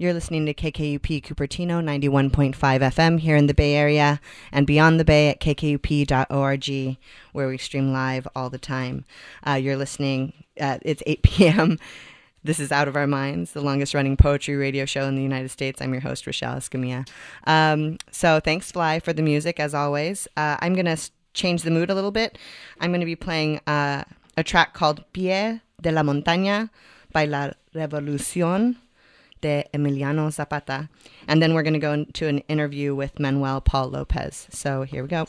You're 0.00 0.14
listening 0.14 0.46
to 0.46 0.54
KKUP 0.54 1.22
Cupertino 1.22 1.84
91.5 1.84 2.54
FM 2.54 3.20
here 3.20 3.36
in 3.36 3.48
the 3.48 3.52
Bay 3.52 3.74
Area 3.74 4.18
and 4.50 4.66
beyond 4.66 4.98
the 4.98 5.04
Bay 5.04 5.28
at 5.28 5.40
kkup.org, 5.42 6.96
where 7.32 7.48
we 7.48 7.58
stream 7.58 7.92
live 7.92 8.26
all 8.34 8.48
the 8.48 8.56
time. 8.56 9.04
Uh, 9.46 9.56
you're 9.62 9.76
listening, 9.76 10.32
at, 10.56 10.80
it's 10.86 11.02
8 11.04 11.22
p.m. 11.24 11.78
This 12.42 12.58
is 12.58 12.72
Out 12.72 12.88
of 12.88 12.96
Our 12.96 13.06
Minds, 13.06 13.52
the 13.52 13.60
longest 13.60 13.92
running 13.92 14.16
poetry 14.16 14.56
radio 14.56 14.86
show 14.86 15.04
in 15.04 15.16
the 15.16 15.22
United 15.22 15.50
States. 15.50 15.82
I'm 15.82 15.92
your 15.92 16.00
host, 16.00 16.24
Rachelle 16.24 16.56
Escamilla. 16.56 17.06
Um, 17.46 17.98
so 18.10 18.40
thanks, 18.40 18.72
Fly, 18.72 19.00
for 19.00 19.12
the 19.12 19.20
music, 19.20 19.60
as 19.60 19.74
always. 19.74 20.26
Uh, 20.34 20.56
I'm 20.60 20.72
going 20.72 20.86
to 20.86 20.96
change 21.34 21.60
the 21.60 21.70
mood 21.70 21.90
a 21.90 21.94
little 21.94 22.10
bit. 22.10 22.38
I'm 22.80 22.90
going 22.90 23.00
to 23.00 23.04
be 23.06 23.16
playing 23.16 23.60
uh, 23.66 24.04
a 24.34 24.42
track 24.42 24.72
called 24.72 25.04
Pie 25.12 25.60
de 25.78 25.92
la 25.92 26.00
Montaña 26.00 26.70
by 27.12 27.26
La 27.26 27.50
Revolución 27.74 28.76
de 29.40 29.64
Emiliano 29.72 30.30
Zapata. 30.32 30.88
And 31.26 31.42
then 31.42 31.54
we're 31.54 31.62
going 31.62 31.74
to 31.74 31.78
go 31.78 31.92
into 31.92 32.26
an 32.26 32.38
interview 32.40 32.94
with 32.94 33.18
Manuel 33.18 33.60
Paul 33.60 33.90
Lopez. 33.90 34.46
So 34.50 34.82
here 34.82 35.02
we 35.02 35.08
go. 35.08 35.26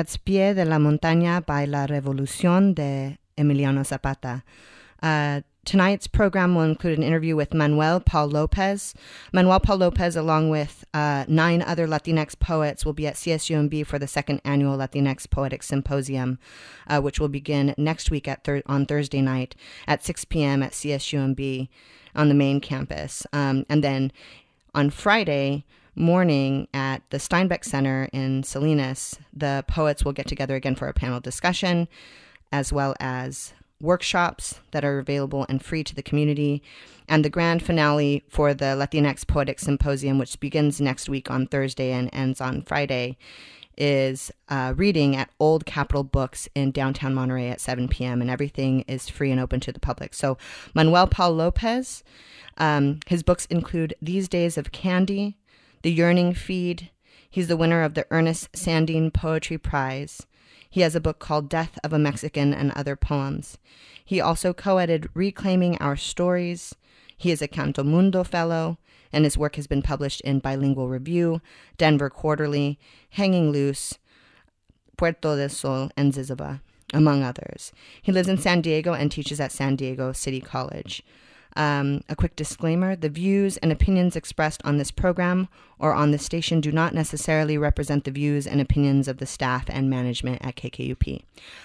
That's 0.00 0.16
Pie 0.16 0.54
de 0.54 0.64
la 0.64 0.78
Montaña 0.78 1.44
by 1.44 1.66
La 1.66 1.86
Revolución 1.86 2.74
de 2.74 3.18
Emiliano 3.36 3.84
Zapata. 3.84 4.42
Uh, 5.02 5.42
tonight's 5.66 6.06
program 6.06 6.54
will 6.54 6.62
include 6.62 6.96
an 6.96 7.04
interview 7.04 7.36
with 7.36 7.52
Manuel 7.52 8.00
Paul 8.00 8.28
Lopez. 8.30 8.94
Manuel 9.30 9.60
Paul 9.60 9.76
Lopez, 9.76 10.16
along 10.16 10.48
with 10.48 10.86
uh, 10.94 11.26
nine 11.28 11.60
other 11.60 11.86
Latinx 11.86 12.38
poets, 12.38 12.86
will 12.86 12.94
be 12.94 13.06
at 13.06 13.16
CSUMB 13.16 13.86
for 13.86 13.98
the 13.98 14.06
second 14.06 14.40
annual 14.42 14.78
Latinx 14.78 15.28
Poetic 15.28 15.62
Symposium, 15.62 16.38
uh, 16.86 17.02
which 17.02 17.20
will 17.20 17.28
begin 17.28 17.74
next 17.76 18.10
week 18.10 18.26
at 18.26 18.42
thir- 18.42 18.62
on 18.64 18.86
Thursday 18.86 19.20
night 19.20 19.54
at 19.86 20.02
6 20.02 20.24
p.m. 20.24 20.62
at 20.62 20.72
CSUMB 20.72 21.68
on 22.14 22.28
the 22.30 22.34
main 22.34 22.58
campus. 22.62 23.26
Um, 23.34 23.66
and 23.68 23.84
then 23.84 24.12
on 24.74 24.88
Friday, 24.88 25.66
morning 25.94 26.68
at 26.72 27.02
the 27.10 27.18
Steinbeck 27.18 27.64
Center 27.64 28.08
in 28.12 28.42
Salinas, 28.42 29.18
the 29.32 29.64
poets 29.66 30.04
will 30.04 30.12
get 30.12 30.26
together 30.26 30.54
again 30.54 30.74
for 30.74 30.88
a 30.88 30.94
panel 30.94 31.20
discussion, 31.20 31.88
as 32.52 32.72
well 32.72 32.94
as 33.00 33.54
workshops 33.80 34.60
that 34.72 34.84
are 34.84 34.98
available 34.98 35.46
and 35.48 35.64
free 35.64 35.82
to 35.84 35.94
the 35.94 36.02
community, 36.02 36.62
and 37.08 37.24
the 37.24 37.30
grand 37.30 37.62
finale 37.62 38.22
for 38.28 38.52
the 38.54 38.76
Latinx 38.76 39.26
Poetic 39.26 39.58
Symposium, 39.58 40.18
which 40.18 40.38
begins 40.38 40.80
next 40.80 41.08
week 41.08 41.30
on 41.30 41.46
Thursday 41.46 41.92
and 41.92 42.10
ends 42.12 42.40
on 42.40 42.62
Friday, 42.62 43.16
is 43.76 44.30
uh, 44.48 44.74
reading 44.76 45.16
at 45.16 45.30
Old 45.40 45.64
Capitol 45.64 46.04
Books 46.04 46.48
in 46.54 46.70
downtown 46.70 47.14
Monterey 47.14 47.48
at 47.48 47.60
7 47.60 47.88
p.m., 47.88 48.20
and 48.20 48.30
everything 48.30 48.82
is 48.82 49.08
free 49.08 49.30
and 49.30 49.40
open 49.40 49.58
to 49.60 49.72
the 49.72 49.80
public. 49.80 50.12
So, 50.12 50.36
Manuel 50.74 51.06
Paul 51.06 51.32
Lopez, 51.32 52.04
um, 52.58 53.00
his 53.06 53.22
books 53.22 53.46
include 53.46 53.94
These 54.02 54.28
Days 54.28 54.58
of 54.58 54.70
Candy, 54.70 55.38
The 55.82 55.90
Yearning 55.90 56.34
Feed. 56.34 56.90
He's 57.30 57.48
the 57.48 57.56
winner 57.56 57.82
of 57.82 57.94
the 57.94 58.06
Ernest 58.10 58.52
Sandeen 58.52 59.10
Poetry 59.10 59.56
Prize. 59.56 60.26
He 60.68 60.82
has 60.82 60.94
a 60.94 61.00
book 61.00 61.18
called 61.18 61.48
Death 61.48 61.78
of 61.82 61.94
a 61.94 61.98
Mexican 61.98 62.52
and 62.52 62.70
Other 62.72 62.96
Poems. 62.96 63.56
He 64.04 64.20
also 64.20 64.52
co 64.52 64.76
edited 64.76 65.08
Reclaiming 65.14 65.78
Our 65.78 65.96
Stories. 65.96 66.74
He 67.16 67.30
is 67.30 67.40
a 67.40 67.48
CantoMundo 67.48 68.26
Fellow, 68.26 68.76
and 69.10 69.24
his 69.24 69.38
work 69.38 69.56
has 69.56 69.66
been 69.66 69.80
published 69.80 70.20
in 70.20 70.40
Bilingual 70.40 70.88
Review, 70.90 71.40
Denver 71.78 72.10
Quarterly, 72.10 72.78
Hanging 73.10 73.50
Loose, 73.50 73.94
Puerto 74.98 75.34
del 75.34 75.48
Sol, 75.48 75.90
and 75.96 76.12
ZYZZYVA, 76.12 76.60
among 76.92 77.22
others. 77.22 77.72
He 78.02 78.12
lives 78.12 78.28
in 78.28 78.36
San 78.36 78.60
Diego 78.60 78.92
and 78.92 79.10
teaches 79.10 79.40
at 79.40 79.50
San 79.50 79.76
Diego 79.76 80.12
City 80.12 80.42
College. 80.42 81.02
Um, 81.56 82.02
a 82.08 82.14
quick 82.14 82.36
disclaimer 82.36 82.94
the 82.94 83.08
views 83.08 83.56
and 83.56 83.72
opinions 83.72 84.16
expressed 84.16 84.60
on 84.64 84.78
this 84.78 84.90
program 84.90 85.48
or 85.78 85.92
on 85.92 86.10
this 86.10 86.24
station 86.24 86.60
do 86.60 86.70
not 86.70 86.94
necessarily 86.94 87.58
represent 87.58 88.04
the 88.04 88.10
views 88.10 88.46
and 88.46 88.60
opinions 88.60 89.08
of 89.08 89.18
the 89.18 89.26
staff 89.26 89.64
and 89.68 89.90
management 89.90 90.44
at 90.44 90.56
KKUP. 90.56 91.22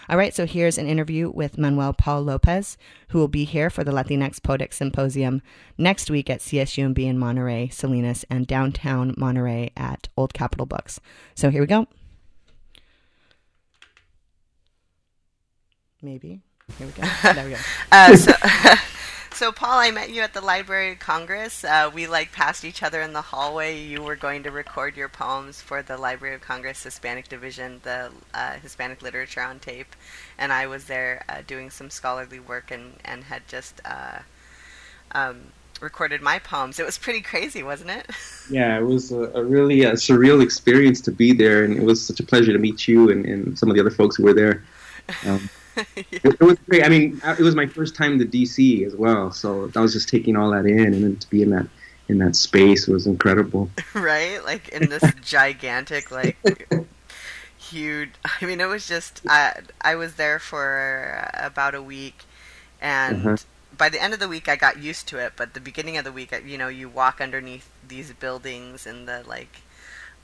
All 0.09 0.17
right, 0.17 0.33
so 0.33 0.45
here's 0.45 0.77
an 0.77 0.87
interview 0.87 1.29
with 1.29 1.57
Manuel 1.57 1.93
Paul 1.93 2.23
Lopez, 2.23 2.77
who 3.09 3.19
will 3.19 3.27
be 3.27 3.43
here 3.43 3.69
for 3.69 3.83
the 3.83 3.91
Latinx 3.91 4.41
Poetic 4.41 4.73
Symposium 4.73 5.41
next 5.77 6.09
week 6.09 6.29
at 6.29 6.39
CSUMB 6.39 6.99
in 6.99 7.19
Monterey, 7.19 7.69
Salinas, 7.69 8.25
and 8.29 8.47
downtown 8.47 9.13
Monterey 9.17 9.71
at 9.75 10.07
Old 10.17 10.33
Capitol 10.33 10.65
Books. 10.65 10.99
So 11.35 11.49
here 11.49 11.61
we 11.61 11.67
go. 11.67 11.87
Maybe. 16.01 16.41
Here 16.77 16.87
we 16.87 16.93
go. 16.93 17.33
There 17.33 17.45
we 17.45 17.51
go. 17.51 17.57
uh, 17.91 18.15
so 18.15 18.31
So, 19.35 19.51
Paul, 19.51 19.79
I 19.79 19.91
met 19.91 20.11
you 20.11 20.21
at 20.21 20.33
the 20.33 20.39
Library 20.39 20.93
of 20.93 20.99
Congress. 20.99 21.65
Uh, 21.65 21.91
we 21.93 22.07
like 22.07 22.31
passed 22.31 22.63
each 22.63 22.81
other 22.81 23.01
in 23.01 23.11
the 23.11 23.21
hallway. 23.21 23.77
You 23.77 24.01
were 24.01 24.15
going 24.15 24.43
to 24.43 24.49
record 24.49 24.95
your 24.95 25.09
poems 25.09 25.59
for 25.59 25.83
the 25.83 25.97
Library 25.97 26.35
of 26.35 26.41
Congress 26.41 26.81
Hispanic 26.81 27.27
Division, 27.27 27.81
the 27.83 28.11
uh, 28.33 28.53
Hispanic 28.53 29.01
Literature 29.01 29.41
on 29.41 29.59
Tape, 29.59 29.93
and 30.37 30.53
I 30.53 30.67
was 30.67 30.85
there 30.85 31.25
uh, 31.27 31.41
doing 31.45 31.69
some 31.69 31.89
scholarly 31.89 32.39
work 32.39 32.71
and 32.71 32.93
and 33.03 33.25
had 33.25 33.45
just. 33.49 33.81
Uh, 33.83 34.19
um, 35.11 35.41
recorded 35.81 36.21
my 36.21 36.39
poems. 36.39 36.79
It 36.79 36.85
was 36.85 36.97
pretty 36.97 37.19
crazy, 37.19 37.61
wasn't 37.61 37.89
it? 37.91 38.09
Yeah, 38.49 38.77
it 38.77 38.83
was 38.83 39.11
a, 39.11 39.23
a 39.31 39.43
really 39.43 39.83
a 39.83 39.89
uh, 39.89 39.93
surreal 39.93 40.41
experience 40.41 41.01
to 41.01 41.11
be 41.11 41.33
there, 41.33 41.63
and 41.65 41.75
it 41.75 41.81
was 41.81 42.05
such 42.05 42.19
a 42.19 42.23
pleasure 42.23 42.53
to 42.53 42.59
meet 42.59 42.87
you 42.87 43.09
and, 43.09 43.25
and 43.25 43.57
some 43.57 43.69
of 43.69 43.75
the 43.75 43.81
other 43.81 43.89
folks 43.89 44.15
who 44.15 44.23
were 44.23 44.35
there. 44.35 44.63
Um, 45.25 45.49
yeah. 45.95 46.19
it, 46.23 46.39
was 46.39 46.57
great. 46.67 46.83
I 46.83 46.89
mean, 46.89 47.21
it 47.23 47.39
was 47.39 47.55
my 47.55 47.65
first 47.65 47.95
time 47.95 48.19
to 48.19 48.25
DC 48.25 48.85
as 48.85 48.95
well, 48.95 49.31
so 49.31 49.71
I 49.75 49.79
was 49.79 49.93
just 49.93 50.09
taking 50.09 50.35
all 50.35 50.51
that 50.51 50.65
in, 50.65 50.93
and 50.93 51.03
then 51.03 51.15
to 51.17 51.29
be 51.29 51.41
in 51.41 51.49
that 51.51 51.67
in 52.07 52.19
that 52.19 52.35
space 52.35 52.87
was 52.87 53.07
incredible. 53.07 53.69
Right, 53.93 54.43
like 54.43 54.69
in 54.69 54.89
this 54.89 55.03
gigantic, 55.21 56.11
like 56.11 56.37
huge. 57.57 58.09
I 58.41 58.45
mean, 58.45 58.61
it 58.61 58.67
was 58.67 58.87
just. 58.87 59.21
I 59.27 59.61
I 59.81 59.95
was 59.95 60.15
there 60.15 60.39
for 60.39 61.29
about 61.33 61.75
a 61.75 61.81
week, 61.81 62.23
and. 62.81 63.25
Uh-huh. 63.25 63.37
By 63.77 63.89
the 63.89 64.01
end 64.01 64.13
of 64.13 64.21
the 64.21 64.29
week, 64.29 64.47
I 64.47 64.55
got 64.55 64.77
used 64.81 65.09
to 65.09 65.17
it, 65.17 65.33
but 65.35 65.53
the 65.53 65.59
beginning 65.59 65.97
of 65.97 66.05
the 66.05 66.11
week, 66.13 66.33
you 66.45 66.57
know, 66.57 66.69
you 66.69 66.87
walk 66.87 67.19
underneath 67.19 67.69
these 67.85 68.13
buildings 68.13 68.87
and 68.87 69.05
the 69.05 69.21
like 69.27 69.63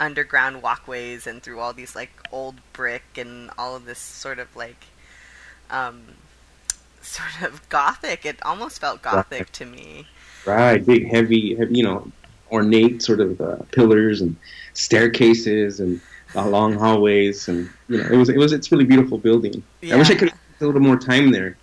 underground 0.02 0.64
walkways 0.64 1.28
and 1.28 1.44
through 1.44 1.60
all 1.60 1.74
these 1.74 1.96
like 1.96 2.12
old 2.32 2.56
brick 2.74 3.04
and 3.18 3.52
all 3.58 3.76
of 3.76 3.86
this 3.86 4.00
sort 4.00 4.40
of 4.40 4.54
like 4.56 4.86
um, 5.72 6.04
sort 7.02 7.42
of 7.42 7.68
gothic. 7.70 8.26
It 8.26 8.38
almost 8.44 8.80
felt 8.80 9.02
gothic 9.02 9.40
right. 9.40 9.54
to 9.54 9.66
me. 9.66 10.08
Right, 10.46 10.84
big, 10.84 11.10
heavy, 11.10 11.56
heavy, 11.56 11.78
you 11.78 11.84
know, 11.84 12.12
ornate 12.52 13.02
sort 13.02 13.22
of 13.22 13.40
uh, 13.40 13.58
pillars 13.72 14.22
and 14.22 14.36
staircases 14.74 15.80
and 15.80 16.02
uh, 16.36 16.48
long 16.48 16.74
hallways, 16.74 17.48
and 17.48 17.70
you 17.88 17.98
know, 17.98 18.10
it 18.10 18.18
was 18.18 18.30
it 18.30 18.38
was 18.38 18.54
it's 18.54 18.72
really 18.72 18.86
beautiful 18.86 19.18
building. 19.18 19.64
Yeah. 19.82 19.96
I 19.96 19.98
wish 19.98 20.10
I 20.10 20.16
could 20.16 20.30
have 20.30 20.40
a 20.62 20.66
little 20.66 20.82
more 20.82 20.98
time 20.98 21.32
there. 21.32 21.58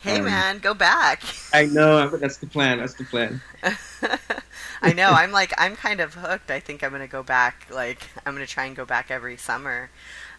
Hey 0.00 0.18
um, 0.18 0.24
man, 0.24 0.58
go 0.58 0.72
back. 0.72 1.22
I 1.52 1.66
know, 1.66 2.08
but 2.10 2.20
that's 2.20 2.38
the 2.38 2.46
plan. 2.46 2.78
That's 2.78 2.94
the 2.94 3.04
plan. 3.04 3.42
I 4.82 4.92
know. 4.94 5.10
I'm 5.10 5.30
like 5.30 5.52
I'm 5.58 5.76
kind 5.76 6.00
of 6.00 6.14
hooked. 6.14 6.50
I 6.50 6.58
think 6.58 6.82
I'm 6.82 6.90
gonna 6.90 7.06
go 7.06 7.22
back. 7.22 7.66
Like 7.70 8.08
I'm 8.24 8.32
gonna 8.32 8.46
try 8.46 8.64
and 8.64 8.74
go 8.74 8.84
back 8.84 9.10
every 9.10 9.36
summer. 9.36 9.90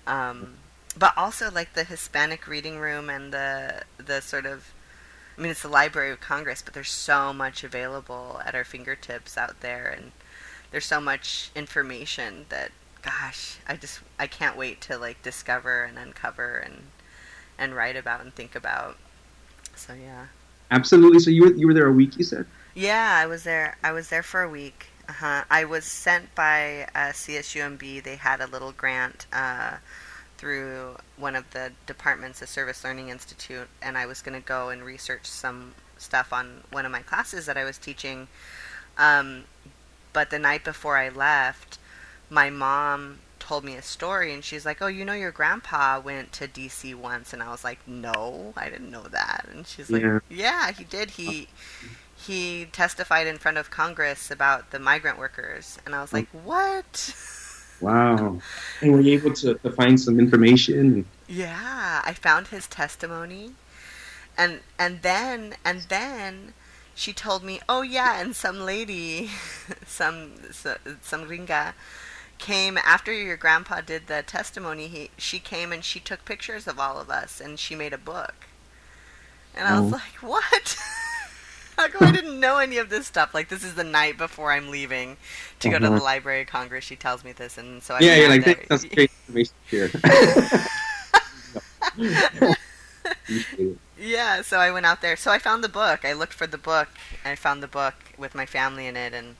Um, 0.08 0.56
but 0.98 1.14
also 1.18 1.50
like 1.52 1.74
the 1.74 1.84
Hispanic 1.84 2.48
reading 2.48 2.80
room 2.80 3.10
and 3.10 3.34
the 3.34 3.84
the 3.98 4.22
sort 4.22 4.46
of 4.46 4.74
I 5.38 5.42
mean 5.42 5.52
it's 5.52 5.62
the 5.62 5.70
Library 5.70 6.12
of 6.12 6.20
Congress, 6.22 6.62
but 6.62 6.74
there's 6.74 6.92
so 6.92 7.34
much 7.34 7.64
available 7.64 8.42
at 8.46 8.56
our 8.56 8.64
fingertips 8.64 9.38
out 9.38 9.62
there 9.62 9.88
and 9.88 10.12
there's 10.72 10.86
so 10.86 11.02
much 11.02 11.52
information 11.56 12.46
that 12.50 12.72
gosh, 13.02 13.58
I 13.68 13.76
just 13.76 14.00
I 14.20 14.28
can't 14.28 14.58
wait 14.58 14.82
to 14.82 14.98
like 14.98 15.22
discover 15.22 15.84
and 15.84 15.98
uncover 15.98 16.58
and 16.58 16.84
and 17.58 17.76
write 17.76 17.96
about 17.96 18.22
and 18.22 18.34
think 18.34 18.56
about. 18.56 18.98
So 19.76 19.94
yeah. 19.94 20.28
Absolutely. 20.72 21.20
So 21.20 21.30
you 21.30 21.44
were 21.44 21.54
you 21.54 21.68
were 21.68 21.74
there 21.74 21.88
a 21.88 21.92
week, 21.92 22.18
you 22.18 22.24
said? 22.24 22.46
Yeah, 22.74 23.18
I 23.22 23.26
was 23.26 23.44
there. 23.44 23.78
I 23.84 23.92
was 23.92 24.10
there 24.10 24.24
for 24.24 24.42
a 24.42 24.50
week. 24.50 24.88
Uh-huh. 25.10 25.44
I 25.50 25.66
was 25.66 25.84
sent 25.84 26.34
by 26.36 26.88
uh, 26.96 27.12
CSUMB. 27.12 28.02
They 28.04 28.16
had 28.16 28.40
a 28.40 28.48
little 28.48 28.72
grant 28.72 29.26
uh, 29.34 29.78
through 30.42 30.96
one 31.18 31.36
of 31.36 31.48
the 31.52 31.72
departments, 31.86 32.40
the 32.40 32.48
Service 32.48 32.84
Learning 32.84 33.10
Institute, 33.10 33.68
and 33.80 33.96
I 33.96 34.08
was 34.08 34.24
going 34.24 34.34
to 34.34 34.46
go 34.46 34.70
and 34.70 34.84
research 34.84 35.28
some 35.28 35.76
stuff 36.00 36.34
on 36.34 36.64
one 36.72 36.84
of 36.84 36.92
my 36.92 37.04
classes 37.04 37.46
that 37.46 37.58
I 37.58 37.64
was 37.64 37.78
teaching. 37.78 38.28
Um, 38.98 39.44
but 40.14 40.32
the 40.32 40.40
night 40.40 40.64
before 40.64 40.98
I 40.98 41.10
left, 41.10 41.78
my 42.28 42.50
mom 42.50 43.20
told 43.38 43.64
me 43.64 43.76
a 43.76 43.84
story, 43.84 44.34
and 44.34 44.44
she's 44.44 44.66
like, 44.66 44.82
"Oh, 44.82 44.88
you 44.88 45.06
know, 45.06 45.14
your 45.14 45.30
grandpa 45.30 46.00
went 46.00 46.32
to 46.34 46.48
D.C. 46.48 46.96
once," 46.96 47.34
and 47.34 47.44
I 47.44 47.52
was 47.52 47.64
like, 47.64 47.88
"No, 47.88 48.56
I 48.58 48.68
didn't 48.68 48.90
know 48.90 49.04
that." 49.04 49.46
And 49.54 49.68
she's 49.68 49.92
like, 49.92 50.02
"Yeah, 50.02 50.20
yeah 50.28 50.72
he 50.72 50.84
did. 50.84 51.12
He." 51.12 51.50
He 52.16 52.66
testified 52.66 53.26
in 53.26 53.40
front 53.40 53.58
of 53.58 53.72
Congress 53.72 54.30
about 54.30 54.70
the 54.70 54.78
migrant 54.78 55.18
workers, 55.18 55.80
and 55.86 55.96
I 55.96 56.02
was 56.02 56.14
like, 56.14 56.28
"What?" 56.30 57.16
Wow. 57.82 58.40
And 58.82 58.92
were 58.94 59.02
you 59.02 59.14
able 59.14 59.34
to, 59.34 59.56
to 59.56 59.72
find 59.72 60.00
some 60.00 60.20
information? 60.20 61.06
Yeah, 61.28 62.02
I 62.04 62.14
found 62.14 62.48
his 62.48 62.68
testimony. 62.68 63.52
And 64.38 64.62
and 64.80 65.02
then 65.02 65.56
and 65.66 65.82
then 65.90 66.54
she 66.96 67.14
told 67.14 67.44
me, 67.44 67.60
"Oh 67.68 67.82
yeah, 67.82 68.22
and 68.22 68.36
some 68.36 68.62
lady, 68.62 69.30
some 69.86 70.34
some 71.02 71.26
gringa 71.26 71.74
came 72.38 72.78
after 72.78 73.12
your 73.14 73.38
grandpa 73.38 73.82
did 73.82 74.08
the 74.08 74.24
testimony. 74.24 74.88
He 74.88 75.12
she 75.18 75.40
came 75.40 75.72
and 75.72 75.84
she 75.84 76.00
took 76.00 76.24
pictures 76.24 76.68
of 76.68 76.80
all 76.80 77.00
of 77.00 77.10
us 77.10 77.42
and 77.42 77.60
she 77.60 77.76
made 77.76 77.94
a 77.94 77.98
book." 77.98 78.48
And 79.54 79.68
I 79.68 79.80
was 79.80 79.92
oh. 79.92 79.96
like, 79.96 80.22
"What?" 80.22 80.78
How 81.82 81.88
come 81.88 82.10
I 82.10 82.12
didn't 82.12 82.40
know 82.40 82.60
any 82.60 82.78
of 82.78 82.90
this 82.90 83.08
stuff? 83.08 83.34
Like 83.34 83.50
this 83.50 83.64
is 83.64 83.74
the 83.74 83.84
night 83.84 84.16
before 84.16 84.52
I'm 84.52 84.70
leaving 84.70 85.18
to 85.62 85.70
go 85.70 85.80
to 85.80 85.88
the 85.88 85.96
uh-huh. 85.96 86.04
Library 86.04 86.42
of 86.42 86.48
Congress. 86.48 86.84
She 86.84 86.96
tells 86.96 87.24
me 87.24 87.32
this, 87.32 87.58
and 87.58 87.82
so 87.82 87.96
I 87.96 88.02
yeah, 88.02 88.18
yeah, 88.18 88.28
like 88.28 88.68
that's 88.68 88.86
great 88.86 89.10
information 89.28 89.56
here. 89.66 89.90
yeah, 94.00 94.44
so 94.44 94.60
I 94.60 94.70
went 94.70 94.86
out 94.86 95.02
there. 95.02 95.16
So 95.16 95.32
I 95.32 95.40
found 95.40 95.64
the 95.64 95.70
book. 95.70 96.06
I 96.06 96.14
looked 96.14 96.34
for 96.34 96.46
the 96.46 96.60
book. 96.60 96.90
I 97.26 97.34
found 97.34 97.64
the 97.64 97.68
book 97.68 97.96
with 98.16 98.36
my 98.36 98.46
family 98.46 98.86
in 98.86 98.96
it, 98.96 99.16
and 99.16 99.38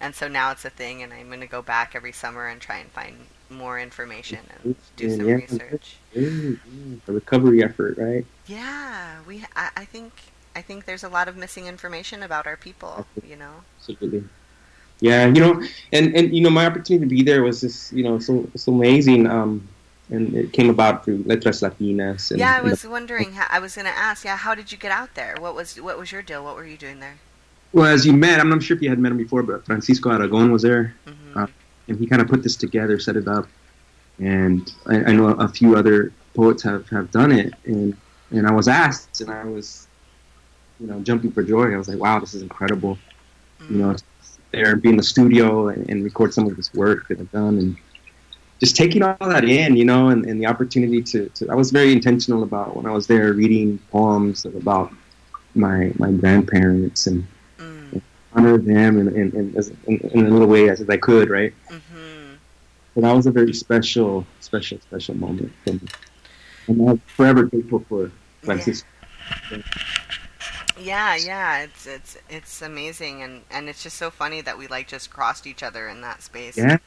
and 0.00 0.16
so 0.16 0.26
now 0.26 0.50
it's 0.50 0.64
a 0.64 0.70
thing. 0.70 1.04
And 1.04 1.12
I'm 1.12 1.28
going 1.28 1.38
to 1.38 1.46
go 1.46 1.62
back 1.62 1.94
every 1.94 2.12
summer 2.12 2.48
and 2.48 2.60
try 2.60 2.78
and 2.78 2.90
find 2.90 3.16
more 3.48 3.78
information 3.78 4.40
and 4.64 4.74
do 4.96 5.08
some 5.08 5.28
Yeah. 5.28 5.36
research. 5.36 5.98
The 6.12 6.58
recovery 7.06 7.62
effort, 7.62 7.96
right? 7.96 8.26
Yeah, 8.48 9.20
we. 9.24 9.44
I, 9.54 9.70
I 9.76 9.84
think. 9.84 10.12
I 10.56 10.62
think 10.62 10.86
there's 10.86 11.04
a 11.04 11.08
lot 11.08 11.28
of 11.28 11.36
missing 11.36 11.66
information 11.66 12.22
about 12.22 12.46
our 12.46 12.56
people. 12.56 13.06
You 13.26 13.36
know. 13.36 13.54
Absolutely. 13.78 14.24
Yeah, 15.00 15.26
you 15.26 15.40
know, 15.40 15.62
and 15.92 16.16
and 16.16 16.34
you 16.34 16.42
know, 16.42 16.50
my 16.50 16.66
opportunity 16.66 17.04
to 17.04 17.14
be 17.16 17.22
there 17.22 17.42
was 17.42 17.60
just 17.60 17.92
you 17.92 18.02
know 18.02 18.18
so 18.18 18.48
so 18.56 18.72
amazing. 18.72 19.26
Um, 19.26 19.68
and 20.08 20.34
it 20.34 20.52
came 20.52 20.70
about 20.70 21.04
through 21.04 21.24
Letras 21.26 21.62
Latinas. 21.62 22.30
And, 22.30 22.38
yeah, 22.38 22.52
I 22.52 22.56
you 22.58 22.64
know, 22.64 22.70
was 22.70 22.86
wondering. 22.86 23.32
How, 23.32 23.46
I 23.50 23.58
was 23.58 23.74
going 23.74 23.86
to 23.86 23.98
ask. 24.08 24.24
Yeah, 24.24 24.36
how 24.36 24.54
did 24.54 24.70
you 24.72 24.78
get 24.78 24.92
out 24.92 25.14
there? 25.14 25.34
What 25.38 25.54
was 25.54 25.80
what 25.80 25.98
was 25.98 26.10
your 26.12 26.22
deal? 26.22 26.42
What 26.44 26.56
were 26.56 26.64
you 26.64 26.76
doing 26.76 27.00
there? 27.00 27.18
well, 27.76 27.86
as 27.86 28.06
you 28.06 28.12
met, 28.14 28.40
I'm 28.40 28.48
not 28.48 28.62
sure 28.62 28.76
if 28.76 28.82
you 28.82 28.88
had 28.88 28.98
met 28.98 29.12
him 29.12 29.18
before, 29.18 29.42
but 29.42 29.66
Francisco 29.66 30.10
Aragon 30.10 30.50
was 30.50 30.62
there. 30.62 30.94
hmm 31.06 31.38
Uh, 31.38 31.46
and 31.88 31.98
he 31.98 32.06
kind 32.06 32.22
of 32.22 32.26
put 32.26 32.42
this 32.42 32.56
together, 32.56 32.98
set 32.98 33.16
it 33.16 33.28
up, 33.28 33.46
and 34.18 34.72
I, 34.86 34.96
I 35.04 35.12
know 35.12 35.28
a 35.28 35.46
few 35.46 35.76
other 35.76 36.10
poets 36.34 36.62
have, 36.64 36.88
have 36.88 37.10
done 37.10 37.30
it, 37.30 37.52
and 37.64 37.96
and 38.30 38.46
I 38.46 38.52
was 38.52 38.66
asked, 38.66 39.20
and 39.20 39.30
I 39.30 39.44
was, 39.44 39.86
you 40.80 40.86
know, 40.86 41.00
jumping 41.00 41.32
for 41.32 41.42
joy. 41.42 41.72
I 41.72 41.76
was 41.76 41.88
like, 41.88 41.98
wow, 41.98 42.18
this 42.18 42.34
is 42.34 42.42
incredible, 42.42 42.98
you 43.68 43.78
know, 43.78 43.94
there 44.52 44.72
and 44.72 44.82
be 44.82 44.90
in 44.90 44.96
the 44.96 45.02
studio 45.02 45.68
and, 45.68 45.88
and 45.90 46.04
record 46.04 46.32
some 46.32 46.46
of 46.46 46.56
this 46.56 46.72
work 46.74 47.08
that 47.08 47.20
I've 47.20 47.30
done, 47.32 47.58
and 47.58 47.76
just 48.60 48.76
taking 48.76 49.02
all 49.02 49.16
that 49.20 49.44
in, 49.44 49.76
you 49.76 49.84
know, 49.84 50.08
and, 50.08 50.24
and 50.26 50.40
the 50.40 50.46
opportunity 50.46 51.02
to, 51.02 51.28
to. 51.30 51.48
I 51.50 51.54
was 51.54 51.70
very 51.70 51.92
intentional 51.92 52.42
about 52.42 52.76
when 52.76 52.86
I 52.86 52.90
was 52.90 53.06
there 53.06 53.32
reading 53.32 53.78
poems 53.90 54.44
about 54.44 54.92
my 55.54 55.92
my 55.98 56.10
grandparents 56.12 57.06
and 57.06 57.26
Mm. 57.58 58.00
honor 58.32 58.58
them 58.58 58.98
in, 58.98 59.08
in, 59.08 59.34
in, 59.34 59.54
as, 59.56 59.72
in, 59.86 59.98
in 60.12 60.26
a 60.26 60.30
little 60.30 60.46
way 60.46 60.68
as 60.68 60.86
I 60.88 60.96
could, 60.98 61.30
right? 61.30 61.52
hmm 61.68 62.34
So 62.94 63.00
that 63.00 63.12
was 63.12 63.26
a 63.26 63.30
very 63.30 63.52
special, 63.54 64.26
special, 64.40 64.78
special 64.80 65.14
moment 65.16 65.52
for 65.64 65.72
me. 65.74 65.80
And 66.68 66.88
I'm 66.90 67.02
forever 67.16 67.44
grateful 67.44 67.84
for 67.88 68.10
Francisco. 68.44 68.86
Yeah, 69.50 69.58
yeah, 70.78 71.16
yeah, 71.16 71.62
it's 71.62 71.86
it's 71.86 72.16
it's 72.28 72.62
amazing, 72.62 73.22
and 73.22 73.42
and 73.50 73.68
it's 73.68 73.82
just 73.82 73.96
so 73.96 74.10
funny 74.10 74.40
that 74.40 74.58
we 74.58 74.66
like 74.66 74.88
just 74.88 75.10
crossed 75.10 75.46
each 75.46 75.62
other 75.62 75.88
in 75.88 76.00
that 76.02 76.22
space. 76.22 76.56
Yeah, 76.56 76.78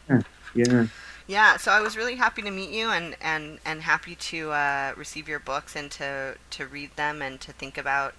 yeah. 0.54 0.88
Yeah, 1.28 1.58
so 1.58 1.72
I 1.72 1.80
was 1.80 1.96
really 1.96 2.16
happy 2.16 2.42
to 2.42 2.50
meet 2.50 2.72
you, 2.72 2.90
and 2.90 3.16
and 3.22 3.60
and 3.64 3.84
happy 3.84 4.16
to 4.16 4.52
uh, 4.52 4.94
receive 4.98 5.28
your 5.28 5.40
books 5.40 5.76
and 5.76 5.92
to 5.92 6.36
to 6.50 6.66
read 6.66 6.96
them 6.96 7.22
and 7.22 7.40
to 7.42 7.52
think 7.52 7.78
about 7.78 8.16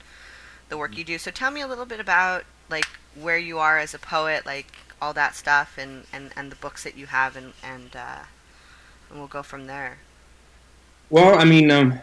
the 0.68 0.78
work 0.78 0.96
you 0.96 1.02
do. 1.02 1.18
So 1.18 1.32
tell 1.32 1.50
me 1.50 1.60
a 1.60 1.66
little 1.66 1.86
bit 1.86 1.98
about 1.98 2.44
like 2.68 2.86
where 3.20 3.38
you 3.38 3.58
are 3.58 3.78
as 3.78 3.94
a 3.94 3.98
poet, 3.98 4.46
like 4.46 4.72
all 5.02 5.12
that 5.14 5.34
stuff, 5.34 5.76
and 5.76 6.04
and 6.12 6.30
and 6.36 6.52
the 6.52 6.56
books 6.56 6.84
that 6.84 6.96
you 6.96 7.06
have, 7.06 7.36
and 7.36 7.52
and 7.64 7.96
uh, 7.96 8.24
and 9.10 9.18
we'll 9.18 9.28
go 9.28 9.42
from 9.42 9.66
there. 9.66 9.98
Well, 11.10 11.36
I 11.36 11.44
mean, 11.44 11.70
um, 11.72 11.98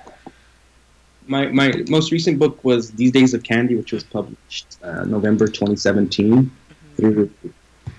my 1.28 1.48
my 1.48 1.72
most 1.90 2.12
recent 2.12 2.40
book 2.40 2.64
was 2.64 2.92
These 2.92 3.12
Days 3.12 3.34
of 3.34 3.44
Candy, 3.44 3.76
which 3.76 3.92
was 3.92 4.04
published 4.04 4.78
uh, 4.84 5.04
November 5.06 5.48
2017 5.48 6.50
through 6.98 7.30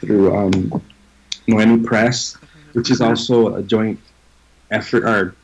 through 0.00 0.36
um, 0.36 0.82
Noemi 1.46 1.82
Press, 1.84 2.36
which 2.72 2.90
is 2.90 3.00
also 3.00 3.54
a 3.56 3.62
joint 3.62 3.98
effort 4.70 5.04
or 5.04 5.34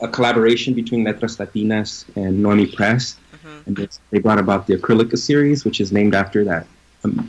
a 0.00 0.08
collaboration 0.08 0.74
between 0.74 1.04
Letras 1.04 1.36
Latinas 1.36 2.04
and 2.16 2.42
Noemi 2.42 2.66
Press. 2.66 3.16
hmm 3.42 3.48
and 3.66 3.88
they 4.10 4.18
brought 4.18 4.40
about 4.40 4.66
the 4.66 4.76
Akrílica 4.76 5.16
series, 5.16 5.64
which 5.64 5.80
is 5.80 5.92
named 5.92 6.14
after 6.14 6.44
that 6.44 6.66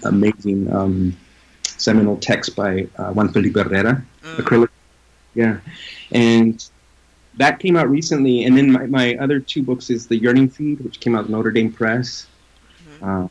amazing 0.03 0.71
um, 0.73 1.15
seminal 1.63 2.17
text 2.17 2.55
by 2.55 2.87
uh, 2.97 3.11
Juan 3.13 3.29
Felipe 3.29 3.55
Herrera, 3.55 4.03
Mm. 4.23 4.37
Acrylic. 4.39 4.69
Yeah, 5.35 5.57
and 6.11 6.63
that 7.37 7.59
came 7.59 7.75
out 7.75 7.89
recently. 7.89 8.43
And 8.43 8.57
then 8.57 8.71
my, 8.71 8.85
my 8.85 9.15
other 9.15 9.39
two 9.39 9.63
books 9.63 9.89
is 9.89 10.07
The 10.07 10.17
Yearning 10.17 10.49
Feed, 10.49 10.81
which 10.81 10.99
came 10.99 11.15
out 11.15 11.25
of 11.25 11.29
Notre 11.29 11.51
Dame 11.51 11.71
Press, 11.71 12.27
Mhm. 13.01 13.25
uh, 13.25 13.27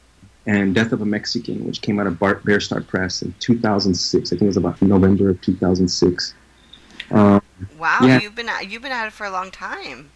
and 0.46 0.74
Death 0.74 0.92
of 0.92 1.00
a 1.02 1.04
Mexican, 1.06 1.64
which 1.66 1.80
came 1.82 2.00
out 2.00 2.06
of 2.08 2.18
Bar- 2.18 2.40
Bear 2.44 2.58
Star 2.60 2.80
Press 2.80 3.22
in 3.22 3.32
2006. 3.38 4.28
I 4.28 4.30
think 4.30 4.42
it 4.42 4.46
was 4.46 4.56
about 4.56 4.80
November 4.82 5.30
of 5.30 5.40
2006. 5.40 6.34
Um, 7.10 7.40
Wow, 7.78 8.00
Yeah. 8.02 8.20
you've 8.20 8.34
been 8.34 8.48
at, 8.48 8.68
you've 8.68 8.82
been 8.82 8.90
at 8.90 9.06
it 9.06 9.12
for 9.12 9.24
a 9.24 9.30
long 9.30 9.50
time. 9.52 10.08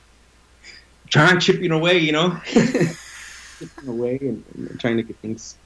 trying 1.09 1.38
chipping 1.38 1.71
away, 1.71 1.97
you 1.99 2.11
know, 2.11 2.37
chipping 2.47 3.88
away 3.88 4.19
and, 4.21 4.43
and 4.57 4.81
trying 4.81 4.97
to 4.97 5.05
get 5.05 5.16
things 5.19 5.57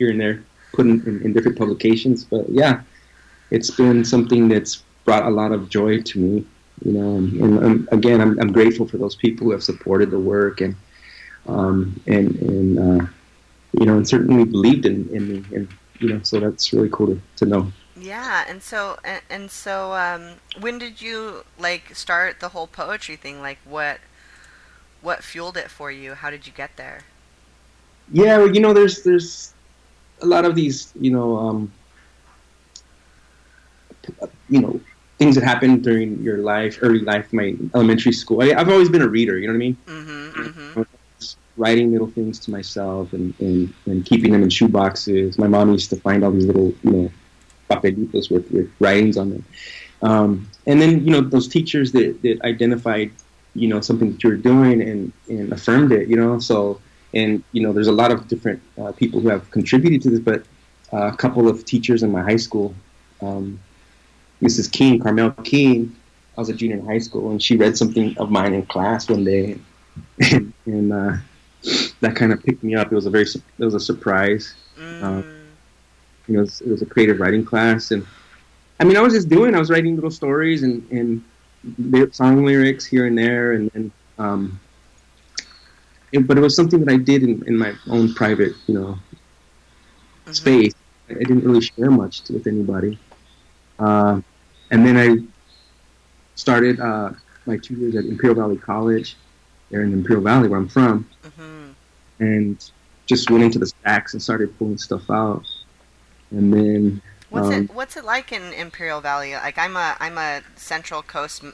here 0.00 0.10
and 0.10 0.20
there 0.20 0.42
put 0.72 0.86
in, 0.86 1.00
in, 1.06 1.22
in 1.22 1.32
different 1.32 1.56
publications. 1.56 2.24
But 2.24 2.48
yeah, 2.48 2.80
it's 3.52 3.70
been 3.70 4.04
something 4.04 4.48
that's 4.48 4.82
brought 5.04 5.24
a 5.24 5.30
lot 5.30 5.52
of 5.52 5.68
joy 5.68 6.00
to 6.02 6.18
me, 6.18 6.44
you 6.84 6.92
know. 6.92 7.16
And, 7.16 7.32
and 7.40 7.64
um, 7.64 7.88
again, 7.92 8.20
I'm, 8.20 8.38
I'm 8.40 8.52
grateful 8.52 8.86
for 8.86 8.98
those 8.98 9.14
people 9.14 9.46
who 9.46 9.52
have 9.52 9.62
supported 9.62 10.10
the 10.10 10.18
work 10.18 10.60
and 10.60 10.74
um, 11.46 12.00
and 12.06 12.34
and 12.36 12.78
uh, 12.78 13.06
you 13.72 13.86
know, 13.86 13.96
and 13.96 14.08
certainly 14.08 14.44
believed 14.44 14.86
in, 14.86 15.08
in 15.10 15.28
me. 15.28 15.44
And 15.54 15.68
you 15.98 16.08
know, 16.08 16.20
so 16.22 16.40
that's 16.40 16.72
really 16.72 16.88
cool 16.90 17.08
to, 17.08 17.20
to 17.36 17.46
know. 17.46 17.72
Yeah, 18.00 18.44
and 18.48 18.62
so 18.62 18.98
and, 19.04 19.22
and 19.28 19.50
so 19.50 19.92
um, 19.92 20.34
when 20.60 20.78
did 20.78 21.02
you 21.02 21.44
like 21.58 21.94
start 21.94 22.40
the 22.40 22.50
whole 22.50 22.66
poetry 22.66 23.16
thing? 23.16 23.40
Like 23.40 23.58
what 23.64 23.98
what 25.02 25.24
fueled 25.24 25.56
it 25.56 25.70
for 25.70 25.90
you? 25.90 26.14
How 26.14 26.30
did 26.30 26.46
you 26.46 26.52
get 26.52 26.76
there? 26.76 27.00
Yeah, 28.12 28.38
well, 28.38 28.54
you 28.54 28.60
know, 28.60 28.72
there's 28.72 29.02
there's 29.02 29.52
a 30.22 30.26
lot 30.26 30.44
of 30.44 30.54
these, 30.54 30.92
you 30.98 31.10
know, 31.10 31.36
um, 31.38 31.72
you 34.48 34.60
know, 34.60 34.80
things 35.18 35.34
that 35.34 35.44
happened 35.44 35.82
during 35.82 36.22
your 36.22 36.38
life, 36.38 36.78
early 36.80 37.00
life, 37.00 37.32
my 37.32 37.56
elementary 37.74 38.12
school. 38.12 38.42
I, 38.42 38.54
I've 38.58 38.68
always 38.68 38.88
been 38.88 39.02
a 39.02 39.08
reader. 39.08 39.38
You 39.38 39.48
know 39.48 39.52
what 39.52 39.56
I 39.56 39.58
mean? 39.58 39.76
Mm-hmm. 39.86 40.40
mm-hmm. 40.40 40.82
Just 41.18 41.36
writing 41.56 41.90
little 41.90 42.06
things 42.06 42.38
to 42.38 42.52
myself 42.52 43.12
and, 43.12 43.34
and, 43.40 43.74
and 43.86 44.06
keeping 44.06 44.32
them 44.32 44.42
in 44.44 44.50
shoe 44.50 44.68
boxes. 44.68 45.38
My 45.38 45.48
mom 45.48 45.72
used 45.72 45.90
to 45.90 45.96
find 45.96 46.24
all 46.24 46.30
these 46.30 46.46
little, 46.46 46.72
you 46.84 46.90
know, 46.90 47.10
papelitos 47.68 48.30
with, 48.30 48.50
with 48.52 48.70
writings 48.78 49.16
on 49.16 49.30
them. 49.30 49.44
Um, 50.02 50.48
and 50.66 50.80
then, 50.80 51.04
you 51.04 51.10
know, 51.10 51.20
those 51.20 51.48
teachers 51.48 51.90
that, 51.92 52.22
that 52.22 52.40
identified, 52.42 53.10
you 53.54 53.66
know, 53.66 53.80
something 53.80 54.12
that 54.12 54.22
you 54.22 54.30
were 54.30 54.36
doing 54.36 54.80
and, 54.80 55.12
and 55.28 55.52
affirmed 55.52 55.90
it, 55.90 56.08
you 56.08 56.16
know, 56.16 56.38
so, 56.38 56.80
and, 57.14 57.42
you 57.52 57.62
know, 57.62 57.72
there's 57.72 57.88
a 57.88 57.92
lot 57.92 58.12
of 58.12 58.28
different 58.28 58.62
uh, 58.80 58.92
people 58.92 59.18
who 59.18 59.28
have 59.28 59.50
contributed 59.50 60.00
to 60.02 60.10
this, 60.10 60.20
but 60.20 60.44
uh, 60.92 61.10
a 61.12 61.16
couple 61.16 61.48
of 61.48 61.64
teachers 61.64 62.04
in 62.04 62.12
my 62.12 62.22
high 62.22 62.36
school, 62.36 62.74
um, 63.20 63.58
Mrs. 64.42 64.70
King, 64.70 65.00
Carmel 65.00 65.30
King, 65.44 65.94
I 66.36 66.40
was 66.40 66.48
a 66.48 66.54
junior 66.54 66.76
in 66.76 66.86
high 66.86 66.98
school, 66.98 67.30
and 67.30 67.42
she 67.42 67.56
read 67.56 67.76
something 67.76 68.16
of 68.18 68.30
mine 68.30 68.54
in 68.54 68.64
class 68.66 69.08
one 69.08 69.24
day, 69.24 69.58
and, 70.30 70.52
and 70.66 70.92
uh, 70.92 71.16
that 72.00 72.14
kind 72.14 72.32
of 72.32 72.42
picked 72.42 72.62
me 72.62 72.74
up. 72.76 72.92
It 72.92 72.94
was 72.94 73.06
a 73.06 73.10
very, 73.10 73.24
it 73.24 73.64
was 73.64 73.74
a 73.74 73.80
surprise. 73.80 74.54
Mm. 74.78 75.24
You 76.28 76.34
know, 76.34 76.38
it 76.38 76.42
was, 76.42 76.60
it 76.60 76.68
was 76.68 76.82
a 76.82 76.86
creative 76.86 77.18
writing 77.18 77.44
class, 77.44 77.90
and 77.90 78.06
I 78.78 78.84
mean, 78.84 78.96
I 78.96 79.00
was 79.00 79.12
just 79.12 79.28
doing. 79.28 79.54
I 79.54 79.58
was 79.58 79.70
writing 79.70 79.96
little 79.96 80.10
stories 80.10 80.62
and 80.62 80.88
and 80.92 82.14
song 82.14 82.44
lyrics 82.44 82.84
here 82.86 83.06
and 83.06 83.18
there, 83.18 83.52
and, 83.52 83.70
and 83.74 83.90
um, 84.18 84.60
it, 86.12 86.26
but 86.26 86.38
it 86.38 86.40
was 86.40 86.54
something 86.54 86.84
that 86.84 86.92
I 86.92 86.96
did 86.96 87.22
in, 87.24 87.42
in 87.48 87.58
my 87.58 87.74
own 87.90 88.14
private, 88.14 88.52
you 88.68 88.74
know, 88.74 88.98
Mhm. 90.26 90.34
space. 90.34 90.74
I 91.10 91.14
didn't 91.14 91.42
really 91.44 91.62
share 91.62 91.90
much 91.90 92.28
with 92.28 92.46
anybody. 92.46 92.98
Uh, 93.78 94.20
and 94.70 94.86
then 94.86 94.96
I 94.96 95.16
started 96.34 96.80
uh, 96.80 97.10
my 97.46 97.56
two 97.56 97.74
years 97.74 97.96
at 97.96 98.04
Imperial 98.04 98.34
Valley 98.36 98.56
College, 98.56 99.16
there 99.70 99.82
in 99.82 99.92
Imperial 99.92 100.24
Valley, 100.24 100.48
where 100.48 100.58
I'm 100.58 100.68
from, 100.68 101.08
Mhm. 101.24 101.74
and 102.20 102.70
just 103.06 103.30
went 103.30 103.44
into 103.44 103.58
the 103.58 103.66
stacks 103.66 104.12
and 104.12 104.22
started 104.22 104.56
pulling 104.58 104.78
stuff 104.78 105.10
out. 105.10 105.44
And 106.30 106.52
then, 106.52 107.02
What's 107.30 107.48
um, 107.48 107.52
it 107.52 107.74
What's 107.74 107.96
it 107.96 108.04
like 108.04 108.32
in 108.32 108.52
Imperial 108.52 109.00
Valley? 109.00 109.34
Like 109.34 109.58
I'm 109.58 109.76
a 109.76 109.96
I'm 110.00 110.16
a 110.18 110.42
Central 110.56 111.02
Coast 111.02 111.44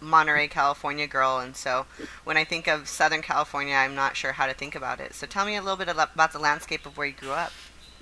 Monterey, 0.00 0.48
California 0.48 1.06
girl, 1.06 1.38
and 1.38 1.56
so 1.56 1.86
when 2.24 2.36
I 2.36 2.44
think 2.44 2.66
of 2.66 2.88
Southern 2.88 3.22
California, 3.22 3.74
I'm 3.74 3.94
not 3.94 4.16
sure 4.16 4.32
how 4.32 4.46
to 4.46 4.54
think 4.54 4.74
about 4.74 5.00
it. 5.00 5.14
So 5.14 5.26
tell 5.26 5.46
me 5.46 5.56
a 5.56 5.62
little 5.62 5.76
bit 5.76 5.88
about 5.88 6.32
the 6.32 6.38
landscape 6.38 6.86
of 6.86 6.96
where 6.96 7.06
you 7.06 7.14
grew 7.14 7.32
up. 7.32 7.52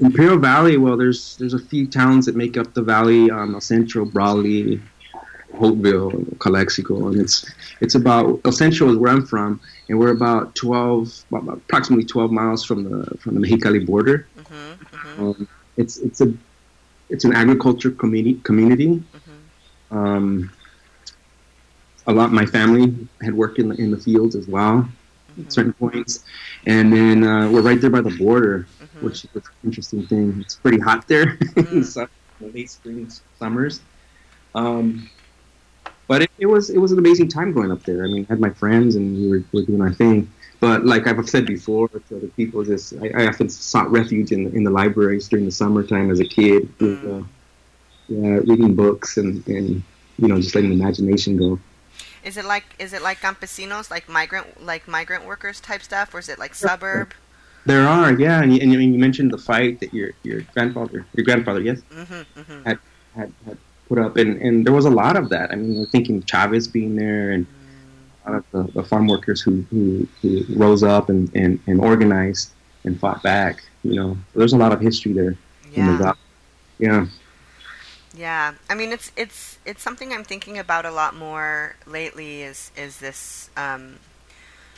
Imperial 0.01 0.39
Valley, 0.39 0.77
well, 0.77 0.97
there's 0.97 1.37
there's 1.37 1.55
a 1.55 1.59
few 1.59 1.87
towns 1.87 2.27
that 2.27 2.37
make 2.37 2.57
up 2.57 2.75
the 2.75 2.83
valley: 2.83 3.31
um, 3.31 3.55
El 3.55 3.61
Centro, 3.61 4.05
Brawley, 4.05 4.81
Holtville, 5.55 6.39
Calexico, 6.41 7.09
and 7.09 7.21
it's 7.21 7.51
it's 7.81 7.95
about 7.95 8.41
El 8.45 8.53
Centro 8.53 8.89
is 8.91 8.97
where 8.97 9.13
I'm 9.13 9.25
from, 9.25 9.61
and 9.89 9.99
we're 9.99 10.11
about 10.11 10.55
12, 10.57 11.25
about 11.33 11.59
approximately 11.59 12.05
12 12.05 12.33
miles 12.33 12.65
from 12.65 12.85
the 12.85 13.19
from 13.19 13.35
the 13.35 13.41
Mexicali 13.41 13.87
border. 13.87 14.27
hmm 14.37 14.73
hmm 14.83 15.23
Um, 15.23 15.49
it's 15.77 15.99
it's 15.99 16.21
a 16.21 16.33
it's 17.09 17.25
an 17.25 17.35
agriculture 17.35 17.91
community 17.93 18.41
community. 18.43 19.03
hmm 19.91 19.97
Um, 19.97 20.51
a 22.07 22.13
lot. 22.13 22.33
My 22.33 22.47
family 22.47 22.95
had 23.23 23.35
worked 23.35 23.59
in 23.59 23.69
the, 23.69 23.77
in 23.77 23.91
the 23.91 23.97
fields 23.99 24.35
as 24.35 24.47
well 24.49 24.87
at 25.39 25.53
certain 25.53 25.73
points, 25.73 26.25
and 26.67 26.93
then 26.93 27.25
uh, 27.25 27.51
we're 27.51 27.63
right 27.63 27.81
there 27.81 27.91
by 27.91 28.01
the 28.01 28.17
border, 28.17 28.67
hmm 28.95 29.05
which 29.05 29.25
is 29.25 29.31
an 29.35 29.43
interesting 29.65 30.07
thing. 30.07 30.41
It's 30.41 30.55
pretty 30.55 30.79
hot 30.79 31.09
there 31.09 31.39
in 31.57 31.65
Mm. 31.65 31.85
some, 31.85 32.09
the 32.41 32.49
late 32.49 32.71
spring 32.71 33.11
summers. 33.39 33.81
Um, 34.55 35.11
but 36.07 36.23
it, 36.23 36.31
it, 36.39 36.47
was 36.47 36.71
it 36.71 36.79
was 36.79 36.93
an 36.93 36.99
amazing 36.99 37.29
time 37.29 37.53
going 37.53 37.73
up 37.73 37.83
there. 37.85 38.05
I 38.05 38.09
mean, 38.09 38.27
I 38.29 38.33
had 38.35 38.41
my 38.41 38.51
friends 38.51 38.95
and 38.95 39.17
we 39.17 39.29
were, 39.29 39.45
we 39.53 39.61
were 39.61 39.67
doing 39.67 39.81
our 39.81 39.93
thing. 39.93 40.31
But 40.61 40.87
like 40.87 41.07
I've 41.07 41.29
said 41.29 41.47
before 41.47 41.89
to 41.89 42.17
other 42.17 42.29
people, 42.29 42.65
just 42.65 42.95
I, 43.03 43.11
I 43.23 43.27
often 43.27 43.49
sought 43.49 43.91
refuge 43.91 44.33
in 44.33 44.55
in 44.55 44.65
the 44.65 44.71
libraries 44.71 45.29
during 45.29 45.45
the 45.45 45.51
summertime 45.51 46.11
as 46.11 46.21
a 46.21 46.25
kid, 46.25 46.73
with, 46.81 47.03
mm. 47.03 47.23
uh, 47.23 47.27
yeah, 48.09 48.41
reading 48.47 48.75
books 48.75 49.17
and 49.17 49.47
and 49.47 49.83
you 50.19 50.29
know 50.29 50.41
just 50.41 50.55
letting 50.55 50.71
the 50.71 50.77
imagination 50.77 51.37
go. 51.37 51.59
Is 52.23 52.37
it 52.37 52.45
like 52.45 52.65
is 52.79 52.93
it 52.93 53.03
like 53.03 53.21
campesinos, 53.21 53.91
like 53.91 54.09
migrant 54.09 54.65
like 54.65 54.89
migrant 54.89 55.27
workers 55.27 55.61
type 55.61 55.83
stuff, 55.83 56.15
or 56.15 56.21
is 56.21 56.29
it 56.29 56.39
like 56.39 56.55
suburb? 56.55 57.13
There 57.67 57.87
are, 57.87 58.13
yeah, 58.13 58.43
and 58.43 58.55
you, 58.55 58.61
and 58.61 58.73
you 58.73 58.99
mentioned 58.99 59.33
the 59.33 59.39
fight 59.39 59.81
that 59.81 59.95
your 59.95 60.11
your 60.23 60.43
grandfather, 60.53 61.07
your 61.15 61.25
grandfather, 61.25 61.61
yes, 61.61 61.81
mm-hmm, 61.91 62.41
mm-hmm. 62.41 62.63
had 62.65 62.79
had 63.15 63.33
had 63.47 63.59
put 63.89 63.99
up, 63.99 64.17
and 64.17 64.41
and 64.43 64.67
there 64.67 64.73
was 64.73 64.85
a 64.85 64.91
lot 64.91 65.17
of 65.17 65.31
that. 65.31 65.51
I 65.51 65.57
mean, 65.57 65.79
we're 65.79 65.87
thinking 65.87 66.23
Chavez 66.25 66.69
being 66.69 66.95
there, 66.97 67.31
and 67.31 67.47
mm. 67.47 68.27
a 68.27 68.31
lot 68.31 68.39
of 68.39 68.45
the, 68.51 68.73
the, 68.81 68.87
farm 68.87 69.07
workers 69.07 69.41
who, 69.41 69.65
who 69.71 70.07
who 70.21 70.45
rose 70.51 70.83
up 70.83 71.09
and 71.09 71.35
and 71.35 71.59
and 71.67 71.81
organized 71.81 72.51
and 72.85 73.01
fought 73.01 73.23
back. 73.23 73.65
You 73.83 73.95
know, 73.95 74.19
there's 74.35 74.53
a 74.53 74.59
lot 74.59 74.73
of 74.73 74.81
history 74.81 75.13
there. 75.13 75.37
Yeah. 75.73 75.97
The, 75.97 76.17
yeah. 76.79 77.07
Yeah, 78.17 78.55
I 78.69 78.75
mean 78.75 78.93
it's 78.93 79.11
it's 79.17 79.59
it's 79.65 79.83
something 79.83 80.13
I'm 80.13 80.23
thinking 80.23 80.59
about 80.59 80.85
a 80.85 80.91
lot 80.91 81.17
more 81.17 81.77
lately. 81.87 82.43
Is 82.43 82.71
is 82.77 82.99
this 82.99 83.51
um, 83.57 83.99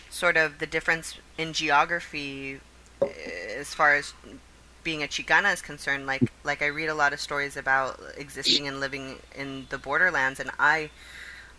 sort 0.08 0.36
of 0.36 0.58
the 0.58 0.66
difference 0.66 1.18
in 1.36 1.52
geography 1.52 2.60
as 3.56 3.74
far 3.74 3.94
as 3.94 4.12
being 4.84 5.02
a 5.02 5.08
Chicana 5.08 5.52
is 5.52 5.62
concerned, 5.62 6.06
like 6.06 6.22
like 6.44 6.62
I 6.62 6.66
read 6.66 6.88
a 6.88 6.94
lot 6.94 7.12
of 7.12 7.20
stories 7.20 7.56
about 7.56 8.00
existing 8.16 8.68
and 8.68 8.78
living 8.78 9.16
in 9.34 9.66
the 9.70 9.78
borderlands, 9.78 10.38
and 10.38 10.50
I 10.58 10.90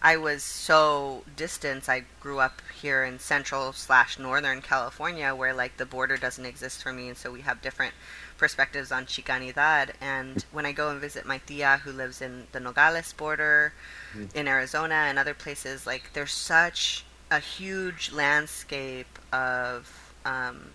I 0.01 0.15
was 0.15 0.43
so 0.43 1.23
distant. 1.35 1.89
I 1.89 2.03
grew 2.19 2.39
up 2.39 2.61
here 2.79 3.03
in 3.03 3.19
central 3.19 3.73
slash 3.73 4.19
northern 4.19 4.61
California, 4.61 5.33
where 5.33 5.53
like 5.53 5.77
the 5.77 5.85
border 5.85 6.17
doesn't 6.17 6.45
exist 6.45 6.83
for 6.83 6.93
me, 6.93 7.09
and 7.09 7.17
so 7.17 7.31
we 7.31 7.41
have 7.41 7.61
different 7.61 7.95
perspectives 8.37 8.91
on 8.91 9.05
Chicanidad. 9.05 9.91
And 9.99 10.45
when 10.51 10.65
I 10.65 10.71
go 10.71 10.89
and 10.89 11.01
visit 11.01 11.25
my 11.25 11.39
tia 11.39 11.81
who 11.83 11.91
lives 11.91 12.21
in 12.21 12.47
the 12.51 12.59
Nogales 12.59 13.11
border, 13.13 13.73
mm. 14.15 14.33
in 14.35 14.47
Arizona 14.47 14.95
and 14.95 15.17
other 15.17 15.33
places, 15.33 15.87
like 15.87 16.13
there's 16.13 16.31
such 16.31 17.03
a 17.31 17.39
huge 17.39 18.11
landscape 18.13 19.19
of 19.33 20.13
um, 20.23 20.69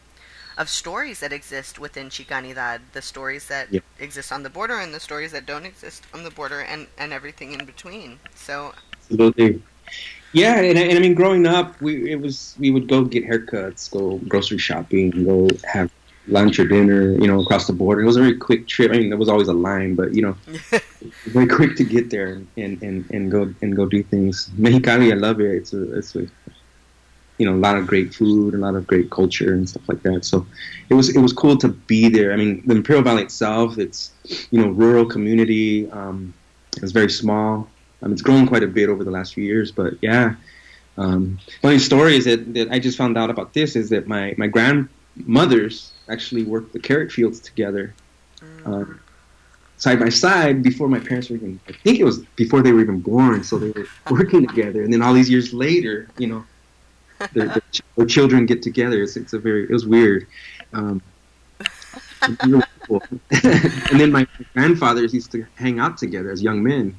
of 0.58 0.68
stories 0.68 1.20
that 1.20 1.32
exist 1.32 1.78
within 1.78 2.08
Chicanidad, 2.08 2.80
the 2.92 3.02
stories 3.02 3.46
that 3.48 3.72
yep. 3.72 3.82
exist 3.98 4.32
on 4.32 4.42
the 4.42 4.50
border 4.50 4.78
and 4.78 4.92
the 4.92 5.00
stories 5.00 5.32
that 5.32 5.46
don't 5.46 5.66
exist 5.66 6.04
on 6.14 6.24
the 6.24 6.30
border 6.30 6.60
and, 6.60 6.86
and 6.98 7.12
everything 7.12 7.52
in 7.52 7.64
between. 7.64 8.18
So 8.34 8.74
Absolutely. 9.02 9.62
Yeah, 10.32 10.60
and, 10.60 10.78
and 10.78 10.98
I 10.98 11.00
mean 11.00 11.14
growing 11.14 11.46
up 11.46 11.78
we 11.82 12.10
it 12.10 12.20
was 12.20 12.56
we 12.58 12.70
would 12.70 12.88
go 12.88 13.04
get 13.04 13.24
haircuts, 13.24 13.90
go 13.90 14.18
grocery 14.28 14.58
shopping, 14.58 15.10
go 15.24 15.48
have 15.70 15.90
lunch 16.28 16.58
or 16.58 16.66
dinner, 16.66 17.12
you 17.12 17.26
know, 17.26 17.40
across 17.40 17.66
the 17.66 17.72
border. 17.72 18.02
It 18.02 18.06
was 18.06 18.16
a 18.16 18.20
very 18.20 18.36
quick 18.36 18.66
trip. 18.66 18.92
I 18.92 18.98
mean, 18.98 19.08
there 19.08 19.18
was 19.18 19.28
always 19.28 19.48
a 19.48 19.52
line, 19.52 19.94
but 19.94 20.14
you 20.14 20.22
know, 20.22 20.36
very 21.26 21.46
quick 21.46 21.76
to 21.76 21.84
get 21.84 22.10
there 22.10 22.40
and, 22.56 22.82
and, 22.82 23.10
and 23.10 23.30
go 23.30 23.52
and 23.60 23.74
go 23.74 23.86
do 23.86 24.02
things. 24.02 24.50
Mexicali, 24.58 25.12
I 25.12 25.16
love 25.16 25.40
it. 25.40 25.50
It's 25.50 25.72
a, 25.72 25.98
it's 25.98 26.14
a 26.14 26.26
you 27.42 27.50
know 27.50 27.56
a 27.56 27.64
lot 27.66 27.76
of 27.76 27.88
great 27.88 28.14
food, 28.14 28.54
a 28.54 28.62
lot 28.66 28.76
of 28.76 28.86
great 28.86 29.10
culture 29.10 29.52
and 29.52 29.68
stuff 29.68 29.82
like 29.88 30.02
that. 30.02 30.24
So 30.24 30.46
it 30.90 30.94
was 30.94 31.08
it 31.16 31.20
was 31.20 31.32
cool 31.32 31.56
to 31.56 31.68
be 31.92 32.08
there. 32.08 32.32
I 32.32 32.36
mean, 32.36 32.62
the 32.64 32.76
Imperial 32.76 33.02
Valley 33.02 33.24
itself, 33.24 33.78
it's 33.78 34.12
you 34.52 34.58
know 34.60 34.68
rural 34.68 35.04
community. 35.04 35.90
Um, 35.90 36.32
it's 36.76 36.92
very 36.92 37.10
small. 37.10 37.68
Um, 38.00 38.12
it's 38.12 38.22
grown 38.22 38.46
quite 38.46 38.62
a 38.62 38.68
bit 38.78 38.88
over 38.88 39.02
the 39.02 39.10
last 39.10 39.34
few 39.34 39.44
years, 39.44 39.72
but 39.72 39.94
yeah. 40.02 40.36
Um, 40.98 41.38
funny 41.62 41.78
story 41.78 42.16
is 42.16 42.26
that, 42.26 42.54
that 42.54 42.70
I 42.70 42.78
just 42.78 42.98
found 42.98 43.16
out 43.16 43.30
about 43.30 43.54
this 43.54 43.76
is 43.76 43.88
that 43.90 44.06
my, 44.06 44.34
my 44.36 44.46
grandmothers 44.46 45.92
actually 46.08 46.44
worked 46.44 46.74
the 46.74 46.80
carrot 46.80 47.10
fields 47.10 47.40
together 47.40 47.94
um, 48.66 49.00
side 49.82 49.98
by 49.98 50.10
side 50.10 50.62
before 50.62 50.88
my 50.88 51.00
parents 51.00 51.28
were 51.28 51.36
even, 51.36 51.58
I 51.68 51.72
think 51.72 51.98
it 51.98 52.04
was 52.04 52.20
before 52.36 52.62
they 52.62 52.72
were 52.72 52.80
even 52.80 53.00
born. 53.00 53.42
So 53.42 53.58
they 53.58 53.70
were 53.70 53.86
working 54.10 54.46
together. 54.46 54.82
And 54.82 54.92
then 54.92 55.02
all 55.02 55.12
these 55.12 55.30
years 55.30 55.52
later, 55.52 56.08
you 56.18 56.28
know, 56.28 56.44
their, 57.32 57.46
their, 57.48 57.62
their, 57.96 58.06
children 58.06 58.46
get 58.46 58.62
together. 58.62 59.02
It's, 59.02 59.16
it's 59.16 59.32
a 59.32 59.38
very 59.38 59.64
it 59.64 59.70
was 59.70 59.86
weird. 59.86 60.26
Um, 60.72 61.02
and 62.22 64.00
then 64.00 64.12
my 64.12 64.26
grandfathers 64.54 65.12
used 65.14 65.32
to 65.32 65.46
hang 65.56 65.78
out 65.78 65.98
together 65.98 66.30
as 66.30 66.42
young 66.42 66.62
men, 66.62 66.96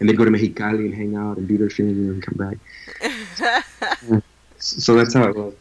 and 0.00 0.08
they'd 0.08 0.16
go 0.16 0.24
to 0.24 0.30
Mexicali 0.30 0.86
and 0.86 0.94
hang 0.94 1.16
out 1.16 1.36
and 1.36 1.48
do 1.48 1.58
their 1.58 1.70
thing 1.70 1.88
and 1.88 2.10
then 2.10 2.20
come 2.20 2.36
back. 2.36 4.22
so 4.58 4.94
that's 4.94 5.14
how 5.14 5.28
it 5.28 5.36
was. 5.36 5.54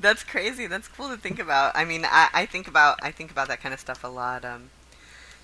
That's 0.00 0.24
crazy. 0.24 0.66
That's 0.66 0.88
cool 0.88 1.08
to 1.08 1.16
think 1.16 1.38
about. 1.38 1.76
I 1.76 1.84
mean, 1.84 2.04
I, 2.04 2.28
I 2.32 2.46
think 2.46 2.68
about 2.68 2.98
I 3.02 3.10
think 3.10 3.30
about 3.30 3.48
that 3.48 3.60
kind 3.60 3.74
of 3.74 3.80
stuff 3.80 4.02
a 4.02 4.08
lot. 4.08 4.44
Um, 4.44 4.70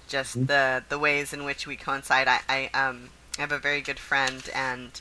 just 0.09 0.37
mm-hmm. 0.37 0.47
the 0.47 0.85
the 0.89 0.99
ways 0.99 1.33
in 1.33 1.45
which 1.45 1.67
we 1.67 1.77
coincide. 1.77 2.29
I, 2.29 2.41
I 2.49 2.71
um 2.73 3.11
I 3.39 3.43
have 3.43 3.53
a 3.53 3.59
very 3.59 3.81
good 3.81 3.99
friend 3.99 4.49
and 4.55 5.01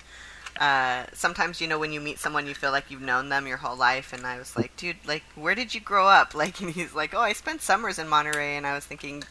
uh, 0.60 1.06
sometimes 1.14 1.60
you 1.60 1.68
know 1.68 1.78
when 1.78 1.92
you 1.92 2.00
meet 2.00 2.20
someone 2.20 2.48
you 2.48 2.56
feel 2.56 2.72
like 2.72 2.90
you've 2.90 3.02
known 3.02 3.30
them 3.30 3.48
your 3.48 3.58
whole 3.58 3.76
life 3.76 4.14
and 4.14 4.26
i 4.26 4.38
was 4.38 4.56
like 4.56 4.76
dude 4.78 4.96
like 5.06 5.24
where 5.36 5.56
did 5.56 5.76
you 5.76 5.82
grow 5.82 6.08
up? 6.08 6.34
Like 6.46 6.60
and 6.62 6.72
he's 6.72 6.94
like 6.94 7.14
oh 7.14 7.22
i 7.22 7.34
spent 7.34 7.62
summers 7.62 7.98
in 7.98 8.08
monterey 8.08 8.56
and 8.56 8.68
i 8.68 8.76
was 8.76 8.86
thinking 8.86 9.24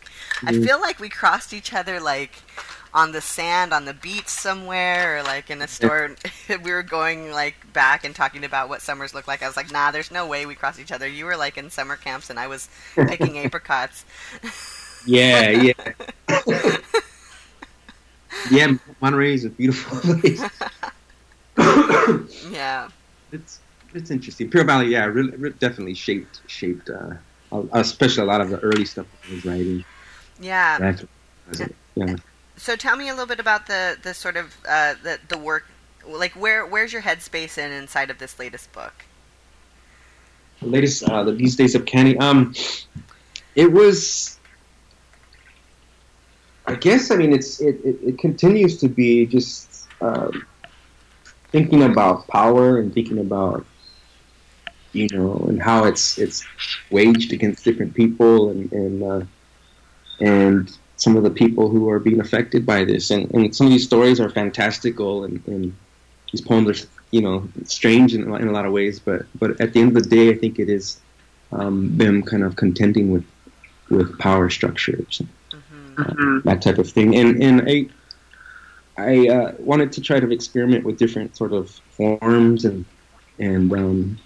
i 0.43 0.53
mm-hmm. 0.53 0.65
feel 0.65 0.81
like 0.81 0.99
we 0.99 1.09
crossed 1.09 1.53
each 1.53 1.73
other 1.73 2.01
like 2.01 2.43
on 2.95 3.11
the 3.11 3.21
sand 3.21 3.75
on 3.75 3.85
the 3.85 3.93
beach 3.93 4.29
somewhere 4.29 5.19
or 5.19 5.23
like 5.25 5.51
in 5.51 5.61
a 5.61 5.69
store. 5.69 6.15
We 6.63 6.71
were 6.71 6.83
going 6.83 7.33
like 7.33 7.55
back 7.73 8.05
and 8.05 8.15
talking 8.15 8.45
about 8.45 8.69
what 8.69 8.83
summers 8.83 9.15
look 9.15 9.27
like. 9.27 9.43
I 9.43 9.49
was 9.49 9.57
like 9.57 9.73
nah 9.73 9.91
there's 9.91 10.11
no 10.11 10.27
way 10.27 10.47
we 10.47 10.55
crossed 10.55 10.79
each 10.79 10.93
other. 10.93 11.09
You 11.09 11.25
were 11.25 11.37
like 11.37 11.59
in 11.59 11.71
summer 11.71 11.97
camps 11.97 12.31
and 12.31 12.39
i 12.39 12.47
was 12.47 12.69
picking 12.95 13.39
apricots. 13.39 14.05
Yeah 15.07 15.51
yeah. 15.51 16.77
Yeah 18.51 18.75
monterey 19.01 19.35
is 19.35 19.45
a 19.45 19.51
beautiful 19.51 19.99
place 20.15 20.43
yeah. 22.51 22.89
It's 23.33 23.61
it's 23.95 24.11
interesting. 24.11 24.51
Pure 24.51 24.65
Valley, 24.65 24.89
yeah, 24.89 25.05
really, 25.07 25.31
really 25.37 25.55
definitely 25.59 25.95
shaped 25.95 26.41
shaped, 26.47 26.91
uh, 26.91 27.15
especially 27.73 28.23
a 28.23 28.27
lot 28.27 28.41
of 28.41 28.51
the 28.51 28.59
early 28.59 28.85
stuff 28.85 29.07
I 29.29 29.35
was 29.35 29.45
writing. 29.45 29.85
Yeah. 30.41 30.97
yeah. 31.95 32.17
So 32.57 32.77
tell 32.77 32.97
me 32.97 33.09
a 33.09 33.13
little 33.13 33.27
bit 33.27 33.41
about 33.41 33.67
the 33.67 33.97
the 34.03 34.15
sort 34.15 34.37
of 34.37 34.57
uh, 34.69 34.95
the 35.03 35.19
the 35.29 35.39
work, 35.39 35.67
like 36.07 36.33
where 36.33 36.67
where's 36.67 36.93
your 36.93 37.03
headspace 37.03 37.57
in 37.57 37.73
inside 37.73 38.11
of 38.11 38.19
this 38.19 38.39
latest 38.39 38.73
book? 38.73 39.05
The 40.61 40.67
latest, 40.67 41.03
uh, 41.05 41.25
the 41.25 41.33
These 41.33 41.57
Days 41.57 41.75
of 41.75 41.87
Candy. 41.87 42.19
Um, 42.19 42.55
it 43.55 43.73
was. 43.73 44.39
I 46.67 46.75
guess 46.77 47.11
I 47.11 47.17
mean 47.17 47.33
it's 47.33 47.61
it, 47.61 47.79
it, 47.85 47.99
it 48.03 48.19
continues 48.19 48.79
to 48.79 48.89
be 48.89 49.27
just 49.27 49.87
um, 50.01 50.47
thinking 51.55 51.85
about 51.85 52.27
power 52.27 52.81
and 52.81 52.93
thinking 52.93 53.19
about 53.19 53.65
you 54.93 55.09
know 55.13 55.37
and 55.49 55.63
how 55.63 55.85
it's 55.85 56.19
it's 56.19 56.45
waged 56.91 57.33
against 57.33 57.63
different 57.63 57.95
people 57.95 58.51
and 58.51 58.73
and 58.73 58.97
uh, 59.05 59.23
and 60.19 60.77
some 60.97 61.17
of 61.17 61.23
the 61.23 61.31
people 61.31 61.69
who 61.69 61.89
are 61.89 62.01
being 62.01 62.21
affected 62.21 62.67
by 62.67 62.85
this 62.85 63.13
and, 63.13 63.33
and 63.33 63.55
some 63.55 63.69
of 63.69 63.73
these 63.73 63.85
stories 63.85 64.19
are 64.19 64.31
fantastical 64.31 65.23
and, 65.27 65.41
and 65.47 65.73
these 66.33 66.41
poems 66.41 66.67
are 66.73 66.89
you 67.13 67.23
know 67.23 67.47
strange 67.65 68.15
in, 68.17 68.23
in 68.43 68.49
a 68.49 68.53
lot 68.53 68.67
of 68.67 68.73
ways 68.73 68.99
but 68.99 69.21
but 69.39 69.61
at 69.61 69.73
the 69.73 69.81
end 69.81 69.97
of 69.97 70.03
the 70.03 70.11
day 70.11 70.31
I 70.31 70.37
think 70.37 70.59
it 70.59 70.69
is 70.69 70.99
um, 71.53 71.97
them 71.97 72.25
kind 72.25 72.43
of 72.43 72.57
contending 72.57 73.13
with 73.13 73.27
with 73.91 74.19
power 74.19 74.51
structures 74.51 75.23
mm-hmm. 75.53 76.39
uh, 76.39 76.41
that 76.51 76.63
type 76.63 76.79
of 76.79 76.91
thing 76.91 77.15
and 77.15 77.41
and 77.41 77.57
I 77.69 77.87
I 78.97 79.29
uh, 79.29 79.53
wanted 79.59 79.93
to 79.93 80.01
try 80.01 80.21
to 80.21 80.31
experiment 80.31 80.85
with 80.85 80.99
different 80.99 81.37
sort 81.37 81.53
of 81.53 81.71
forms 81.71 82.65
and 82.65 82.85
and 83.39 83.73
um, 83.73 84.19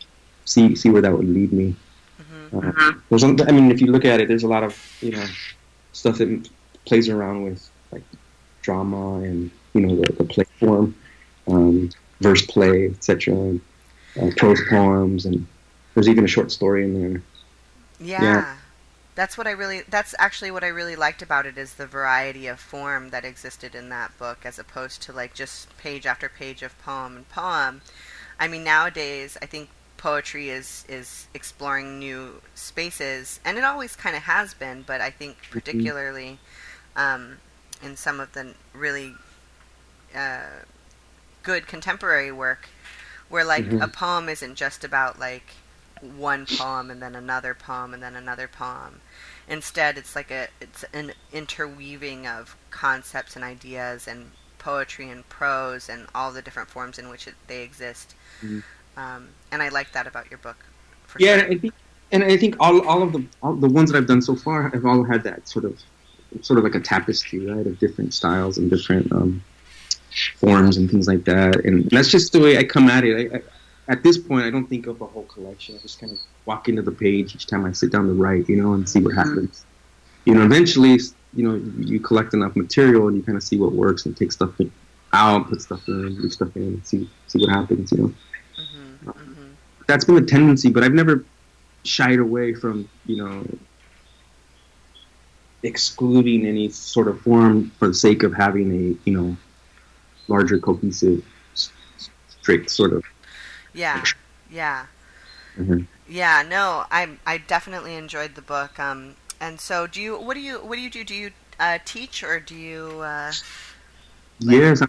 see 0.44 0.74
see 0.74 0.90
where 0.90 1.02
that 1.02 1.12
would 1.12 1.28
lead 1.28 1.52
me. 1.52 1.74
Mm-hmm. 2.20 2.58
Uh, 2.58 2.92
there's, 3.08 3.24
I 3.24 3.52
mean, 3.52 3.70
if 3.70 3.80
you 3.80 3.88
look 3.88 4.04
at 4.04 4.20
it, 4.20 4.28
there's 4.28 4.42
a 4.42 4.48
lot 4.48 4.62
of 4.62 4.76
you 5.00 5.12
know 5.12 5.24
stuff 5.92 6.18
that 6.18 6.48
plays 6.84 7.08
around 7.08 7.44
with 7.44 7.68
like 7.92 8.02
drama 8.62 9.20
and 9.20 9.50
you 9.72 9.80
know 9.80 9.96
the, 9.96 10.12
the 10.12 10.24
play 10.24 10.44
form, 10.60 10.94
um, 11.46 11.90
verse 12.20 12.44
play, 12.46 12.86
etc. 12.86 13.58
Uh, 14.20 14.30
prose 14.36 14.60
poems, 14.68 15.24
and 15.24 15.46
there's 15.94 16.08
even 16.08 16.24
a 16.24 16.28
short 16.28 16.52
story 16.52 16.84
in 16.84 17.00
there. 17.00 17.22
Yeah. 18.00 18.22
yeah 18.22 18.54
that's 19.18 19.36
what 19.36 19.48
I 19.48 19.50
really 19.50 19.82
that's 19.88 20.14
actually 20.20 20.52
what 20.52 20.62
I 20.62 20.68
really 20.68 20.94
liked 20.94 21.22
about 21.22 21.44
it 21.44 21.58
is 21.58 21.74
the 21.74 21.86
variety 21.88 22.46
of 22.46 22.60
form 22.60 23.10
that 23.10 23.24
existed 23.24 23.74
in 23.74 23.88
that 23.88 24.16
book 24.16 24.38
as 24.44 24.58
opposed 24.60 25.02
to 25.02 25.12
like 25.12 25.34
just 25.34 25.76
page 25.76 26.06
after 26.06 26.28
page 26.28 26.62
of 26.62 26.78
poem 26.78 27.16
and 27.16 27.28
poem. 27.28 27.80
I 28.38 28.46
mean 28.46 28.62
nowadays 28.62 29.36
I 29.42 29.46
think 29.46 29.70
poetry 29.96 30.50
is 30.50 30.84
is 30.88 31.26
exploring 31.34 31.98
new 31.98 32.40
spaces 32.54 33.40
and 33.44 33.58
it 33.58 33.64
always 33.64 33.96
kind 33.96 34.14
of 34.14 34.22
has 34.22 34.54
been 34.54 34.82
but 34.82 35.00
I 35.00 35.10
think 35.10 35.34
mm-hmm. 35.42 35.52
particularly 35.52 36.38
um, 36.94 37.38
in 37.82 37.96
some 37.96 38.20
of 38.20 38.32
the 38.34 38.54
really 38.72 39.14
uh, 40.14 40.62
good 41.42 41.66
contemporary 41.66 42.30
work, 42.32 42.68
where 43.28 43.44
like 43.44 43.64
Mhm. 43.64 43.82
a 43.82 43.88
poem 43.88 44.28
isn't 44.28 44.54
just 44.54 44.84
about 44.84 45.18
like 45.18 45.48
one 46.02 46.46
poem 46.46 46.90
and 46.90 47.00
then 47.02 47.14
another 47.14 47.54
poem 47.54 47.94
and 47.94 48.02
then 48.02 48.16
another 48.16 48.48
poem. 48.48 49.00
Instead, 49.48 49.96
it's 49.96 50.14
like 50.14 50.30
a 50.30 50.48
it's 50.60 50.84
an 50.92 51.12
interweaving 51.32 52.26
of 52.26 52.56
concepts 52.70 53.34
and 53.36 53.44
ideas 53.44 54.06
and 54.06 54.30
poetry 54.58 55.08
and 55.08 55.28
prose 55.28 55.88
and 55.88 56.06
all 56.14 56.32
the 56.32 56.42
different 56.42 56.68
forms 56.68 56.98
in 56.98 57.08
which 57.08 57.26
it, 57.26 57.34
they 57.46 57.62
exist. 57.62 58.14
Mhm. 58.42 58.62
Um, 58.96 59.28
and 59.52 59.62
I 59.62 59.68
like 59.68 59.92
that 59.92 60.06
about 60.06 60.30
your 60.30 60.38
book. 60.38 60.56
Yeah, 61.18 61.36
sure. 61.36 61.44
and 61.44 61.54
I 61.54 61.58
think, 61.58 61.74
and 62.12 62.24
I 62.24 62.36
think 62.36 62.56
all 62.60 62.86
all 62.86 63.02
of 63.02 63.12
the 63.12 63.24
all 63.42 63.54
the 63.54 63.68
ones 63.68 63.90
that 63.90 63.98
I've 63.98 64.06
done 64.06 64.22
so 64.22 64.36
far 64.36 64.68
have 64.68 64.84
all 64.84 65.04
had 65.04 65.22
that 65.24 65.48
sort 65.48 65.64
of 65.64 65.78
sort 66.42 66.58
of 66.58 66.64
like 66.64 66.74
a 66.74 66.80
tapestry, 66.80 67.46
right, 67.46 67.66
of 67.66 67.78
different 67.78 68.12
styles 68.12 68.58
and 68.58 68.68
different 68.68 69.10
um, 69.12 69.42
forms 70.36 70.76
and 70.76 70.90
things 70.90 71.08
like 71.08 71.24
that. 71.24 71.64
And 71.64 71.88
that's 71.90 72.10
just 72.10 72.32
the 72.32 72.40
way 72.40 72.58
I 72.58 72.64
come 72.64 72.88
at 72.88 73.04
it. 73.04 73.32
I, 73.32 73.36
I, 73.36 73.40
at 73.88 74.02
this 74.02 74.18
point, 74.18 74.44
I 74.44 74.50
don't 74.50 74.66
think 74.66 74.86
of 74.86 75.00
a 75.00 75.06
whole 75.06 75.24
collection. 75.24 75.76
I 75.76 75.78
just 75.78 75.98
kind 75.98 76.12
of 76.12 76.18
walk 76.44 76.68
into 76.68 76.82
the 76.82 76.92
page 76.92 77.34
each 77.34 77.46
time 77.46 77.64
I 77.64 77.72
sit 77.72 77.90
down 77.90 78.06
to 78.06 78.12
write, 78.12 78.48
you 78.48 78.62
know, 78.62 78.74
and 78.74 78.88
see 78.88 79.00
what 79.00 79.14
happens. 79.14 79.64
You 80.24 80.34
know, 80.34 80.42
eventually, 80.42 80.98
you 81.34 81.48
know, 81.48 81.54
you 81.78 81.98
collect 82.00 82.34
enough 82.34 82.54
material 82.54 83.08
and 83.08 83.16
you 83.16 83.22
kind 83.22 83.36
of 83.36 83.42
see 83.42 83.56
what 83.56 83.72
works 83.72 84.04
and 84.06 84.16
take 84.16 84.30
stuff 84.30 84.50
out, 85.12 85.48
put 85.48 85.62
stuff 85.62 85.86
in, 85.88 86.20
leave 86.20 86.32
stuff 86.32 86.54
in, 86.56 86.62
and 86.62 86.86
see 86.86 87.08
see 87.28 87.38
what 87.38 87.50
happens. 87.50 87.90
You 87.92 87.98
know 87.98 88.14
hmm 88.56 89.10
hmm 89.10 89.52
that's 89.86 90.04
been 90.04 90.16
the 90.16 90.22
tendency, 90.22 90.70
but 90.70 90.84
I've 90.84 90.92
never 90.92 91.24
shied 91.84 92.18
away 92.18 92.52
from 92.52 92.88
you 93.06 93.16
know 93.16 93.46
excluding 95.62 96.46
any 96.46 96.68
sort 96.68 97.08
of 97.08 97.20
form 97.22 97.70
for 97.78 97.88
the 97.88 97.94
sake 97.94 98.22
of 98.22 98.34
having 98.34 98.70
a 98.70 99.08
you 99.08 99.16
know 99.16 99.36
larger 100.28 100.58
cohesive 100.58 101.24
strict 102.28 102.70
sort 102.70 102.92
of 102.92 103.02
Yeah, 103.78 104.02
yeah. 104.50 104.86
Mhm. 105.56 105.86
Yeah, 106.08 106.42
no, 106.42 106.84
I 106.90 107.08
I 107.26 107.38
definitely 107.38 107.94
enjoyed 107.94 108.34
the 108.34 108.42
book. 108.42 108.78
Um, 108.80 109.14
and 109.40 109.60
so 109.60 109.86
do 109.86 110.00
you? 110.02 110.18
What 110.18 110.34
do 110.34 110.40
you? 110.40 110.58
What 110.58 110.76
do 110.76 110.82
you 110.82 110.90
do? 110.90 111.04
Do 111.04 111.14
you 111.14 111.30
uh, 111.60 111.78
teach 111.84 112.24
or 112.24 112.40
do 112.40 112.56
you? 112.56 113.00
Uh, 113.00 113.32
yes 114.40 114.82
I, 114.82 114.88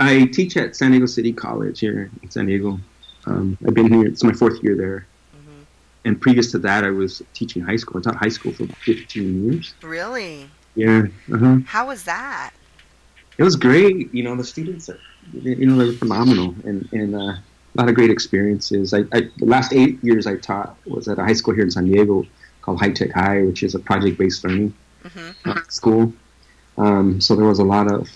I 0.00 0.26
teach 0.26 0.56
at 0.56 0.74
San 0.74 0.90
Diego 0.90 1.06
City 1.06 1.32
College 1.32 1.78
here 1.78 2.10
in 2.22 2.30
San 2.30 2.46
Diego 2.46 2.80
um, 3.26 3.56
I've 3.64 3.74
been 3.74 3.92
here 3.92 4.04
it's 4.04 4.24
my 4.24 4.32
fourth 4.32 4.60
year 4.60 4.74
there 4.74 5.06
mhm. 5.36 5.64
and 6.04 6.20
previous 6.20 6.50
to 6.50 6.58
that 6.58 6.82
I 6.82 6.90
was 6.90 7.22
teaching 7.32 7.62
high 7.62 7.76
school 7.76 8.00
I 8.00 8.02
taught 8.02 8.16
high 8.16 8.34
school 8.38 8.52
for 8.52 8.66
15 8.66 9.44
years 9.44 9.74
Really? 9.82 10.50
yeah 10.74 11.02
uh-huh. 11.32 11.58
How 11.66 11.86
was 11.86 12.02
that? 12.04 12.50
it 13.38 13.42
was 13.42 13.56
great. 13.56 14.14
You 14.14 14.22
know, 14.22 14.36
the 14.36 14.44
students 14.44 14.88
are, 14.88 14.98
you 15.32 15.66
know, 15.66 15.76
they 15.76 15.86
were 15.86 15.92
phenomenal 15.92 16.54
and, 16.64 16.88
and 16.92 17.14
uh, 17.14 17.34
a 17.76 17.80
lot 17.80 17.88
of 17.88 17.94
great 17.94 18.10
experiences. 18.10 18.94
I, 18.94 19.00
I, 19.12 19.22
the 19.36 19.46
last 19.46 19.72
eight 19.72 20.02
years 20.02 20.26
I 20.26 20.36
taught 20.36 20.76
was 20.86 21.08
at 21.08 21.18
a 21.18 21.24
high 21.24 21.32
school 21.32 21.54
here 21.54 21.64
in 21.64 21.70
San 21.70 21.86
Diego 21.86 22.24
called 22.62 22.80
High 22.80 22.92
Tech 22.92 23.12
High, 23.12 23.42
which 23.42 23.62
is 23.62 23.74
a 23.74 23.78
project-based 23.80 24.44
learning 24.44 24.74
hmm 25.02 25.30
uh, 25.44 25.54
school. 25.68 26.14
Um, 26.78 27.20
so 27.20 27.34
there 27.36 27.46
was 27.46 27.58
a 27.58 27.64
lot 27.64 27.90
of 27.92 28.08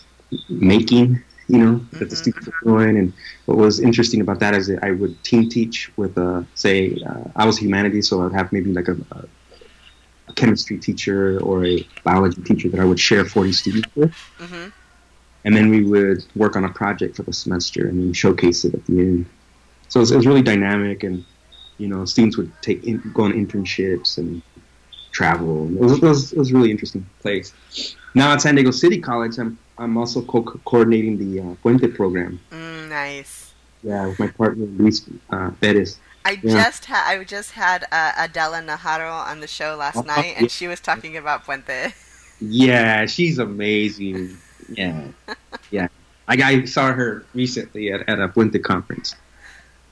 making, 0.49 1.23
you 1.49 1.59
know, 1.59 1.87
that 1.99 2.11
the 2.11 2.17
Mhm. 2.17 2.19
students 2.19 2.47
were 2.63 2.79
doing. 2.79 2.99
And 2.99 3.13
what 3.47 3.59
was 3.59 3.81
interesting 3.81 4.21
about 4.21 4.41
that 4.41 4.55
is 4.55 4.69
that 4.69 4.83
I 4.85 4.93
would 4.93 5.23
team 5.25 5.49
teach 5.49 5.91
with, 5.97 6.17
uh, 6.19 6.43
say, 6.55 6.97
uh, 7.09 7.25
I 7.37 7.47
was 7.47 7.59
humanities, 7.59 8.09
so 8.09 8.25
I'd 8.25 8.33
have 8.35 8.53
maybe 8.53 8.73
like 8.73 8.89
a, 8.89 8.97
a, 9.13 9.25
a 10.29 10.33
chemistry 10.35 10.79
teacher 10.79 11.41
or 11.41 11.65
a 11.67 11.87
biology 12.05 12.43
teacher 12.43 12.69
that 12.71 12.81
I 12.81 12.85
would 12.85 13.01
share 13.01 13.25
40 13.25 13.53
students 13.53 13.89
with 13.97 14.15
hmm 14.39 14.69
and 15.45 15.57
then 15.57 15.71
we 15.71 15.85
would 15.85 16.25
work 16.35 16.57
on 16.57 16.65
a 16.65 16.69
project 16.69 17.17
for 17.17 17.23
the 17.23 17.33
semester 17.33 17.89
and 17.89 17.99
then 18.01 18.13
showcase 18.13 18.65
it 18.65 18.75
at 18.75 18.85
the 18.87 18.99
end. 18.99 19.27
So 19.89 20.01
it 20.01 20.03
was, 20.03 20.11
it 20.13 20.17
was 20.17 20.27
really 20.27 20.43
dynamic, 20.43 21.03
and 21.03 21.25
you 21.79 21.89
know, 21.89 22.05
students 22.05 22.37
would 22.37 22.53
take 22.63 22.85
in, 22.85 23.01
go 23.15 23.25
on 23.25 23.33
internships 23.33 24.19
and 24.19 24.43
travel. 25.13 25.67
It 25.75 25.81
was, 25.81 25.93
it 25.95 26.03
was, 26.03 26.33
it 26.33 26.39
was 26.39 26.51
a 26.51 26.55
really 26.55 26.71
interesting 26.71 27.07
place. 27.21 27.53
Now 28.15 28.33
at 28.33 28.41
San 28.43 28.55
Diego 28.55 28.71
City 28.71 29.01
College, 29.01 29.39
I'm 29.39 29.59
I'm 29.79 29.97
also 29.97 30.23
co- 30.23 30.43
coordinating 30.65 31.19
the 31.19 31.41
uh, 31.41 31.55
Puente 31.63 31.95
program. 31.95 32.41
Mm, 32.51 32.89
nice. 32.89 33.53
Yeah, 33.83 34.07
with 34.09 34.19
my 34.19 34.27
partner 34.29 34.67
Luis 34.67 35.09
uh, 35.31 35.51
Perez. 35.61 35.99
I 36.25 36.33
Yeah. 36.43 36.65
just 36.65 36.85
had 36.87 37.05
I 37.19 37.23
just 37.25 37.53
had 37.53 37.85
uh, 37.93 38.13
Adela 38.19 38.61
Najarro 38.61 39.25
on 39.31 39.41
the 39.41 39.47
show 39.47 39.77
last 39.77 39.97
Oh, 39.99 40.03
night, 40.03 40.33
yeah. 40.33 40.39
and 40.41 40.51
she 40.51 40.67
was 40.67 40.81
talking 40.81 41.17
about 41.17 41.45
Puente. 41.45 41.93
Yeah, 42.41 43.07
she's 43.07 43.39
amazing. 43.39 44.37
Yeah, 44.69 45.09
yeah. 45.71 45.89
I, 46.27 46.35
I 46.43 46.65
saw 46.67 46.93
her 46.93 47.25
recently 47.35 47.91
at, 47.93 48.07
at 48.09 48.21
a 48.21 48.29
Puente 48.29 48.59
conference. 48.63 49.15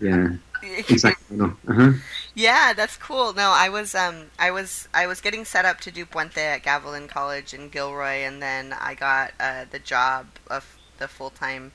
Yeah, 0.01 0.29
exactly. 0.89 1.39
Uh-huh. 1.41 1.93
Yeah, 2.35 2.73
that's 2.75 2.97
cool. 2.97 3.33
No, 3.33 3.51
I 3.51 3.69
was 3.69 3.95
um 3.95 4.31
I 4.39 4.51
was 4.51 4.89
I 4.95 5.07
was 5.07 5.21
getting 5.21 5.45
set 5.45 5.65
up 5.65 5.81
to 5.81 5.91
do 5.91 6.05
Puente 6.07 6.39
at 6.39 6.63
Gavilan 6.63 7.09
College 7.09 7.55
in 7.55 7.69
Gilroy, 7.69 8.23
and 8.25 8.43
then 8.43 8.73
I 8.73 8.95
got 8.95 9.33
uh, 9.41 9.65
the 9.71 9.79
job 9.79 10.27
of 10.49 10.79
the 10.99 11.09
full 11.09 11.31
time 11.31 11.73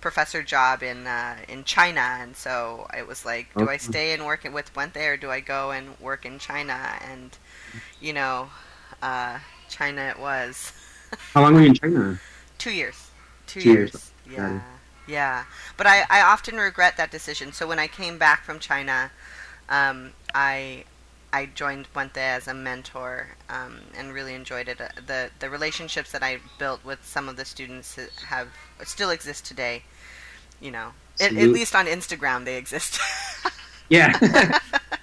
professor 0.00 0.42
job 0.42 0.82
in 0.82 1.06
uh, 1.06 1.38
in 1.48 1.64
China, 1.64 2.00
and 2.20 2.36
so 2.36 2.86
it 2.96 3.06
was 3.06 3.24
like, 3.24 3.56
do 3.58 3.68
I 3.68 3.76
stay 3.78 4.12
and 4.14 4.26
work 4.26 4.44
with 4.44 4.72
Puente 4.74 5.06
or 5.06 5.16
do 5.16 5.30
I 5.30 5.40
go 5.40 5.70
and 5.72 5.98
work 6.00 6.24
in 6.26 6.38
China? 6.38 6.98
And 7.02 7.38
you 8.00 8.12
know, 8.12 8.50
uh, 9.02 9.40
China 9.68 10.02
it 10.02 10.18
was 10.18 10.72
How 11.34 11.42
long 11.42 11.54
were 11.54 11.60
you 11.60 11.68
in 11.68 11.74
China? 11.74 12.20
two 12.58 12.70
years, 12.72 13.10
two, 13.46 13.60
Two 13.60 13.70
years. 13.72 13.92
years. 13.92 14.12
Yeah. 14.24 14.75
Yeah, 15.06 15.44
but 15.76 15.86
I, 15.86 16.04
I 16.10 16.20
often 16.22 16.56
regret 16.56 16.96
that 16.96 17.10
decision. 17.10 17.52
So 17.52 17.66
when 17.66 17.78
I 17.78 17.86
came 17.86 18.18
back 18.18 18.44
from 18.44 18.58
China, 18.58 19.12
um, 19.68 20.12
I 20.34 20.84
I 21.32 21.46
joined 21.46 21.92
Puente 21.92 22.18
as 22.20 22.48
a 22.48 22.54
mentor 22.54 23.36
um, 23.48 23.82
and 23.96 24.12
really 24.12 24.34
enjoyed 24.34 24.68
it. 24.68 24.80
Uh, 24.80 24.88
the 25.06 25.30
The 25.38 25.50
relationships 25.50 26.10
that 26.12 26.22
I 26.22 26.38
built 26.58 26.84
with 26.84 27.04
some 27.04 27.28
of 27.28 27.36
the 27.36 27.44
students 27.44 27.98
have 28.28 28.48
still 28.84 29.10
exist 29.10 29.44
today. 29.46 29.84
You 30.60 30.70
know, 30.72 30.94
at, 31.20 31.36
at 31.36 31.50
least 31.50 31.74
on 31.74 31.86
Instagram 31.86 32.44
they 32.44 32.56
exist, 32.56 32.98
Yeah. 33.88 34.12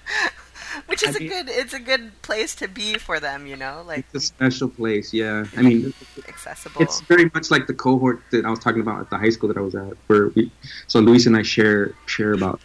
which 0.94 1.02
is 1.02 1.16
I 1.16 1.18
a 1.18 1.22
mean- 1.22 1.28
good 1.28 1.48
it's 1.48 1.72
a 1.74 1.80
good 1.80 2.22
place 2.22 2.54
to 2.56 2.68
be 2.68 2.98
for 2.98 3.18
them. 3.18 3.46
You 3.46 3.56
know, 3.56 3.82
like 3.86 4.04
it's 4.04 4.14
a 4.14 4.20
special 4.20 4.68
place, 4.68 5.12
yeah. 5.12 5.44
I 5.56 5.62
mean, 5.62 5.92
accessible. 6.28 6.82
it's 6.82 7.00
very 7.08 7.30
much 7.34 7.50
like 7.50 7.66
the 7.66 7.74
cohort 7.74 8.22
that 8.30 8.44
I 8.44 8.50
was 8.50 8.60
talking 8.60 8.80
about 8.80 9.00
at 9.00 9.10
the 9.10 9.18
high 9.18 9.30
school 9.30 9.48
that 9.48 9.56
I 9.56 9.60
was 9.60 9.74
at, 9.74 9.92
where 10.06 10.28
we, 10.36 10.50
so 10.86 11.00
Luis 11.00 11.26
and 11.26 11.36
I 11.36 11.42
share 11.42 11.96
share 12.06 12.32
about 12.32 12.60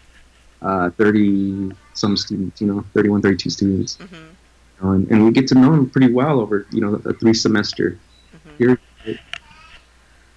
uh, 0.61 0.89
30 0.97 1.71
some 1.93 2.15
students, 2.15 2.61
you 2.61 2.67
know, 2.67 2.85
31, 2.93 3.21
32 3.21 3.49
students, 3.49 3.97
hmm 3.97 4.13
you 4.13 4.83
know, 4.83 4.91
and, 4.91 5.09
and 5.11 5.25
we 5.25 5.31
get 5.31 5.47
to 5.47 5.55
know 5.55 5.71
them 5.71 5.89
pretty 5.89 6.13
well 6.13 6.39
over, 6.39 6.67
you 6.71 6.81
know, 6.81 7.01
a 7.05 7.13
three 7.13 7.33
semester 7.33 7.99
hmm 8.31 8.57
period. 8.57 8.79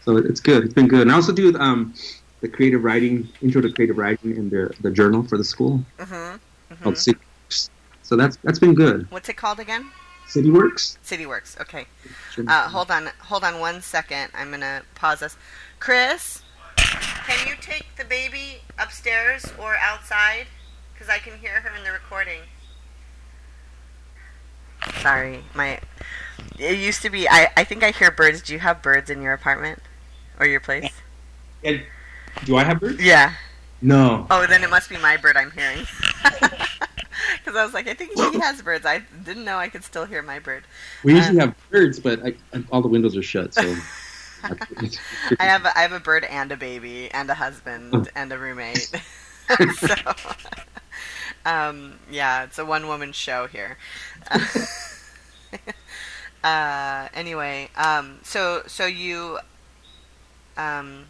So 0.01 0.17
it's 0.17 0.41
good. 0.41 0.65
It's 0.65 0.75
been 0.75 0.89
good. 0.89 1.03
And 1.03 1.13
I 1.13 1.15
also 1.15 1.33
do 1.33 1.57
um, 1.59 1.95
the 2.41 2.49
creative 2.49 2.83
writing, 2.83 3.29
intro 3.41 3.61
to 3.61 3.71
creative 3.71 3.97
writing 3.97 4.37
in 4.37 4.51
the, 4.51 4.75
the 4.81 4.91
journal 4.91 5.23
for 5.29 5.39
the 5.39 5.45
school 5.45 5.85
hmm 6.01 6.35
called 6.83 6.99
City 6.99 7.19
Works. 7.19 7.32
So 8.13 8.17
that's 8.17 8.37
that's 8.45 8.59
been 8.59 8.75
good. 8.75 9.11
What's 9.11 9.31
it 9.31 9.39
called 9.39 9.59
again? 9.59 9.91
City 10.27 10.51
Works. 10.51 10.99
CityWorks. 11.03 11.59
Okay. 11.63 11.87
Uh, 12.47 12.69
hold 12.69 12.91
on, 12.91 13.09
hold 13.21 13.43
on 13.43 13.59
one 13.59 13.81
second. 13.81 14.31
I'm 14.35 14.51
gonna 14.51 14.83
pause 14.95 15.21
this. 15.21 15.35
Chris, 15.81 16.43
can 16.77 17.49
you 17.49 17.55
take 17.59 17.87
the 17.97 18.05
baby 18.05 18.61
upstairs 18.79 19.47
or 19.59 19.77
outside? 19.81 20.45
Because 20.93 21.09
I 21.09 21.21
can 21.21 21.39
hear 21.39 21.63
her 21.63 21.75
in 21.75 21.85
the 21.85 21.91
recording. 21.91 22.41
Sorry, 25.01 25.43
my. 25.55 25.81
It 26.59 26.79
used 26.79 27.01
to 27.01 27.09
be. 27.09 27.27
I 27.27 27.49
I 27.57 27.65
think 27.65 27.83
I 27.83 27.93
hear 27.93 28.11
birds. 28.11 28.43
Do 28.43 28.53
you 28.53 28.59
have 28.59 28.83
birds 28.83 29.09
in 29.09 29.23
your 29.23 29.33
apartment 29.33 29.79
or 30.39 30.45
your 30.45 30.61
place? 30.61 30.93
And 31.65 31.83
do 32.45 32.59
I 32.59 32.65
have 32.65 32.79
birds? 32.79 33.03
Yeah. 33.03 33.33
No. 33.81 34.27
Oh, 34.31 34.47
then 34.47 34.63
it 34.63 34.69
must 34.69 34.91
be 34.91 34.99
my 34.99 35.17
bird 35.17 35.39
I'm 35.39 35.51
hearing. 35.53 35.87
Because 37.39 37.57
I 37.57 37.65
was 37.65 37.75
like, 37.75 37.89
I 37.89 37.95
think 37.95 38.13
he 38.13 38.39
has 38.41 38.63
birds. 38.63 38.87
I 38.87 39.01
didn't 39.25 39.45
know 39.45 39.59
I 39.59 39.69
could 39.69 39.85
still 39.85 40.05
hear 40.05 40.23
my 40.23 40.39
bird. 40.39 40.67
We 41.03 41.15
usually 41.15 41.39
Uh, 41.39 41.47
have 41.47 41.55
birds, 41.71 42.01
but 42.01 42.21
I, 42.25 42.35
all 42.71 42.83
the 42.83 42.89
windows 42.89 43.17
are 43.17 43.23
shut, 43.23 43.55
so. 43.55 43.77
I 45.39 45.45
have 45.45 45.65
a, 45.65 45.77
I 45.79 45.83
have 45.83 45.93
a 45.93 46.01
bird 46.01 46.25
and 46.25 46.51
a 46.53 46.57
baby 46.57 47.11
and 47.13 47.31
a 47.31 47.35
husband 47.35 48.09
and 48.15 48.33
a 48.33 48.39
roommate. 48.39 48.91
so, 49.73 49.95
um, 51.45 51.99
yeah, 52.11 52.45
it's 52.45 52.59
a 52.59 52.65
one 52.65 52.87
woman 52.89 53.13
show 53.13 53.47
here. 53.47 53.79
uh, 56.45 57.09
anyway, 57.15 57.71
um, 57.77 58.21
so 58.23 58.63
so 58.67 58.87
you 58.87 59.39
um, 60.57 61.07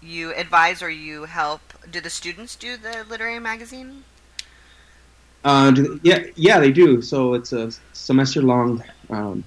you 0.00 0.32
advise 0.34 0.82
or 0.82 0.90
you 0.90 1.24
help? 1.24 1.74
Do 1.90 2.00
the 2.00 2.10
students 2.10 2.56
do 2.56 2.76
the 2.76 3.04
literary 3.08 3.40
magazine? 3.40 4.04
Uh, 5.44 5.70
do 5.70 5.82
they- 5.82 6.10
yeah, 6.10 6.24
yeah, 6.34 6.60
they 6.60 6.72
do. 6.72 7.00
So 7.00 7.34
it's 7.34 7.52
a 7.52 7.70
semester 7.92 8.42
long 8.42 8.82
um, 9.10 9.44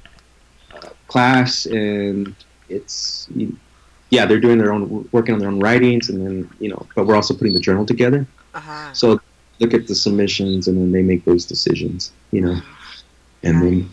class, 1.07 1.65
and 1.65 2.35
it's 2.69 3.27
yeah, 4.09 4.25
they're 4.25 4.39
doing 4.39 4.57
their 4.57 4.73
own 4.73 5.07
working 5.11 5.33
on 5.33 5.39
their 5.39 5.49
own 5.49 5.59
writings, 5.59 6.09
and 6.09 6.25
then 6.25 6.49
you 6.59 6.69
know, 6.69 6.85
but 6.95 7.05
we're 7.05 7.15
also 7.15 7.33
putting 7.33 7.53
the 7.53 7.59
journal 7.59 7.85
together. 7.85 8.25
Uh-huh. 8.53 8.93
So 8.93 9.19
look 9.59 9.73
at 9.73 9.87
the 9.87 9.95
submissions, 9.95 10.67
and 10.67 10.77
then 10.77 10.91
they 10.91 11.01
make 11.01 11.25
those 11.25 11.45
decisions. 11.45 12.11
You 12.31 12.41
know, 12.41 12.61
and 13.43 13.61
then 13.61 13.89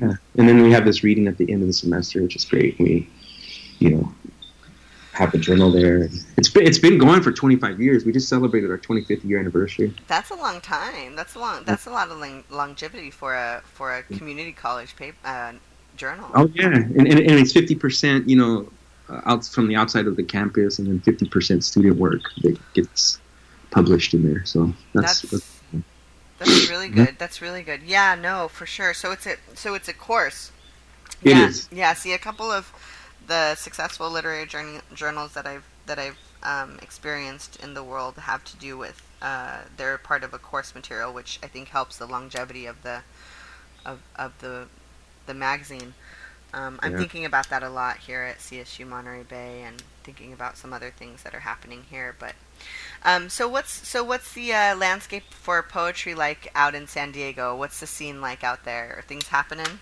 yeah, 0.00 0.12
and 0.36 0.48
then 0.48 0.62
we 0.62 0.70
have 0.72 0.84
this 0.84 1.02
reading 1.02 1.26
at 1.28 1.38
the 1.38 1.50
end 1.50 1.62
of 1.62 1.68
the 1.68 1.72
semester, 1.72 2.22
which 2.22 2.36
is 2.36 2.44
great. 2.44 2.78
We, 2.78 3.08
you 3.78 3.90
know, 3.90 4.14
have 5.18 5.34
a 5.34 5.38
journal 5.38 5.72
there. 5.72 6.08
It's 6.36 6.48
been 6.48 6.64
it's 6.64 6.78
been 6.78 6.96
going 6.96 7.22
for 7.22 7.32
25 7.32 7.80
years. 7.80 8.04
We 8.04 8.12
just 8.12 8.28
celebrated 8.28 8.70
our 8.70 8.78
25th 8.78 9.24
year 9.24 9.40
anniversary. 9.40 9.92
That's 10.06 10.30
a 10.30 10.36
long 10.36 10.60
time. 10.60 11.16
That's 11.16 11.34
a 11.34 11.40
long. 11.40 11.64
That's 11.64 11.86
a 11.86 11.90
lot 11.90 12.08
of 12.10 12.18
long, 12.18 12.44
longevity 12.50 13.10
for 13.10 13.34
a 13.34 13.60
for 13.74 13.96
a 13.96 14.04
community 14.04 14.52
college 14.52 14.94
paper 14.94 15.16
uh, 15.24 15.54
journal. 15.96 16.30
Oh 16.34 16.48
yeah, 16.54 16.68
and, 16.68 16.96
and, 16.96 17.18
and 17.18 17.32
it's 17.32 17.52
50 17.52 17.74
percent. 17.74 18.28
You 18.28 18.36
know, 18.36 18.68
uh, 19.08 19.22
out 19.24 19.44
from 19.44 19.66
the 19.66 19.74
outside 19.74 20.06
of 20.06 20.14
the 20.14 20.22
campus, 20.22 20.78
and 20.78 20.86
then 20.86 21.00
50 21.00 21.28
percent 21.28 21.64
student 21.64 21.96
work 21.96 22.22
that 22.42 22.56
gets 22.74 23.18
published 23.72 24.14
in 24.14 24.22
there. 24.22 24.44
So 24.44 24.72
that's. 24.94 25.22
That's, 25.22 25.58
that's 26.38 26.70
really 26.70 26.88
good. 26.88 27.16
That's 27.18 27.42
really 27.42 27.64
good. 27.64 27.82
Yeah, 27.82 28.14
no, 28.14 28.46
for 28.46 28.64
sure. 28.64 28.94
So 28.94 29.10
it's 29.10 29.26
a 29.26 29.34
so 29.54 29.74
it's 29.74 29.88
a 29.88 29.92
course. 29.92 30.52
It 31.24 31.30
yeah, 31.30 31.48
is. 31.48 31.68
yeah. 31.72 31.94
See, 31.94 32.12
a 32.12 32.18
couple 32.18 32.52
of 32.52 32.72
the 33.28 33.56
successful 33.56 34.10
literary 34.10 34.46
journey, 34.46 34.80
journals 34.94 35.34
that 35.34 35.46
I've 35.46 35.66
that 35.86 35.98
I've 36.00 36.18
um, 36.42 36.78
experienced 36.82 37.56
in 37.62 37.74
the 37.74 37.84
world 37.84 38.16
have 38.16 38.44
to 38.46 38.56
do 38.58 38.78
with 38.78 39.02
uh, 39.22 39.60
they're 39.76 39.98
part 39.98 40.24
of 40.24 40.34
a 40.34 40.38
course 40.38 40.74
material, 40.74 41.12
which 41.14 41.40
I 41.44 41.48
think 41.48 41.70
helps 41.70 41.98
the 41.98 42.06
longevity 42.06 42.66
of 42.66 42.82
the 42.84 43.02
of 43.86 44.02
of 44.16 44.38
the 44.40 44.68
the 45.26 45.34
magazine. 45.34 45.94
Um, 46.54 46.80
I'm 46.82 46.92
Yeah. 46.92 46.98
thinking 46.98 47.24
about 47.26 47.50
that 47.50 47.62
a 47.62 47.70
lot 47.70 47.98
here 47.98 48.22
at 48.22 48.40
CSU 48.40 48.84
Monterey 48.86 49.24
Bay, 49.24 49.62
and 49.62 49.82
thinking 50.04 50.32
about 50.32 50.58
some 50.58 50.72
other 50.72 50.90
things 50.90 51.22
that 51.24 51.34
are 51.34 51.40
happening 51.40 51.84
here. 51.90 52.16
But 52.18 52.34
um, 53.04 53.28
so 53.30 53.48
what's 53.48 53.88
so 53.88 54.04
what's 54.04 54.32
the 54.34 54.52
uh, 54.54 54.76
landscape 54.76 55.34
for 55.34 55.62
poetry 55.62 56.14
like 56.14 56.50
out 56.54 56.74
in 56.74 56.86
San 56.88 57.12
Diego? 57.12 57.56
What's 57.56 57.80
the 57.80 57.86
scene 57.86 58.20
like 58.20 58.44
out 58.44 58.64
there? 58.64 58.96
Are 58.98 59.02
things 59.02 59.28
happening? 59.28 59.80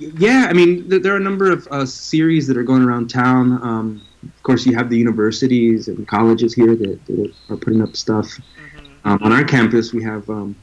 Yeah, 0.00 0.46
I 0.48 0.54
mean, 0.54 0.88
th- 0.88 1.02
there 1.02 1.12
are 1.12 1.18
a 1.18 1.20
number 1.20 1.50
of 1.50 1.68
uh, 1.70 1.84
series 1.84 2.46
that 2.46 2.56
are 2.56 2.62
going 2.62 2.82
around 2.82 3.10
town. 3.10 3.52
Um, 3.62 4.02
of 4.22 4.42
course, 4.42 4.64
you 4.64 4.74
have 4.74 4.88
the 4.88 4.96
universities 4.96 5.88
and 5.88 6.08
colleges 6.08 6.54
here 6.54 6.74
that, 6.74 7.06
that 7.06 7.32
are 7.50 7.56
putting 7.56 7.82
up 7.82 7.94
stuff. 7.96 8.26
hmm 8.34 8.86
Um, 9.04 9.18
on 9.22 9.32
our 9.32 9.44
campus, 9.44 9.92
we 9.92 10.02
have 10.02 10.28
um, 10.28 10.54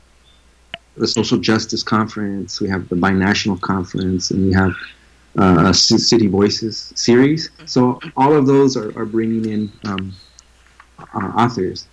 the 0.96 1.08
Social 1.08 1.38
Justice 1.38 1.84
Conference, 1.84 2.62
we 2.62 2.70
have 2.70 2.90
the 2.90 2.96
Binational 2.96 3.60
Conference, 3.60 4.32
and 4.32 4.48
we 4.48 4.54
have 4.54 4.74
uh, 5.38 5.72
City 5.74 6.28
Voices 6.28 6.94
series. 6.96 7.52
So 7.66 8.00
all 8.16 8.34
of 8.36 8.46
those 8.48 8.76
are, 8.76 8.90
are 9.00 9.06
bringing 9.06 9.46
in 9.54 9.72
um, 9.86 10.14
uh, 11.00 11.32
authors, 11.36 11.88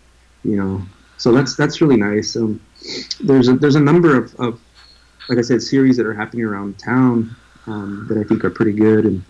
you 0.45 0.57
know. 0.57 0.83
So 1.17 1.33
that's 1.33 1.57
that's 1.57 1.81
really 1.81 1.97
nice. 1.97 2.37
Um, 2.37 2.61
there's 3.21 3.49
a, 3.49 3.55
there's 3.55 3.77
a 3.77 3.81
number 3.81 4.17
of, 4.17 4.35
of, 4.37 4.61
like 5.29 5.39
I 5.39 5.43
said, 5.43 5.63
series 5.63 5.97
that 5.97 6.07
are 6.07 6.15
happening 6.15 6.45
around 6.45 6.79
town 6.79 7.35
um, 7.67 8.07
that 8.09 8.19
I 8.19 8.25
think 8.25 8.45
are 8.45 8.51
pretty 8.51 8.73
good, 8.73 9.05
and 9.05 9.23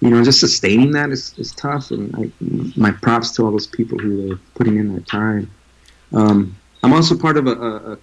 you 0.00 0.10
know, 0.10 0.22
just 0.22 0.40
sustaining 0.40 0.92
that 0.92 1.10
is, 1.10 1.36
is 1.38 1.52
tough. 1.52 1.90
And 1.90 2.14
I, 2.16 2.32
my 2.78 2.92
props 2.92 3.32
to 3.32 3.44
all 3.44 3.50
those 3.50 3.66
people 3.66 3.98
who 3.98 4.32
are 4.32 4.40
putting 4.54 4.76
in 4.76 4.94
that 4.94 5.06
time. 5.06 5.50
Um, 6.12 6.56
I'm 6.82 6.92
also 6.92 7.16
part 7.18 7.36
of 7.36 7.46
a, 7.46 7.52
a, 7.92 7.98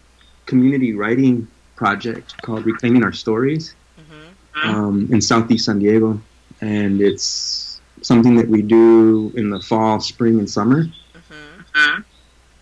community 0.46 0.94
writing 0.94 1.48
project 1.76 2.40
called 2.44 2.66
Reclaiming 2.66 3.04
Our 3.04 3.14
Stories 3.14 3.74
hmm 3.98 4.70
um, 4.70 5.10
in 5.12 5.20
Southeast 5.22 5.66
San 5.66 5.80
Diego, 5.80 6.22
and 6.62 7.02
it's 7.02 7.82
something 8.02 8.36
that 8.36 8.48
we 8.48 8.62
do 8.62 9.34
in 9.36 9.50
the 9.50 9.60
fall, 9.60 10.00
spring, 10.00 10.40
and 10.40 10.50
summer. 10.50 10.86
hmm 11.30 12.02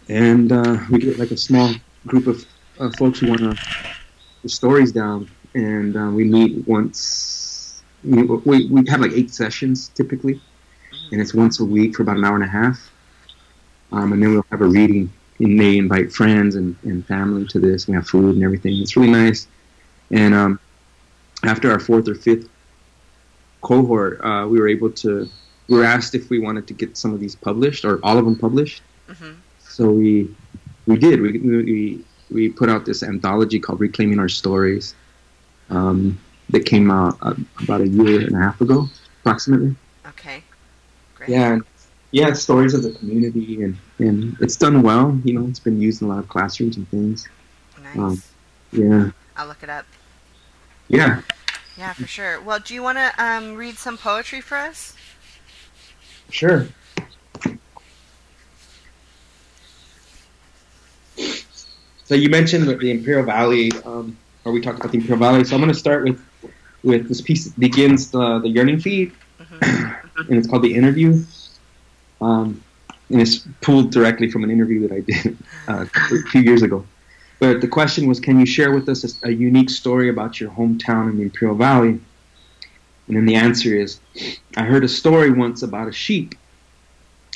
And 0.07 0.51
uh, 0.51 0.77
we 0.89 0.99
get 0.99 1.19
like 1.19 1.31
a 1.31 1.37
small 1.37 1.73
group 2.07 2.27
of 2.27 2.45
uh, 2.79 2.89
folks 2.97 3.19
who 3.19 3.29
want 3.29 3.41
to 3.41 3.57
the 4.43 4.49
stories 4.49 4.91
down, 4.91 5.29
and 5.55 5.95
uh, 5.97 6.11
we 6.11 6.25
meet 6.25 6.67
once. 6.67 7.83
We, 8.03 8.23
we 8.23 8.67
we 8.67 8.83
have 8.89 9.01
like 9.01 9.13
eight 9.13 9.33
sessions 9.33 9.89
typically, 9.89 10.41
and 11.11 11.21
it's 11.21 11.33
once 11.33 11.59
a 11.59 11.65
week 11.65 11.95
for 11.95 12.03
about 12.03 12.17
an 12.17 12.25
hour 12.25 12.35
and 12.35 12.43
a 12.43 12.47
half. 12.47 12.91
Um, 13.91 14.13
and 14.13 14.21
then 14.21 14.31
we'll 14.33 14.45
have 14.51 14.61
a 14.61 14.65
reading, 14.65 15.11
and 15.39 15.59
they 15.59 15.77
invite 15.77 16.11
friends 16.11 16.55
and, 16.55 16.75
and 16.83 17.05
family 17.05 17.45
to 17.47 17.59
this. 17.59 17.87
We 17.87 17.95
have 17.95 18.07
food 18.07 18.35
and 18.35 18.43
everything. 18.43 18.73
It's 18.81 18.95
really 18.97 19.11
nice. 19.11 19.47
And 20.11 20.33
um, 20.33 20.59
after 21.43 21.71
our 21.71 21.79
fourth 21.79 22.07
or 22.07 22.15
fifth 22.15 22.49
cohort, 23.61 24.19
uh, 24.23 24.47
we 24.47 24.59
were 24.59 24.67
able 24.67 24.91
to. 24.91 25.29
We 25.69 25.77
were 25.77 25.85
asked 25.85 26.13
if 26.13 26.29
we 26.29 26.39
wanted 26.39 26.67
to 26.67 26.73
get 26.73 26.97
some 26.97 27.13
of 27.13 27.19
these 27.21 27.35
published 27.35 27.85
or 27.85 27.99
all 28.03 28.17
of 28.17 28.25
them 28.25 28.37
published. 28.37 28.81
hmm 29.07 29.33
So 29.59 29.91
we 29.91 30.35
we 30.87 30.97
did. 30.97 31.21
We 31.21 31.31
we 31.39 32.05
we 32.33 32.49
put 32.49 32.69
out 32.69 32.85
this 32.85 33.03
anthology 33.03 33.59
called 33.59 33.79
Reclaiming 33.79 34.19
Our 34.19 34.29
Stories. 34.29 34.95
Um, 35.69 36.19
that 36.49 36.65
came 36.65 36.91
out 36.91 37.17
uh, 37.21 37.33
about 37.63 37.81
a 37.81 37.87
year 37.87 38.19
and 38.21 38.35
a 38.35 38.39
half 38.39 38.59
ago, 38.59 38.87
approximately. 39.21 39.75
Okay. 40.07 40.43
Great. 41.15 41.29
Yeah, 41.29 41.59
yeah, 42.11 42.27
it's 42.27 42.41
stories 42.41 42.73
of 42.73 42.83
the 42.83 42.91
community, 42.91 43.63
and 43.63 43.77
and 43.97 44.35
it's 44.41 44.57
done 44.57 44.81
well. 44.83 45.19
You 45.23 45.33
know, 45.39 45.47
it's 45.47 45.59
been 45.59 45.79
used 45.79 46.01
in 46.01 46.09
a 46.09 46.11
lot 46.11 46.19
of 46.19 46.27
classrooms 46.27 46.75
and 46.77 46.87
things. 46.89 47.27
Nice. 47.81 47.97
um, 47.97 48.21
Yeah, 48.71 49.11
I'll 49.37 49.47
look 49.47 49.63
it 49.63 49.69
up. 49.69 49.85
yeah. 50.89 51.21
Yeah, 51.77 51.93
for 51.93 52.05
sure. 52.05 52.39
Well, 52.39 52.59
do 52.59 52.75
you 52.75 52.83
want 52.83 52.99
to 52.99 53.11
um, 53.17 53.55
read 53.55 53.77
some 53.79 53.97
poetry 53.97 54.41
for 54.41 54.57
us? 54.57 54.95
Sure. 56.29 56.67
So 62.05 62.15
you 62.15 62.29
mentioned 62.29 62.67
the 62.67 62.91
Imperial 62.91 63.25
Valley, 63.25 63.71
um, 63.85 64.17
or 64.43 64.51
we 64.51 64.61
talked 64.61 64.79
about 64.79 64.91
the 64.91 64.97
Imperial 64.97 65.19
Valley. 65.19 65.43
So 65.43 65.55
I'm 65.55 65.61
going 65.61 65.73
to 65.73 65.79
start 65.79 66.03
with 66.03 66.21
with 66.83 67.07
this 67.07 67.21
piece 67.21 67.45
that 67.45 67.57
begins 67.57 68.11
the, 68.11 68.39
the 68.39 68.49
yearning 68.49 68.79
feed, 68.79 69.13
hmm 69.39 69.59
and 70.29 70.37
it's 70.37 70.47
called 70.47 70.63
the 70.63 70.73
interview. 70.73 71.23
Um, 72.19 72.61
and 73.09 73.21
it's 73.21 73.47
pulled 73.61 73.91
directly 73.91 74.29
from 74.29 74.43
an 74.43 74.51
interview 74.51 74.87
that 74.87 74.93
I 74.93 74.99
did 75.01 75.37
uh, 75.67 75.85
a 75.95 76.29
few 76.29 76.41
years 76.41 76.61
ago. 76.61 76.85
But 77.39 77.61
the 77.61 77.67
question 77.67 78.07
was, 78.07 78.19
can 78.19 78.39
you 78.39 78.45
share 78.45 78.71
with 78.71 78.87
us 78.89 79.21
a, 79.23 79.27
a 79.27 79.31
unique 79.31 79.69
story 79.69 80.09
about 80.09 80.39
your 80.39 80.49
hometown 80.51 81.09
in 81.09 81.17
the 81.17 81.23
Imperial 81.23 81.57
Valley? 81.57 81.99
And 83.07 83.17
then 83.17 83.25
the 83.25 83.35
answer 83.35 83.75
is, 83.75 83.99
I 84.55 84.63
heard 84.63 84.83
a 84.83 84.87
story 84.87 85.31
once 85.31 85.61
about 85.61 85.87
a 85.87 85.91
sheep. 85.91 86.35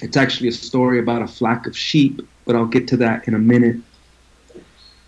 It's 0.02 0.16
actually 0.16 0.50
a 0.50 0.54
story 0.54 1.00
about 1.00 1.22
a 1.22 1.28
flock 1.28 1.68
of 1.68 1.78
sheep, 1.78 2.22
but 2.46 2.56
I'll 2.56 2.66
get 2.66 2.88
to 2.90 2.98
that 2.98 3.28
in 3.28 3.34
a 3.34 3.40
minute. 3.40 3.78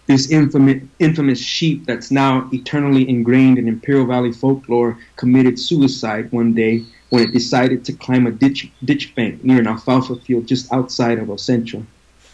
This 0.10 0.32
infamous, 0.32 0.82
infamous 0.98 1.39
sheep 1.39 1.86
that's 1.86 2.10
now 2.10 2.50
eternally 2.52 3.08
ingrained 3.08 3.60
in 3.60 3.67
Imperial 3.67 4.08
Valley 4.08 4.32
folklore 4.32 4.98
committed 5.17 5.60
suicide 5.60 6.32
one 6.32 6.56
day 6.56 6.84
when 7.12 7.22
it 7.22 7.32
decided 7.32 7.86
to 7.86 7.93
climb 7.93 8.26
a 8.26 8.32
ditch, 8.32 8.72
ditch 8.84 9.13
bank 9.13 9.43
near 9.43 9.60
an 9.60 9.67
alfalfa 9.67 10.15
field 10.15 10.48
just 10.48 10.74
outside 10.74 11.19
of 11.19 11.30
El 11.30 11.38
Centro. 11.38 11.86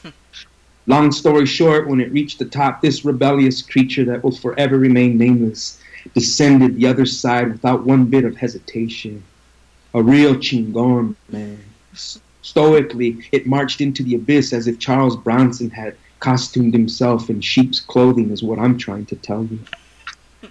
Long 0.88 1.12
story 1.12 1.46
short, 1.46 1.90
when 1.90 2.00
it 2.00 2.14
reached 2.14 2.40
the 2.40 2.46
top, 2.46 2.82
this 2.82 3.04
rebellious 3.04 3.62
creature 3.62 4.06
that 4.06 4.24
will 4.24 4.32
forever 4.32 4.80
remain 4.80 5.18
nameless 5.18 5.78
descended 6.14 6.78
the 6.78 6.88
other 6.88 7.06
side 7.06 7.52
without 7.52 7.84
one 7.84 8.06
bit 8.06 8.24
of 8.24 8.38
hesitation. 8.38 9.22
A 9.94 10.02
real 10.02 10.36
chingon, 10.36 11.16
man. 11.28 11.60
Stoically, 12.42 13.18
it 13.34 13.46
marched 13.48 13.82
into 13.82 14.02
the 14.02 14.16
abyss 14.16 14.54
as 14.54 14.66
if 14.66 14.80
Charles 14.80 15.18
Bronson 15.18 15.72
had 15.72 15.98
costumed 16.26 16.74
himself 16.74 17.30
in 17.30 17.40
sheep's 17.40 17.80
clothing, 17.80 18.32
is 18.32 18.42
what 18.42 18.58
I'm 18.58 18.80
trying 18.80 19.06
to 19.08 19.16
tell 19.16 19.44
you. 19.44 19.60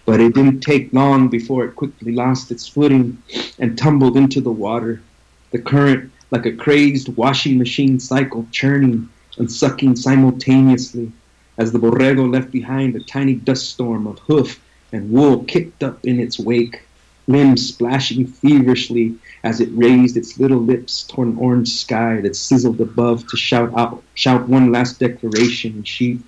But 0.07 0.21
it 0.21 0.33
didn't 0.33 0.61
take 0.61 0.93
long 0.93 1.27
before 1.27 1.65
it 1.65 1.75
quickly 1.75 2.13
lost 2.13 2.53
its 2.53 2.69
footing 2.69 3.21
and 3.59 3.77
tumbled 3.77 4.17
into 4.17 4.41
the 4.41 4.53
water. 4.53 5.03
The 5.51 5.59
current, 5.59 6.13
like 6.31 6.47
a 6.47 6.53
crazed 6.53 7.09
washing 7.17 7.59
machine 7.59 7.99
cycle, 7.99 8.47
churning 8.53 9.09
and 9.39 9.51
sucking 9.51 9.97
simultaneously 9.97 11.11
as 11.59 11.73
the 11.73 11.81
borrego 11.81 12.33
left 12.33 12.53
behind 12.53 12.95
a 12.95 13.01
tiny 13.01 13.35
dust 13.35 13.71
storm 13.71 14.07
of 14.07 14.21
hoof 14.21 14.61
and 14.93 15.11
wool 15.11 15.43
kicked 15.43 15.83
up 15.83 15.99
in 16.05 16.21
its 16.21 16.39
wake, 16.39 16.83
limbs 17.27 17.69
splashing 17.69 18.27
feverishly 18.27 19.15
as 19.43 19.61
it 19.61 19.69
raised 19.73 20.17
its 20.17 20.39
little 20.39 20.61
lips 20.61 21.03
toward 21.05 21.29
an 21.29 21.39
orange 21.39 21.69
sky 21.69 22.21
that 22.21 22.37
sizzled 22.37 22.81
above 22.81 23.27
to 23.29 23.37
shout 23.37 23.73
out 23.77 24.03
shout 24.15 24.49
one 24.49 24.73
last 24.73 24.99
declaration 24.99 25.77
in 25.77 25.85
sheep. 25.85 26.21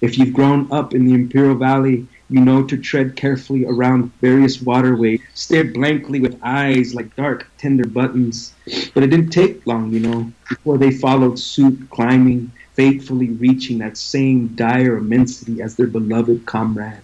If 0.00 0.18
you've 0.18 0.34
grown 0.34 0.70
up 0.70 0.94
in 0.94 1.06
the 1.06 1.14
Imperial 1.14 1.54
Valley, 1.54 2.06
you 2.28 2.40
know 2.40 2.64
to 2.64 2.76
tread 2.76 3.16
carefully 3.16 3.64
around 3.64 4.12
various 4.20 4.60
waterways, 4.60 5.20
stare 5.34 5.64
blankly 5.64 6.20
with 6.20 6.38
eyes 6.42 6.94
like 6.94 7.14
dark, 7.16 7.48
tender 7.56 7.86
buttons. 7.86 8.52
But 8.94 9.04
it 9.04 9.08
didn't 9.08 9.30
take 9.30 9.66
long, 9.66 9.92
you 9.92 10.00
know, 10.00 10.32
before 10.48 10.76
they 10.76 10.90
followed 10.90 11.38
suit, 11.38 11.88
climbing, 11.90 12.50
faithfully 12.74 13.30
reaching 13.30 13.78
that 13.78 13.96
same 13.96 14.48
dire 14.48 14.98
immensity 14.98 15.62
as 15.62 15.76
their 15.76 15.86
beloved 15.86 16.44
comrade. 16.46 17.00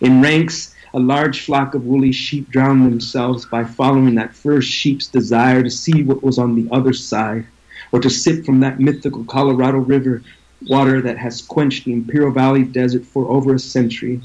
In 0.00 0.22
ranks 0.22 0.71
a 0.94 0.98
large 0.98 1.40
flock 1.46 1.74
of 1.74 1.86
woolly 1.86 2.12
sheep 2.12 2.50
drowned 2.50 2.84
themselves 2.84 3.46
by 3.46 3.64
following 3.64 4.14
that 4.14 4.34
first 4.34 4.68
sheep's 4.68 5.06
desire 5.06 5.62
to 5.62 5.70
see 5.70 6.02
what 6.02 6.22
was 6.22 6.38
on 6.38 6.54
the 6.54 6.68
other 6.70 6.92
side, 6.92 7.46
or 7.92 8.00
to 8.00 8.10
sip 8.10 8.44
from 8.44 8.60
that 8.60 8.78
mythical 8.78 9.24
Colorado 9.24 9.78
River 9.78 10.22
water 10.68 11.00
that 11.00 11.16
has 11.16 11.42
quenched 11.42 11.86
the 11.86 11.92
Imperial 11.92 12.30
Valley 12.30 12.62
desert 12.62 13.04
for 13.04 13.26
over 13.30 13.54
a 13.54 13.58
century, 13.58 14.20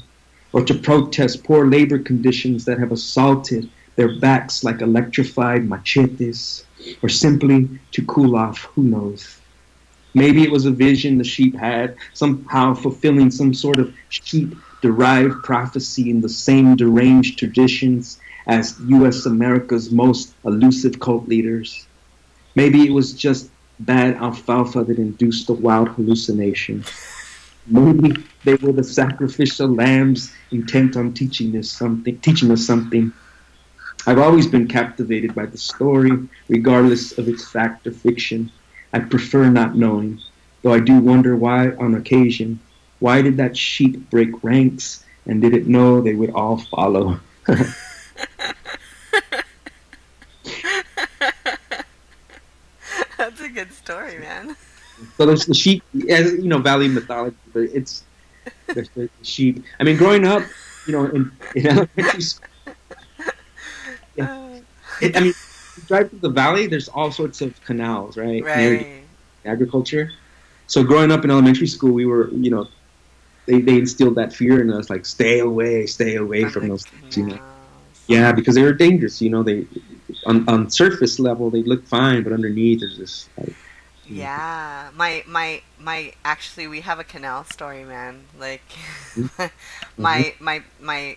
or 0.52 0.62
to 0.62 0.74
protest 0.74 1.42
poor 1.42 1.66
labor 1.66 1.98
conditions 1.98 2.64
that 2.66 2.78
have 2.78 2.92
assaulted 2.92 3.68
their 3.96 4.18
backs 4.20 4.62
like 4.62 4.80
electrified 4.82 5.68
machetes, 5.68 6.64
or 7.02 7.08
simply 7.08 7.68
to 7.92 8.04
cool 8.04 8.36
off, 8.36 8.64
who 8.74 8.82
knows. 8.82 9.40
Maybe 10.14 10.42
it 10.42 10.50
was 10.50 10.66
a 10.66 10.70
vision 10.70 11.18
the 11.18 11.24
sheep 11.24 11.56
had, 11.56 11.96
somehow 12.12 12.74
fulfilling 12.74 13.30
some 13.30 13.52
sort 13.54 13.78
of 13.78 13.94
sheep 14.10 14.54
derived 14.80 15.42
prophecy 15.42 16.10
in 16.10 16.20
the 16.20 16.28
same 16.28 16.76
deranged 16.76 17.38
traditions 17.38 18.20
as 18.46 18.78
U.S. 18.88 19.26
America's 19.26 19.90
most 19.90 20.34
elusive 20.44 21.00
cult 21.00 21.28
leaders. 21.28 21.86
Maybe 22.54 22.86
it 22.86 22.92
was 22.92 23.12
just 23.12 23.50
bad 23.80 24.16
alfalfa 24.16 24.84
that 24.84 24.98
induced 24.98 25.46
the 25.46 25.52
wild 25.52 25.88
hallucination. 25.90 26.84
Maybe 27.66 28.24
they 28.44 28.54
were 28.54 28.72
the 28.72 28.82
sacrificial 28.82 29.68
lambs 29.68 30.32
intent 30.50 30.96
on 30.96 31.12
teaching 31.12 31.56
us 31.56 31.70
something. 31.70 32.18
Teaching 32.20 32.50
us 32.50 32.66
something. 32.66 33.12
I've 34.06 34.18
always 34.18 34.46
been 34.46 34.66
captivated 34.66 35.34
by 35.34 35.46
the 35.46 35.58
story, 35.58 36.12
regardless 36.48 37.18
of 37.18 37.28
its 37.28 37.48
fact 37.48 37.86
or 37.86 37.92
fiction. 37.92 38.50
I 38.92 39.00
prefer 39.00 39.50
not 39.50 39.76
knowing, 39.76 40.18
though 40.62 40.72
I 40.72 40.80
do 40.80 40.98
wonder 40.98 41.36
why, 41.36 41.72
on 41.72 41.94
occasion, 41.94 42.58
why 43.00 43.22
did 43.22 43.36
that 43.36 43.56
sheep 43.56 44.10
break 44.10 44.42
ranks 44.42 45.04
and 45.26 45.40
did 45.40 45.54
it 45.54 45.66
know 45.66 46.00
they 46.00 46.14
would 46.14 46.30
all 46.30 46.58
follow? 46.58 47.20
That's 53.18 53.40
a 53.40 53.48
good 53.48 53.72
story, 53.72 54.18
man. 54.18 54.56
So 55.16 55.26
there's 55.26 55.46
the 55.46 55.54
sheep, 55.54 55.82
as 56.08 56.32
you 56.32 56.48
know, 56.48 56.58
Valley 56.58 56.88
mythology. 56.88 57.36
But 57.52 57.62
it's 57.64 58.04
there's 58.66 58.88
the 58.90 59.08
sheep. 59.22 59.64
I 59.78 59.84
mean, 59.84 59.96
growing 59.96 60.26
up, 60.26 60.42
you 60.86 60.92
know, 60.92 61.04
in, 61.06 61.30
in 61.54 61.66
elementary 61.96 62.20
school, 62.20 62.48
yeah, 64.16 64.60
it, 65.00 65.16
I 65.16 65.20
mean, 65.20 65.34
you 65.76 65.82
drive 65.86 66.10
through 66.10 66.20
the 66.20 66.30
valley. 66.30 66.66
There's 66.66 66.88
all 66.88 67.12
sorts 67.12 67.40
of 67.40 67.60
canals, 67.64 68.16
right? 68.16 68.42
Right. 68.42 69.02
agriculture. 69.44 70.10
So 70.66 70.82
growing 70.82 71.10
up 71.10 71.24
in 71.24 71.30
elementary 71.30 71.66
school, 71.66 71.92
we 71.92 72.04
were, 72.04 72.30
you 72.30 72.50
know, 72.50 72.68
they, 73.48 73.60
they 73.62 73.78
instilled 73.78 74.16
that 74.16 74.32
fear 74.32 74.60
in 74.60 74.70
us, 74.70 74.90
like 74.90 75.06
stay 75.06 75.40
away, 75.40 75.86
stay 75.86 76.16
away 76.16 76.44
from 76.44 76.68
those 76.68 76.84
things, 76.84 77.16
you 77.16 77.26
know. 77.26 77.38
Yeah, 78.06 78.32
because 78.32 78.54
they 78.54 78.62
were 78.62 78.72
dangerous. 78.74 79.20
You 79.20 79.30
know, 79.30 79.42
they 79.42 79.66
on 80.26 80.48
on 80.48 80.70
surface 80.70 81.18
level 81.18 81.50
they 81.50 81.62
look 81.62 81.86
fine, 81.86 82.22
but 82.22 82.32
underneath 82.32 82.80
there's 82.80 82.98
this. 82.98 83.28
Like, 83.38 83.54
Yeah, 84.06 84.90
my 84.94 85.24
my 85.26 85.62
my. 85.80 86.12
Actually, 86.24 86.66
we 86.68 86.80
have 86.82 86.98
a 86.98 87.04
canal 87.04 87.44
story, 87.44 87.84
man. 87.84 88.24
Like, 88.38 88.62
my 89.98 90.34
my 90.40 90.62
my 90.80 91.16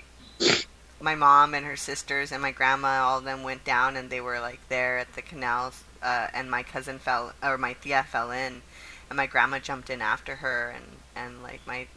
my 1.01 1.15
mom 1.15 1.53
and 1.53 1.65
her 1.65 1.75
sisters 1.75 2.31
and 2.31 2.41
my 2.41 2.51
grandma, 2.51 3.03
all 3.03 3.19
of 3.19 3.23
them 3.25 3.43
went 3.43 3.63
down, 3.63 3.95
and 3.97 4.09
they 4.09 4.21
were 4.21 4.39
like 4.39 4.59
there 4.69 4.97
at 4.97 5.13
the 5.15 5.21
canals. 5.21 5.83
Uh, 6.01 6.27
and 6.33 6.49
my 6.49 6.63
cousin 6.63 6.97
fell, 6.99 7.33
or 7.43 7.57
my 7.57 7.73
tia 7.73 8.03
fell 8.03 8.31
in, 8.31 8.61
and 9.09 9.17
my 9.17 9.27
grandma 9.27 9.59
jumped 9.59 9.89
in 9.89 10.01
after 10.01 10.37
her, 10.37 10.73
and 10.75 10.85
and 11.15 11.43
like 11.43 11.61
my 11.65 11.87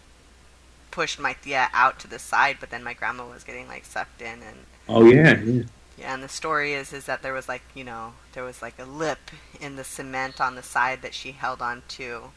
pushed 0.94 1.18
my 1.18 1.32
tia 1.32 1.68
out 1.72 1.98
to 1.98 2.06
the 2.06 2.20
side, 2.20 2.56
but 2.60 2.70
then 2.70 2.84
my 2.84 2.94
grandma 2.94 3.28
was 3.28 3.42
getting 3.42 3.66
like 3.66 3.84
sucked 3.84 4.22
in, 4.22 4.40
and 4.42 4.58
oh 4.88 5.04
yeah, 5.04 5.40
yeah. 5.40 5.62
yeah, 5.98 6.14
and 6.14 6.22
the 6.22 6.28
story 6.28 6.72
is 6.72 6.92
is 6.92 7.06
that 7.06 7.20
there 7.20 7.32
was 7.32 7.48
like 7.48 7.62
you 7.74 7.82
know 7.82 8.12
there 8.32 8.44
was 8.44 8.62
like 8.62 8.78
a 8.78 8.84
lip 8.84 9.32
in 9.60 9.74
the 9.74 9.82
cement 9.82 10.40
on 10.40 10.54
the 10.54 10.62
side 10.62 11.02
that 11.02 11.12
she 11.12 11.32
held 11.32 11.60
on 11.60 11.82
to 11.88 12.30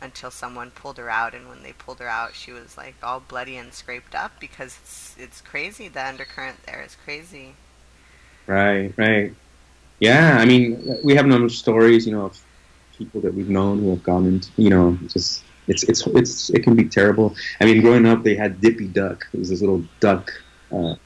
until 0.00 0.30
someone 0.30 0.70
pulled 0.70 0.98
her 0.98 1.10
out, 1.10 1.34
and 1.34 1.48
when 1.48 1.64
they 1.64 1.72
pulled 1.72 1.98
her 1.98 2.08
out, 2.08 2.36
she 2.36 2.52
was 2.52 2.76
like 2.76 2.94
all 3.02 3.18
bloody 3.18 3.56
and 3.56 3.74
scraped 3.74 4.14
up 4.14 4.38
because 4.38 4.78
it's 4.80 5.16
it's 5.18 5.40
crazy. 5.40 5.88
The 5.88 6.06
undercurrent 6.06 6.62
there 6.66 6.82
is 6.82 6.96
crazy. 7.04 7.54
Right, 8.46 8.94
right. 8.96 9.34
Yeah, 9.98 10.38
I 10.38 10.44
mean, 10.44 10.98
we 11.02 11.16
have 11.16 11.24
a 11.24 11.28
number 11.28 11.46
of 11.46 11.52
stories, 11.52 12.06
you 12.06 12.12
know, 12.12 12.26
of 12.26 12.42
people 12.96 13.20
that 13.22 13.34
we've 13.34 13.50
known 13.50 13.80
who 13.80 13.90
have 13.90 14.02
gone 14.02 14.26
into, 14.26 14.48
you 14.56 14.70
know, 14.70 14.96
just 15.08 15.42
it's 15.70 15.84
it's 15.84 16.06
it's 16.08 16.50
it 16.50 16.62
can 16.62 16.74
be 16.74 16.84
terrible. 16.84 17.34
I 17.60 17.64
mean, 17.64 17.80
growing 17.80 18.06
up, 18.06 18.22
they 18.22 18.34
had 18.34 18.60
Dippy 18.60 18.88
Duck. 18.88 19.26
It 19.32 19.38
was 19.38 19.50
this 19.50 19.60
little 19.60 19.82
duck. 20.00 20.30
Uh, 20.72 20.96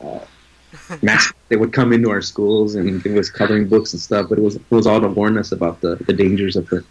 uh, 0.00 0.20
mask 1.02 1.34
that 1.48 1.58
would 1.58 1.72
come 1.72 1.92
into 1.92 2.10
our 2.10 2.20
schools 2.20 2.74
and 2.74 3.04
it 3.06 3.12
was 3.12 3.30
coloring 3.30 3.66
books 3.68 3.92
and 3.92 4.02
stuff, 4.02 4.28
but 4.28 4.38
it 4.38 4.42
was 4.42 4.56
it 4.56 4.70
was 4.70 4.86
all 4.86 5.00
to 5.00 5.08
warn 5.08 5.38
us 5.38 5.52
about 5.52 5.80
the, 5.80 5.96
the 6.06 6.12
dangers 6.12 6.56
of 6.56 6.68
the 6.68 6.84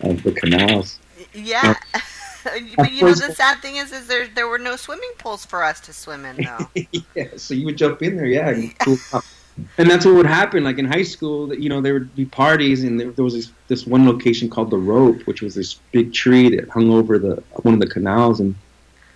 of 0.00 0.22
the 0.22 0.32
canals. 0.32 0.98
Yeah. 1.32 1.74
but 2.76 2.92
you 2.92 3.02
know 3.02 3.14
the 3.14 3.34
sad 3.34 3.60
thing 3.60 3.76
is, 3.76 3.92
is 3.92 4.06
there 4.08 4.28
there 4.28 4.48
were 4.48 4.58
no 4.58 4.76
swimming 4.76 5.12
pools 5.18 5.46
for 5.46 5.62
us 5.62 5.80
to 5.80 5.92
swim 5.92 6.24
in 6.24 6.36
though. 6.36 6.68
yeah, 7.14 7.28
so 7.36 7.54
you 7.54 7.64
would 7.64 7.78
jump 7.78 8.02
in 8.02 8.16
there, 8.16 8.26
yeah, 8.26 8.50
and, 9.78 9.90
that's 9.90 10.04
what 10.04 10.14
would 10.14 10.26
happen. 10.26 10.64
Like 10.64 10.78
in 10.78 10.84
high 10.84 11.02
school, 11.02 11.46
that 11.48 11.60
you 11.60 11.68
know 11.68 11.80
there 11.80 11.94
would 11.94 12.14
be 12.14 12.24
parties, 12.24 12.82
and 12.84 12.98
there, 12.98 13.10
there 13.10 13.24
was 13.24 13.34
this, 13.34 13.52
this 13.68 13.86
one 13.86 14.06
location 14.06 14.50
called 14.50 14.70
the 14.70 14.78
Rope, 14.78 15.22
which 15.26 15.42
was 15.42 15.54
this 15.54 15.74
big 15.92 16.12
tree 16.12 16.56
that 16.56 16.68
hung 16.68 16.90
over 16.90 17.18
the 17.18 17.42
one 17.62 17.74
of 17.74 17.80
the 17.80 17.86
canals, 17.86 18.40
and 18.40 18.54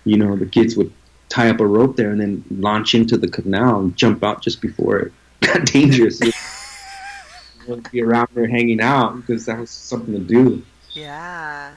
you 0.05 0.17
know 0.17 0.35
the 0.35 0.45
kids 0.45 0.75
would 0.77 0.91
tie 1.29 1.49
up 1.49 1.59
a 1.59 1.65
rope 1.65 1.95
there 1.95 2.11
and 2.11 2.19
then 2.19 2.43
launch 2.49 2.95
into 2.95 3.15
the 3.15 3.27
canal 3.27 3.79
and 3.79 3.95
jump 3.95 4.23
out 4.23 4.41
just 4.41 4.61
before 4.61 4.97
it 4.97 5.13
got 5.41 5.65
dangerous. 5.65 6.19
would 7.67 7.91
be 7.91 8.01
around 8.01 8.27
there 8.33 8.47
hanging 8.47 8.81
out 8.81 9.15
because 9.15 9.45
that 9.45 9.59
was 9.59 9.69
something 9.69 10.13
to 10.13 10.19
do. 10.19 10.63
Yeah. 10.91 11.73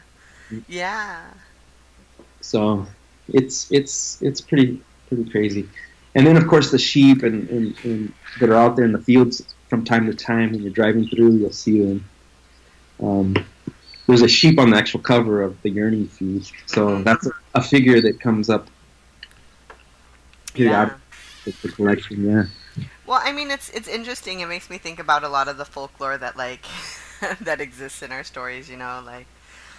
Yeah. 0.68 1.20
So 2.40 2.87
it's 3.29 3.70
it's 3.70 4.20
it's 4.22 4.40
pretty 4.40 4.83
pretty 5.09 5.31
crazy. 5.31 5.68
And 6.14 6.27
then 6.27 6.37
of 6.37 6.46
course 6.46 6.70
the 6.70 6.79
sheep 6.79 7.22
and, 7.22 7.48
and, 7.48 7.85
and 7.85 8.12
that 8.40 8.51
are 8.51 8.55
out 8.55 8.77
there 8.77 8.85
in 8.85 8.92
the 8.92 9.01
fields 9.01 9.42
from 9.68 9.85
time 9.85 10.07
to 10.07 10.14
time 10.14 10.53
when 10.53 10.62
you're 10.62 10.72
driving 10.72 11.07
through, 11.09 11.33
you'll 11.37 11.51
see 11.51 11.83
them. 11.83 12.05
Um, 13.03 13.35
there's 14.07 14.22
a 14.22 14.29
sheep 14.29 14.59
on 14.59 14.70
the 14.70 14.77
actual 14.77 15.01
cover 15.01 15.42
of 15.42 15.61
the 15.62 15.70
yearning 15.70 16.09
feed, 16.09 16.46
so 16.66 17.03
that's 17.03 17.27
a, 17.27 17.31
a 17.55 17.62
figure 17.62 18.01
that 18.01 18.20
comes 18.20 18.51
up 18.51 18.68
periodically 20.53 21.01
with 21.46 21.62
the 21.62 21.68
collection. 21.68 22.29
Yeah. 22.29 22.85
Well, 23.07 23.20
I 23.22 23.33
mean, 23.33 23.51
it's 23.51 23.70
it's 23.70 23.88
interesting. 23.88 24.40
It 24.40 24.46
makes 24.46 24.70
me 24.70 24.79
think 24.79 24.98
about 24.98 25.25
a 25.25 25.29
lot 25.29 25.48
of 25.48 25.57
the 25.57 25.64
folklore 25.64 26.18
that 26.18 26.37
like 26.37 26.64
that 27.40 27.61
exists 27.61 28.03
in 28.03 28.12
our 28.12 28.25
stories. 28.25 28.68
You 28.68 28.77
know, 28.77 29.03
like 29.05 29.27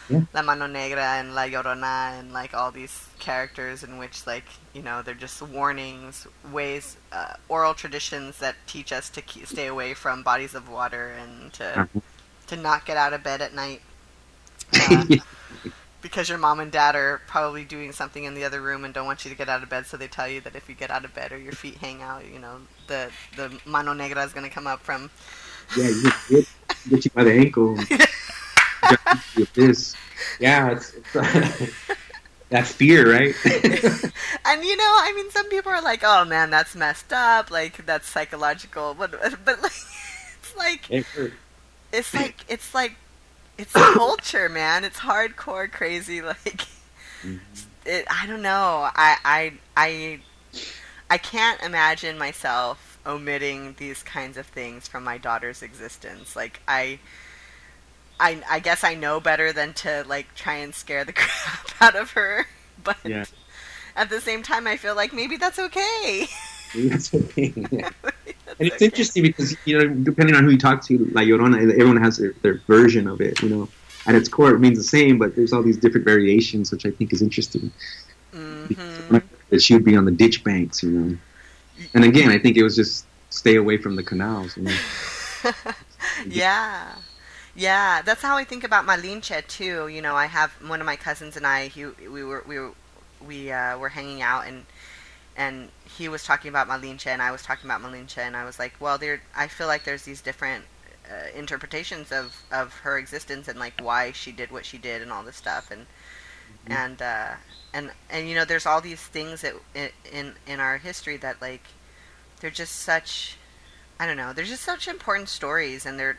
Yeah. 0.10 0.22
La 0.34 0.42
Mano 0.42 0.68
Negra 0.68 1.02
and 1.20 1.34
La 1.34 1.44
Llorona 1.44 2.20
and 2.20 2.34
like 2.34 2.54
all 2.54 2.72
these 2.72 3.08
characters 3.20 3.84
in 3.84 3.98
which 3.98 4.28
like 4.28 4.44
you 4.74 4.82
know 4.82 5.02
they're 5.02 5.14
just 5.14 5.42
warnings, 5.42 6.28
ways, 6.52 6.98
uh, 7.12 7.36
oral 7.48 7.74
traditions 7.74 8.40
that 8.40 8.56
teach 8.68 8.92
us 8.92 9.10
to 9.12 9.22
keep, 9.22 9.48
stay 9.48 9.68
away 9.68 9.94
from 9.94 10.22
bodies 10.24 10.54
of 10.56 10.68
water 10.70 11.14
and 11.22 11.54
to 11.54 11.88
Mhm. 11.94 12.02
to 12.48 12.56
not 12.58 12.86
get 12.86 12.98
out 12.98 13.14
of 13.14 13.24
bed 13.24 13.42
at 13.42 13.54
night. 13.54 13.82
Uh, 14.90 15.06
because 16.02 16.28
your 16.28 16.38
mom 16.38 16.60
and 16.60 16.72
dad 16.72 16.96
are 16.96 17.22
probably 17.28 17.64
doing 17.64 17.92
something 17.94 18.26
in 18.26 18.34
the 18.34 18.44
other 18.44 18.60
room 18.62 18.84
and 18.84 18.94
don't 18.94 19.06
want 19.06 19.24
you 19.24 19.32
to 19.32 19.38
get 19.38 19.48
out 19.48 19.64
of 19.64 19.70
bed, 19.70 19.86
so 19.86 19.96
they 19.96 20.08
tell 20.08 20.28
you 20.28 20.42
that 20.42 20.54
if 20.56 20.68
you 20.68 20.76
get 20.76 20.92
out 20.92 21.06
of 21.06 21.14
bed 21.14 21.32
or 21.32 21.38
your 21.38 21.54
feet 21.54 21.76
hang 21.78 22.02
out, 22.02 22.26
you 22.26 22.40
know, 22.40 22.58
the 22.88 23.10
the 23.38 23.58
mano 23.66 23.94
negra 23.94 24.22
is 24.26 24.34
going 24.34 24.44
to 24.46 24.54
come 24.54 24.68
up 24.68 24.82
from. 24.82 25.10
yeah, 25.78 25.88
you 25.88 26.12
get, 26.30 26.46
get 26.90 27.06
you 27.06 27.12
by 27.12 27.24
the 27.24 27.32
ankle. 27.32 27.78
and 28.90 28.98
jump 29.06 29.22
into 29.38 29.54
the 29.56 29.64
abyss. 29.66 29.96
Yeah, 30.40 30.72
it's, 30.72 30.94
it's 30.94 31.16
uh, 31.16 31.94
that 32.50 32.68
fear, 32.68 33.12
right? 33.12 33.36
and 34.46 34.64
you 34.64 34.78
know, 34.78 34.84
I 34.84 35.14
mean, 35.16 35.30
some 35.32 35.50
people 35.50 35.72
are 35.72 35.82
like, 35.82 36.02
"Oh 36.04 36.26
man, 36.26 36.50
that's 36.50 36.76
messed 36.76 37.12
up. 37.12 37.50
Like 37.52 37.86
that's 37.86 38.08
psychological," 38.08 38.94
but 38.94 39.12
but 39.44 39.62
like, 39.62 39.72
it's 40.40 40.56
like 40.56 40.92
It 40.92 41.06
it's 41.92 42.14
like 42.14 42.46
it's 42.48 42.74
like 42.74 42.96
it's 43.58 43.72
culture, 43.74 44.50
man. 44.50 44.84
It's 44.84 45.00
hardcore, 45.00 45.72
crazy. 45.72 46.22
Like 46.22 46.68
mm-hmm. 47.22 47.38
it, 47.86 48.06
I 48.10 48.28
don't 48.28 48.42
know. 48.42 48.90
I 48.94 49.18
I 49.24 49.54
I 49.78 50.20
I 51.10 51.18
can't 51.18 51.62
imagine 51.62 52.18
myself 52.18 53.00
omitting 53.06 53.76
these 53.78 54.04
kinds 54.04 54.38
of 54.38 54.46
things 54.46 54.88
from 54.88 55.04
my 55.04 55.18
daughter's 55.18 55.62
existence. 55.62 56.36
Like 56.36 56.62
I. 56.68 57.00
I, 58.24 58.42
I 58.50 58.60
guess 58.60 58.84
I 58.84 58.96
know 58.96 59.20
better 59.20 59.52
than 59.54 59.74
to 59.84 60.06
like 60.08 60.34
try 60.36 60.56
and 60.56 60.74
scare 60.74 61.04
the 61.04 61.14
crap 61.20 61.70
out 61.82 61.96
of 61.96 62.12
her, 62.12 62.46
but 62.84 62.98
Yeah. 63.04 63.26
at 63.96 64.10
the 64.10 64.22
same 64.22 64.42
time, 64.44 64.66
I 64.66 64.78
feel 64.78 64.96
like 64.96 65.12
maybe 65.14 65.36
that's 65.38 65.60
okay. 65.60 66.28
That's 66.76 67.10
the 67.10 67.20
thing. 67.20 67.68
Yeah. 67.72 67.90
That's 68.46 68.60
And 68.60 68.68
it's 68.68 68.76
okay. 68.78 68.86
interesting 68.86 69.24
because 69.24 69.56
you 69.66 69.78
know, 69.80 69.88
depending 70.10 70.36
on 70.36 70.44
who 70.44 70.52
you 70.52 70.58
talk 70.58 70.84
to, 70.88 70.98
La 71.14 71.22
Llorona, 71.22 71.58
everyone 71.72 71.98
has 71.98 72.18
their, 72.18 72.34
their 72.44 72.56
version 72.68 73.08
of 73.08 73.20
it. 73.22 73.42
You 73.42 73.50
know, 73.50 73.70
at 74.06 74.16
its 74.16 74.28
core, 74.30 74.52
it 74.56 74.60
means 74.60 74.78
the 74.78 74.84
same, 74.84 75.18
but 75.18 75.36
there's 75.36 75.54
all 75.54 75.64
these 75.64 75.78
different 75.78 76.06
variations, 76.06 76.72
which 76.72 76.86
I 76.86 76.92
think 76.92 77.14
is 77.14 77.22
interesting. 77.22 77.72
Mhm. 78.34 79.22
that 79.50 79.62
she 79.62 79.74
would 79.76 79.86
be 79.86 79.96
on 79.96 80.06
the 80.06 80.12
ditch 80.12 80.44
banks, 80.44 80.82
you 80.84 80.90
know. 80.92 81.18
And 81.94 82.04
again, 82.04 82.30
I 82.30 82.40
think 82.40 82.58
it 82.58 82.64
was 82.64 82.76
just 82.76 83.06
stay 83.30 83.56
away 83.56 83.78
from 83.78 83.96
the 83.96 84.04
canals. 84.04 84.58
You 84.58 84.64
know? 84.64 84.78
yeah. 86.28 86.96
Yeah, 87.56 88.02
that's 88.02 88.22
how 88.22 88.36
I 88.36 88.44
think 88.44 88.64
about 88.64 88.86
Malinche 88.86 89.46
too. 89.48 89.88
You 89.88 90.02
know, 90.02 90.16
I 90.16 90.26
have 90.26 90.52
one 90.68 90.80
of 90.80 90.86
my 90.86 90.96
cousins 90.96 91.38
and 91.38 91.46
I. 91.46 91.68
He, 91.68 91.86
we 91.86 92.24
were 92.24 92.44
we 92.48 92.58
were 92.58 92.72
we 93.26 93.52
uh, 93.52 93.78
were 93.78 93.90
hanging 93.90 94.22
out 94.22 94.48
and 94.48 94.66
and 95.36 95.70
he 95.98 96.10
was 96.10 96.24
talking 96.24 96.50
about 96.50 96.68
Malinche 96.68 97.08
and 97.08 97.22
I 97.22 97.32
was 97.32 97.44
talking 97.44 97.70
about 97.70 97.82
Malinche 97.82 98.18
and 98.18 98.36
I 98.36 98.46
was 98.46 98.60
like, 98.60 98.74
well, 98.80 98.98
there. 98.98 99.22
I 99.36 99.48
feel 99.48 99.68
like 99.68 99.84
there's 99.84 100.04
these 100.04 100.22
different 100.22 100.66
uh, 101.10 101.38
interpretations 101.38 102.12
of 102.12 102.44
of 102.52 102.74
her 102.80 102.98
existence 102.98 103.48
and 103.48 103.60
like 103.60 103.80
why 103.80 104.12
she 104.12 104.32
did 104.32 104.52
what 104.52 104.66
she 104.66 104.78
did 104.80 105.02
and 105.02 105.12
all 105.12 105.24
this 105.24 105.36
stuff 105.38 105.70
and 105.70 105.86
mm-hmm. 106.66 106.72
and 106.72 107.02
uh, 107.04 107.32
and 107.72 107.92
and 108.10 108.28
you 108.28 108.34
know, 108.34 108.46
there's 108.46 108.66
all 108.66 108.82
these 108.82 109.02
things 109.02 109.42
that 109.42 109.54
in 110.12 110.34
in 110.48 110.60
our 110.60 110.78
history 110.80 111.18
that 111.18 111.40
like 111.40 111.66
they're 112.40 112.50
just 112.50 112.78
such 112.78 113.38
I 114.00 114.08
don't 114.08 114.18
know, 114.18 114.34
they're 114.34 114.44
just 114.44 114.64
such 114.64 114.88
important 114.88 115.30
stories 115.30 115.86
and 115.86 116.00
they're 116.00 116.18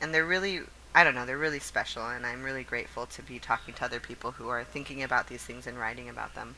and 0.00 0.14
they're 0.14 0.24
really 0.24 0.60
I 0.94 1.04
don't 1.04 1.14
know, 1.14 1.26
they're 1.26 1.38
really 1.38 1.60
special 1.60 2.06
and 2.06 2.26
I'm 2.26 2.42
really 2.42 2.64
grateful 2.64 3.06
to 3.06 3.22
be 3.22 3.38
talking 3.38 3.74
to 3.74 3.84
other 3.84 4.00
people 4.00 4.32
who 4.32 4.48
are 4.48 4.64
thinking 4.64 5.02
about 5.02 5.28
these 5.28 5.42
things 5.42 5.66
and 5.66 5.78
writing 5.78 6.08
about 6.08 6.34
them. 6.34 6.54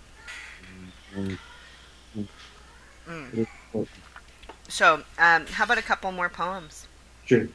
Mm. 3.09 3.47
So, 4.68 5.03
um, 5.18 5.47
how 5.47 5.64
about 5.64 5.78
a 5.78 5.82
couple 5.82 6.12
more 6.12 6.28
poems? 6.28 6.86
Sure. 7.24 7.47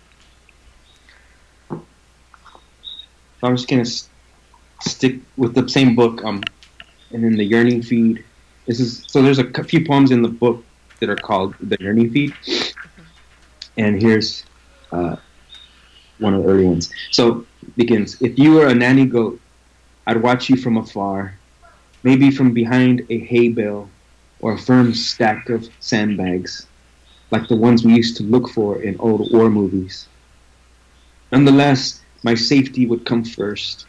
I'm 3.43 3.55
just 3.55 3.67
gonna 3.69 3.81
s- 3.81 4.09
stick 4.81 5.21
with 5.37 5.53
the 5.55 5.67
same 5.69 5.95
book, 5.95 6.23
um, 6.25 6.41
and 7.11 7.23
then 7.23 7.37
the 7.37 7.45
yearning 7.45 7.81
feed. 7.81 8.23
This 8.67 8.79
is 8.79 9.03
so. 9.07 9.21
There's 9.21 9.39
a 9.39 9.63
few 9.63 9.85
poems 9.85 10.11
in 10.11 10.21
the 10.21 10.29
book 10.29 10.65
that 10.99 11.09
are 11.09 11.15
called 11.15 11.55
the 11.59 11.77
yearning 11.79 12.11
feed, 12.11 12.33
and 13.77 14.01
here's 14.01 14.45
uh, 14.91 15.17
one 16.19 16.33
of 16.33 16.43
the 16.43 16.49
early 16.49 16.65
ones. 16.65 16.91
So 17.11 17.45
begins. 17.77 18.21
If 18.21 18.37
you 18.39 18.53
were 18.53 18.67
a 18.67 18.75
nanny 18.75 19.05
goat, 19.05 19.39
I'd 20.07 20.21
watch 20.21 20.49
you 20.49 20.57
from 20.57 20.77
afar, 20.77 21.37
maybe 22.03 22.31
from 22.31 22.53
behind 22.53 23.05
a 23.09 23.19
hay 23.19 23.49
bale 23.49 23.89
or 24.39 24.53
a 24.53 24.57
firm 24.57 24.93
stack 24.93 25.49
of 25.49 25.67
sandbags, 25.79 26.67
like 27.31 27.47
the 27.47 27.55
ones 27.55 27.83
we 27.83 27.93
used 27.93 28.17
to 28.17 28.23
look 28.23 28.49
for 28.49 28.81
in 28.81 28.99
old 28.99 29.31
war 29.31 29.49
movies. 29.49 30.07
Nonetheless, 31.31 32.01
my 32.23 32.35
safety 32.35 32.85
would 32.85 33.05
come 33.05 33.23
first. 33.23 33.87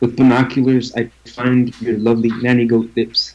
With 0.00 0.16
binoculars, 0.16 0.94
I'd 0.94 1.10
find 1.24 1.78
your 1.80 1.98
lovely 1.98 2.28
nanny 2.42 2.66
goat 2.66 2.90
lips 2.96 3.34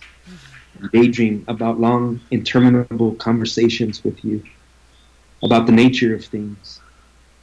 and 0.79 0.91
daydream 0.91 1.43
about 1.47 1.79
long, 1.79 2.19
interminable 2.29 3.15
conversations 3.15 4.03
with 4.03 4.23
you, 4.23 4.43
about 5.41 5.65
the 5.65 5.71
nature 5.71 6.13
of 6.13 6.23
things, 6.23 6.79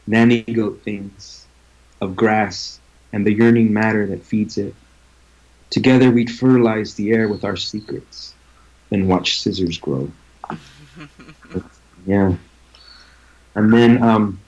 nanny 0.09 0.43
goat 0.43 0.81
things, 0.83 1.47
of 2.01 2.17
grass 2.17 2.81
and 3.13 3.27
the 3.27 3.33
yearning 3.33 3.73
matter 3.73 4.07
that 4.07 4.25
feeds 4.25 4.59
it. 4.59 4.75
Together 5.71 6.11
we'd 6.11 6.31
fertilize 6.31 6.95
the 6.95 7.13
air 7.13 7.29
with 7.29 7.45
our 7.45 7.57
secrets 7.57 8.35
and 8.91 9.09
watch 9.09 9.41
scissors 9.41 9.79
grow. 9.79 10.11
yeah. 12.07 12.35
And 13.55 13.73
then 13.73 14.03
um, 14.03 14.41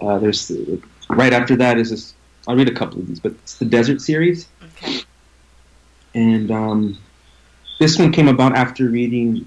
uh, 0.00 0.18
there's 0.18 0.52
right 1.08 1.32
after 1.32 1.56
that 1.56 1.78
is 1.78 1.90
this. 1.90 2.14
I'll 2.46 2.56
read 2.56 2.68
a 2.68 2.74
couple 2.74 2.98
of 2.98 3.06
these, 3.06 3.20
but 3.20 3.32
it's 3.32 3.56
the 3.56 3.64
desert 3.64 4.02
series. 4.02 4.48
Okay. 4.76 5.02
And 6.14 6.50
um, 6.50 6.98
this 7.78 7.98
one 7.98 8.12
came 8.12 8.28
about 8.28 8.56
after 8.56 8.88
reading 8.88 9.46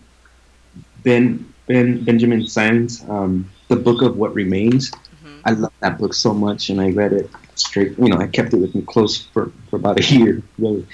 Ben 1.03 1.53
Ben 1.67 2.03
Benjamin 2.03 2.41
Saenz, 2.41 3.07
um, 3.09 3.49
the 3.67 3.75
book 3.75 4.01
of 4.01 4.17
what 4.17 4.33
remains. 4.33 4.91
Mm-hmm. 4.91 5.39
I 5.45 5.51
love 5.51 5.73
that 5.79 5.97
book 5.97 6.13
so 6.13 6.33
much, 6.33 6.69
and 6.69 6.79
I 6.79 6.91
read 6.91 7.13
it 7.13 7.29
straight. 7.55 7.97
You 7.97 8.09
know, 8.09 8.17
I 8.17 8.27
kept 8.27 8.53
it 8.53 8.57
with 8.57 8.75
me 8.75 8.81
close 8.81 9.23
for, 9.23 9.51
for 9.69 9.77
about 9.77 9.99
a 9.99 10.03
year, 10.15 10.41
really. 10.57 10.85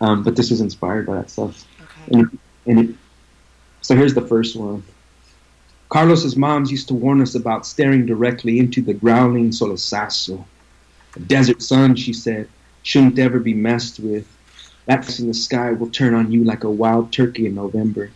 Um, 0.00 0.22
but 0.22 0.36
this 0.36 0.50
was 0.50 0.60
inspired 0.60 1.06
by 1.06 1.16
that 1.16 1.30
stuff. 1.30 1.66
Okay. 1.80 2.18
And, 2.18 2.38
and 2.66 2.90
it, 2.90 2.96
so 3.80 3.96
here's 3.96 4.14
the 4.14 4.26
first 4.26 4.56
one. 4.56 4.84
Carlos's 5.88 6.36
moms 6.36 6.70
used 6.70 6.86
to 6.88 6.94
warn 6.94 7.20
us 7.20 7.34
about 7.34 7.66
staring 7.66 8.06
directly 8.06 8.60
into 8.60 8.80
the 8.80 8.94
growling 8.94 9.50
solosazo. 9.50 10.44
The 11.14 11.20
desert 11.20 11.60
sun, 11.62 11.96
she 11.96 12.12
said, 12.12 12.48
shouldn't 12.84 13.18
ever 13.18 13.40
be 13.40 13.54
messed 13.54 13.98
with. 13.98 14.28
That 14.86 15.18
in 15.18 15.26
the 15.26 15.34
sky 15.34 15.72
will 15.72 15.90
turn 15.90 16.14
on 16.14 16.30
you 16.30 16.44
like 16.44 16.62
a 16.62 16.70
wild 16.70 17.12
turkey 17.12 17.46
in 17.46 17.56
November. 17.56 18.10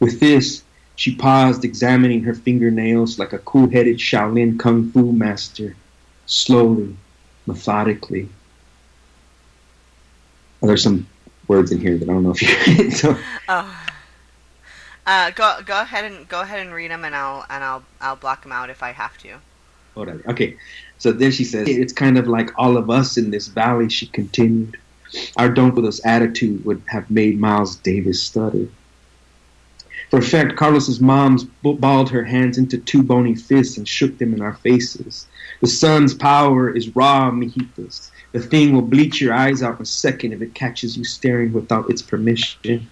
With 0.00 0.20
this, 0.20 0.62
she 0.96 1.14
paused, 1.14 1.64
examining 1.64 2.22
her 2.24 2.34
fingernails 2.34 3.18
like 3.18 3.34
a 3.34 3.38
cool 3.38 3.68
headed 3.68 3.98
Shaolin 3.98 4.58
Kung 4.58 4.90
Fu 4.90 5.12
master, 5.12 5.76
slowly, 6.24 6.96
methodically. 7.46 8.28
Oh, 10.62 10.66
there's 10.66 10.82
some 10.82 11.06
words 11.48 11.70
in 11.70 11.80
here 11.80 11.98
that 11.98 12.08
I 12.08 12.12
don't 12.12 12.22
know 12.22 12.32
if 12.34 12.42
you. 12.42 12.90
so. 13.02 13.16
Oh. 13.48 13.82
Uh, 15.06 15.30
go 15.30 15.60
go 15.64 15.80
ahead 15.82 16.04
and 16.04 16.28
go 16.28 16.40
ahead 16.40 16.60
and 16.60 16.74
read 16.74 16.90
them, 16.90 17.04
and 17.04 17.14
I'll 17.14 17.44
and 17.48 17.62
I'll 17.62 17.84
I'll 18.00 18.16
block 18.16 18.42
them 18.42 18.50
out 18.50 18.70
if 18.70 18.82
I 18.82 18.90
have 18.90 19.16
to. 19.18 19.36
Whatever. 19.94 20.22
Okay. 20.30 20.56
So 20.98 21.12
then 21.12 21.30
she 21.30 21.44
says, 21.44 21.68
"It's 21.68 21.92
kind 21.92 22.18
of 22.18 22.26
like 22.26 22.50
all 22.58 22.76
of 22.76 22.90
us 22.90 23.18
in 23.18 23.30
this 23.30 23.46
valley." 23.48 23.90
She 23.90 24.06
continued, 24.06 24.78
"Our 25.36 25.50
don't 25.50 25.74
with 25.74 25.84
us 25.84 26.04
attitude 26.04 26.64
would 26.64 26.82
have 26.88 27.08
made 27.10 27.38
Miles 27.38 27.76
Davis 27.76 28.22
stutter." 28.22 28.66
For 30.10 30.20
effect, 30.20 30.56
Carlos's 30.56 31.00
mom's 31.00 31.44
balled 31.62 32.10
her 32.10 32.22
hands 32.22 32.58
into 32.58 32.78
two 32.78 33.02
bony 33.02 33.34
fists 33.34 33.76
and 33.76 33.88
shook 33.88 34.18
them 34.18 34.32
in 34.34 34.40
our 34.40 34.54
faces. 34.54 35.26
The 35.60 35.66
sun's 35.66 36.14
power 36.14 36.70
is 36.70 36.94
raw, 36.94 37.30
mijitos. 37.32 38.10
The 38.30 38.40
thing 38.40 38.72
will 38.72 38.82
bleach 38.82 39.20
your 39.20 39.34
eyes 39.34 39.62
out 39.62 39.76
in 39.76 39.82
a 39.82 39.86
second 39.86 40.32
if 40.32 40.42
it 40.42 40.54
catches 40.54 40.96
you 40.96 41.04
staring 41.04 41.52
without 41.52 41.90
its 41.90 42.02
permission. 42.02 42.88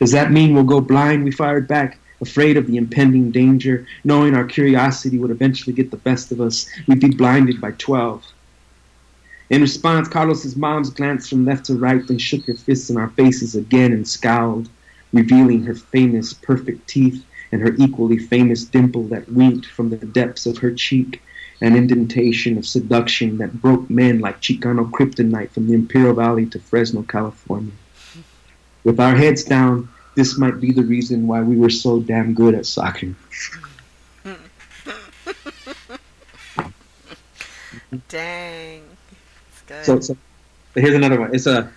Does 0.00 0.10
that 0.10 0.32
mean 0.32 0.54
we'll 0.54 0.64
go 0.64 0.80
blind? 0.80 1.22
We 1.22 1.30
fired 1.30 1.68
back, 1.68 1.98
afraid 2.20 2.56
of 2.56 2.66
the 2.66 2.78
impending 2.78 3.30
danger, 3.30 3.86
knowing 4.02 4.34
our 4.34 4.44
curiosity 4.44 5.18
would 5.18 5.30
eventually 5.30 5.74
get 5.74 5.92
the 5.92 5.98
best 5.98 6.32
of 6.32 6.40
us. 6.40 6.68
We'd 6.88 7.00
be 7.00 7.10
blinded 7.10 7.60
by 7.60 7.72
twelve. 7.72 8.24
In 9.50 9.60
response, 9.60 10.08
Carlos's 10.08 10.56
mom's 10.56 10.90
glanced 10.90 11.30
from 11.30 11.44
left 11.44 11.66
to 11.66 11.76
right, 11.76 12.04
then 12.04 12.18
shook 12.18 12.46
her 12.46 12.54
fists 12.54 12.90
in 12.90 12.96
our 12.96 13.10
faces 13.10 13.54
again 13.54 13.92
and 13.92 14.08
scowled 14.08 14.68
revealing 15.14 15.62
her 15.62 15.74
famous 15.74 16.34
perfect 16.34 16.86
teeth 16.88 17.24
and 17.52 17.62
her 17.62 17.74
equally 17.78 18.18
famous 18.18 18.64
dimple 18.64 19.04
that 19.04 19.30
winked 19.30 19.64
from 19.66 19.88
the 19.88 19.96
depths 19.96 20.44
of 20.44 20.58
her 20.58 20.72
cheek, 20.72 21.22
an 21.60 21.76
indentation 21.76 22.58
of 22.58 22.66
seduction 22.66 23.38
that 23.38 23.62
broke 23.62 23.88
men 23.88 24.18
like 24.18 24.40
Chicano 24.40 24.90
kryptonite 24.90 25.52
from 25.52 25.68
the 25.68 25.74
Imperial 25.74 26.14
Valley 26.14 26.46
to 26.46 26.58
Fresno, 26.58 27.02
California. 27.02 27.72
With 28.82 28.98
our 28.98 29.14
heads 29.14 29.44
down, 29.44 29.88
this 30.16 30.36
might 30.36 30.60
be 30.60 30.72
the 30.72 30.82
reason 30.82 31.28
why 31.28 31.42
we 31.42 31.56
were 31.56 31.70
so 31.70 32.00
damn 32.00 32.34
good 32.34 32.56
at 32.56 32.66
soccer. 32.66 33.14
Dang. 38.08 38.82
So, 39.82 40.00
so, 40.00 40.16
here's 40.74 40.94
another 40.94 41.20
one. 41.20 41.34
It's 41.34 41.46
a 41.46 41.70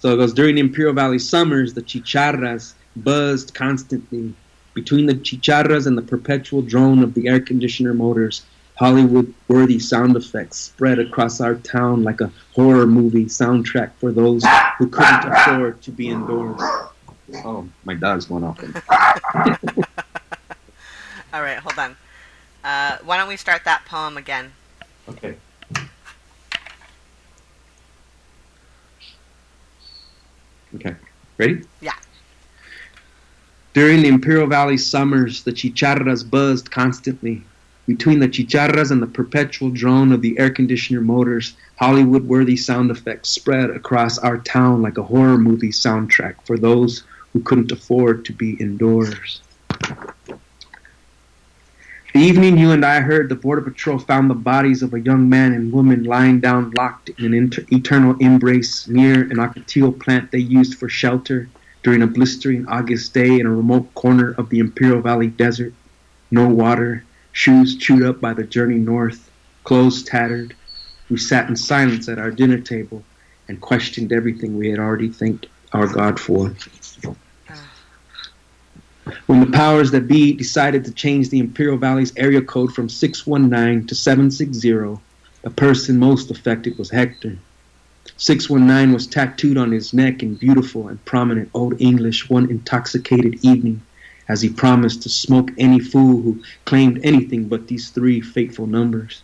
so 0.00 0.14
it 0.14 0.16
goes 0.16 0.32
during 0.32 0.56
the 0.56 0.60
Imperial 0.62 0.94
Valley 0.94 1.18
summers, 1.18 1.74
the 1.74 1.82
chicharras 1.82 2.74
buzzed 2.96 3.54
constantly. 3.54 4.34
Between 4.72 5.06
the 5.06 5.14
chicharras 5.14 5.86
and 5.86 5.96
the 5.96 6.02
perpetual 6.02 6.62
drone 6.62 7.02
of 7.02 7.14
the 7.14 7.28
air 7.28 7.40
conditioner 7.40 7.92
motors, 7.92 8.44
Hollywood 8.76 9.34
worthy 9.46 9.78
sound 9.78 10.16
effects 10.16 10.56
spread 10.56 10.98
across 10.98 11.40
our 11.40 11.54
town 11.56 12.02
like 12.02 12.22
a 12.22 12.32
horror 12.54 12.86
movie 12.86 13.26
soundtrack 13.26 13.90
for 14.00 14.10
those 14.10 14.42
who 14.78 14.88
couldn't 14.88 15.26
afford 15.26 15.82
to 15.82 15.90
be 15.90 16.08
indoors. 16.08 16.62
Oh, 17.44 17.68
my 17.84 17.94
dog's 17.94 18.24
going 18.24 18.42
off. 18.42 18.58
All 21.32 21.42
right, 21.42 21.58
hold 21.58 21.78
on. 21.78 21.96
Uh, 22.64 22.96
why 23.04 23.18
don't 23.18 23.28
we 23.28 23.36
start 23.36 23.64
that 23.64 23.84
poem 23.84 24.16
again? 24.16 24.52
Okay. 25.08 25.36
Okay. 30.76 30.94
Ready? 31.38 31.62
Yeah. 31.80 31.94
During 33.72 34.02
the 34.02 34.08
Imperial 34.08 34.46
Valley 34.46 34.76
summers, 34.76 35.44
the 35.44 35.52
chicharras 35.52 36.28
buzzed 36.28 36.70
constantly. 36.70 37.42
Between 37.86 38.20
the 38.20 38.28
chicharras 38.28 38.90
and 38.90 39.02
the 39.02 39.06
perpetual 39.06 39.70
drone 39.70 40.12
of 40.12 40.22
the 40.22 40.38
air 40.38 40.50
conditioner 40.50 41.00
motors, 41.00 41.56
Hollywood 41.76 42.24
worthy 42.24 42.56
sound 42.56 42.90
effects 42.90 43.30
spread 43.30 43.70
across 43.70 44.18
our 44.18 44.38
town 44.38 44.82
like 44.82 44.98
a 44.98 45.02
horror 45.02 45.38
movie 45.38 45.70
soundtrack 45.70 46.34
for 46.44 46.58
those 46.58 47.04
who 47.32 47.40
couldn't 47.40 47.72
afford 47.72 48.24
to 48.26 48.32
be 48.32 48.54
indoors. 48.54 49.40
The 52.12 52.18
evening 52.18 52.58
you 52.58 52.72
and 52.72 52.84
I 52.84 53.02
heard 53.02 53.28
the 53.28 53.36
Border 53.36 53.62
Patrol 53.62 54.00
found 54.00 54.28
the 54.28 54.34
bodies 54.34 54.82
of 54.82 54.92
a 54.92 55.00
young 55.00 55.28
man 55.28 55.52
and 55.52 55.72
woman 55.72 56.02
lying 56.02 56.40
down 56.40 56.72
locked 56.72 57.08
in 57.10 57.26
an 57.26 57.34
inter- 57.34 57.64
eternal 57.70 58.16
embrace 58.18 58.88
near 58.88 59.22
an 59.22 59.36
ocotillo 59.36 59.92
plant 59.92 60.32
they 60.32 60.40
used 60.40 60.76
for 60.76 60.88
shelter 60.88 61.48
during 61.84 62.02
a 62.02 62.08
blistering 62.08 62.66
August 62.66 63.14
day 63.14 63.38
in 63.38 63.46
a 63.46 63.54
remote 63.54 63.94
corner 63.94 64.34
of 64.38 64.48
the 64.48 64.58
Imperial 64.58 65.00
Valley 65.00 65.28
desert. 65.28 65.72
No 66.32 66.48
water, 66.48 67.04
shoes 67.30 67.76
chewed 67.76 68.02
up 68.02 68.20
by 68.20 68.34
the 68.34 68.42
journey 68.42 68.78
north, 68.78 69.30
clothes 69.62 70.02
tattered. 70.02 70.56
We 71.10 71.16
sat 71.16 71.48
in 71.48 71.54
silence 71.54 72.08
at 72.08 72.18
our 72.18 72.32
dinner 72.32 72.58
table 72.58 73.04
and 73.46 73.60
questioned 73.60 74.12
everything 74.12 74.58
we 74.58 74.68
had 74.68 74.80
already 74.80 75.10
thanked 75.10 75.46
our 75.72 75.86
God 75.86 76.18
for. 76.18 76.56
When 79.26 79.40
the 79.40 79.50
powers 79.50 79.90
that 79.90 80.08
be 80.08 80.32
decided 80.32 80.84
to 80.84 80.92
change 80.92 81.30
the 81.30 81.38
Imperial 81.38 81.76
Valley's 81.76 82.12
area 82.16 82.42
code 82.42 82.74
from 82.74 82.88
619 82.88 83.86
to 83.86 83.94
760, 83.94 85.00
the 85.42 85.50
person 85.50 85.98
most 85.98 86.30
affected 86.30 86.78
was 86.78 86.90
Hector. 86.90 87.36
619 88.16 88.92
was 88.92 89.06
tattooed 89.06 89.56
on 89.56 89.72
his 89.72 89.94
neck 89.94 90.22
in 90.22 90.34
beautiful 90.34 90.88
and 90.88 91.04
prominent 91.04 91.50
Old 91.54 91.80
English 91.80 92.28
one 92.28 92.50
intoxicated 92.50 93.44
evening 93.44 93.80
as 94.28 94.42
he 94.42 94.48
promised 94.48 95.02
to 95.02 95.08
smoke 95.08 95.50
any 95.58 95.80
fool 95.80 96.20
who 96.22 96.42
claimed 96.64 97.00
anything 97.02 97.48
but 97.48 97.66
these 97.66 97.90
three 97.90 98.20
fateful 98.20 98.66
numbers. 98.66 99.22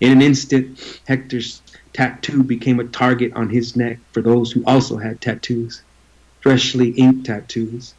In 0.00 0.12
an 0.12 0.22
instant, 0.22 1.00
Hector's 1.08 1.62
tattoo 1.92 2.42
became 2.42 2.78
a 2.78 2.84
target 2.84 3.32
on 3.32 3.48
his 3.48 3.74
neck 3.74 3.98
for 4.12 4.20
those 4.22 4.52
who 4.52 4.62
also 4.64 4.98
had 4.98 5.20
tattoos, 5.20 5.82
freshly 6.40 6.90
inked 6.90 7.26
tattoos 7.26 7.94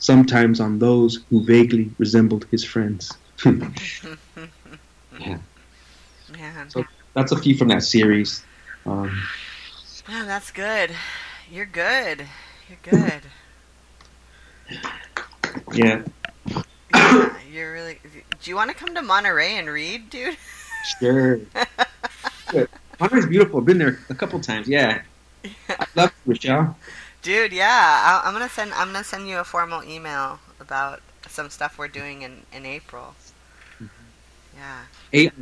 sometimes 0.00 0.60
on 0.60 0.78
those 0.78 1.20
who 1.30 1.44
vaguely 1.44 1.90
resembled 1.98 2.46
his 2.50 2.64
friends. 2.64 3.12
yeah. 3.46 5.38
Man. 6.32 6.70
So 6.70 6.84
that's 7.14 7.32
a 7.32 7.36
few 7.36 7.56
from 7.56 7.68
that 7.68 7.84
series. 7.84 8.44
Um, 8.84 9.22
Man, 10.08 10.26
that's 10.26 10.50
good. 10.50 10.90
You're 11.50 11.66
good. 11.66 12.26
You're 12.68 12.78
good. 12.82 13.22
yeah. 15.72 16.02
yeah, 16.94 17.36
you're 17.50 17.72
really. 17.72 17.98
Do 18.42 18.50
you 18.50 18.56
want 18.56 18.70
to 18.70 18.76
come 18.76 18.94
to 18.94 19.02
Monterey 19.02 19.56
and 19.56 19.68
read, 19.68 20.10
dude? 20.10 20.36
Sure. 20.98 21.40
Monterey's 23.00 23.26
beautiful. 23.26 23.60
I've 23.60 23.66
been 23.66 23.78
there 23.78 23.98
a 24.08 24.14
couple 24.14 24.40
times. 24.40 24.68
Yeah. 24.68 25.02
I 25.68 25.86
love 25.94 26.12
it, 26.26 26.30
Rachelle. 26.30 26.74
Dude, 27.22 27.52
yeah, 27.52 28.20
I, 28.22 28.26
I'm 28.26 28.32
gonna 28.32 28.48
send. 28.48 28.72
I'm 28.72 28.92
gonna 28.92 29.04
send 29.04 29.28
you 29.28 29.38
a 29.38 29.44
formal 29.44 29.84
email 29.84 30.38
about 30.58 31.00
some 31.28 31.50
stuff 31.50 31.78
we're 31.78 31.88
doing 31.88 32.22
in 32.22 32.42
in 32.52 32.64
April. 32.64 33.14
Yeah. 34.56 34.80
Eight, 35.12 35.32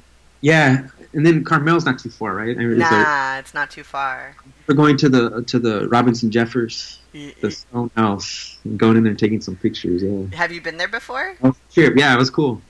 yeah, 0.40 0.88
and 1.12 1.26
then 1.26 1.44
Carmel's 1.44 1.84
not 1.84 1.98
too 1.98 2.10
far, 2.10 2.34
right? 2.34 2.56
I 2.56 2.60
mean, 2.60 2.80
it's 2.80 2.90
Nah, 2.90 3.38
it's 3.38 3.54
not 3.54 3.70
too 3.70 3.82
far. 3.82 4.36
we're 4.66 4.74
going 4.74 4.96
to 4.98 5.08
the 5.08 5.42
to 5.42 5.58
the 5.58 5.88
Robinson 5.88 6.30
Jeffers, 6.30 6.98
Y- 7.14 7.34
the 7.40 7.50
Stone 7.50 7.90
House, 7.96 8.58
and 8.64 8.78
going 8.78 8.96
in 8.96 9.02
there 9.04 9.10
and 9.10 9.18
taking 9.18 9.40
some 9.40 9.56
pictures. 9.56 10.02
Yeah. 10.02 10.36
Have 10.36 10.52
you 10.52 10.60
been 10.60 10.76
there 10.76 10.88
before? 10.88 11.36
Oh, 11.42 11.54
sure. 11.72 11.96
Yeah, 11.96 12.14
it 12.14 12.18
was 12.18 12.30
cool. 12.30 12.60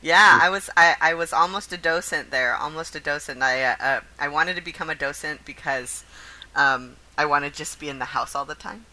Yeah, 0.00 0.38
I 0.42 0.50
was. 0.50 0.68
I, 0.76 0.96
I 1.00 1.14
was 1.14 1.32
almost 1.32 1.72
a 1.72 1.76
docent 1.76 2.30
there. 2.32 2.56
Almost 2.56 2.96
a 2.96 3.00
docent. 3.00 3.40
I 3.42 3.62
uh, 3.62 3.76
uh, 3.80 4.00
I 4.18 4.26
wanted 4.28 4.56
to 4.56 4.62
become 4.62 4.90
a 4.90 4.96
docent 4.96 5.44
because 5.44 6.04
um, 6.56 6.96
I 7.18 7.26
want 7.26 7.44
to 7.44 7.50
just 7.50 7.78
be 7.78 7.88
in 7.88 7.98
the 7.98 8.06
house 8.06 8.34
all 8.34 8.44
the 8.44 8.54
time. 8.54 8.84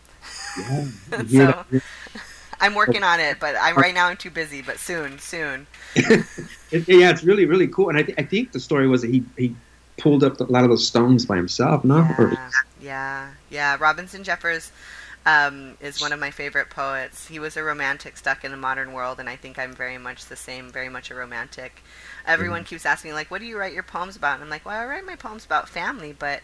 Yeah. 1.28 1.63
so 1.72 1.82
I'm 2.61 2.76
working 2.76 3.03
on 3.03 3.20
it, 3.20 3.39
but 3.39 3.55
I'm 3.59 3.76
right 3.78 3.93
now 3.93 4.07
I'm 4.07 4.17
too 4.17 4.30
busy. 4.32 4.61
But 4.61 4.78
soon, 4.80 5.20
soon. 5.20 5.67
Yeah, 6.72 7.09
it's 7.09 7.24
really 7.24 7.45
really 7.45 7.67
cool. 7.67 7.89
And 7.89 7.97
I, 7.97 8.03
th- 8.03 8.17
I 8.20 8.24
think 8.24 8.51
the 8.51 8.59
story 8.59 8.88
was 8.88 9.01
that 9.01 9.09
he 9.09 9.24
he 9.38 9.55
pulled 9.97 10.24
up 10.24 10.39
a 10.39 10.43
lot 10.43 10.63
of 10.63 10.70
those 10.70 10.86
stones 10.88 11.26
by 11.26 11.36
himself, 11.36 11.84
no? 11.84 12.07
Or- 12.17 12.32
Yeah, 12.32 12.49
yeah, 12.80 13.30
yeah. 13.49 13.78
Robinson 13.80 14.24
Jeffers 14.24 14.72
um, 15.26 15.78
is 15.82 15.99
one 15.99 16.13
of 16.13 16.20
my 16.20 16.32
favorite 16.32 16.70
poets. 16.70 17.28
He 17.28 17.39
was 17.39 17.57
a 17.57 17.63
romantic 17.63 18.17
stuck 18.17 18.43
in 18.45 18.53
a 18.53 18.57
modern 18.57 18.93
world, 18.93 19.20
and 19.20 19.28
I 19.28 19.36
think 19.36 19.57
I'm 19.57 19.74
very 19.74 19.97
much 19.97 20.26
the 20.26 20.36
same, 20.36 20.70
very 20.72 20.89
much 20.89 21.09
a 21.11 21.15
romantic. 21.15 21.82
Everyone 22.26 22.63
keeps 22.63 22.86
asking 22.86 23.11
me, 23.11 23.15
like, 23.15 23.32
what 23.32 23.41
do 23.41 23.47
you 23.47 23.57
write 23.57 23.74
your 23.74 23.84
poems 23.84 24.15
about? 24.15 24.36
And 24.36 24.43
I'm 24.43 24.49
like, 24.49 24.65
well, 24.65 24.80
I 24.80 24.86
write 24.86 25.05
my 25.05 25.15
poems 25.15 25.45
about 25.45 25.67
family, 25.67 26.13
but 26.17 26.41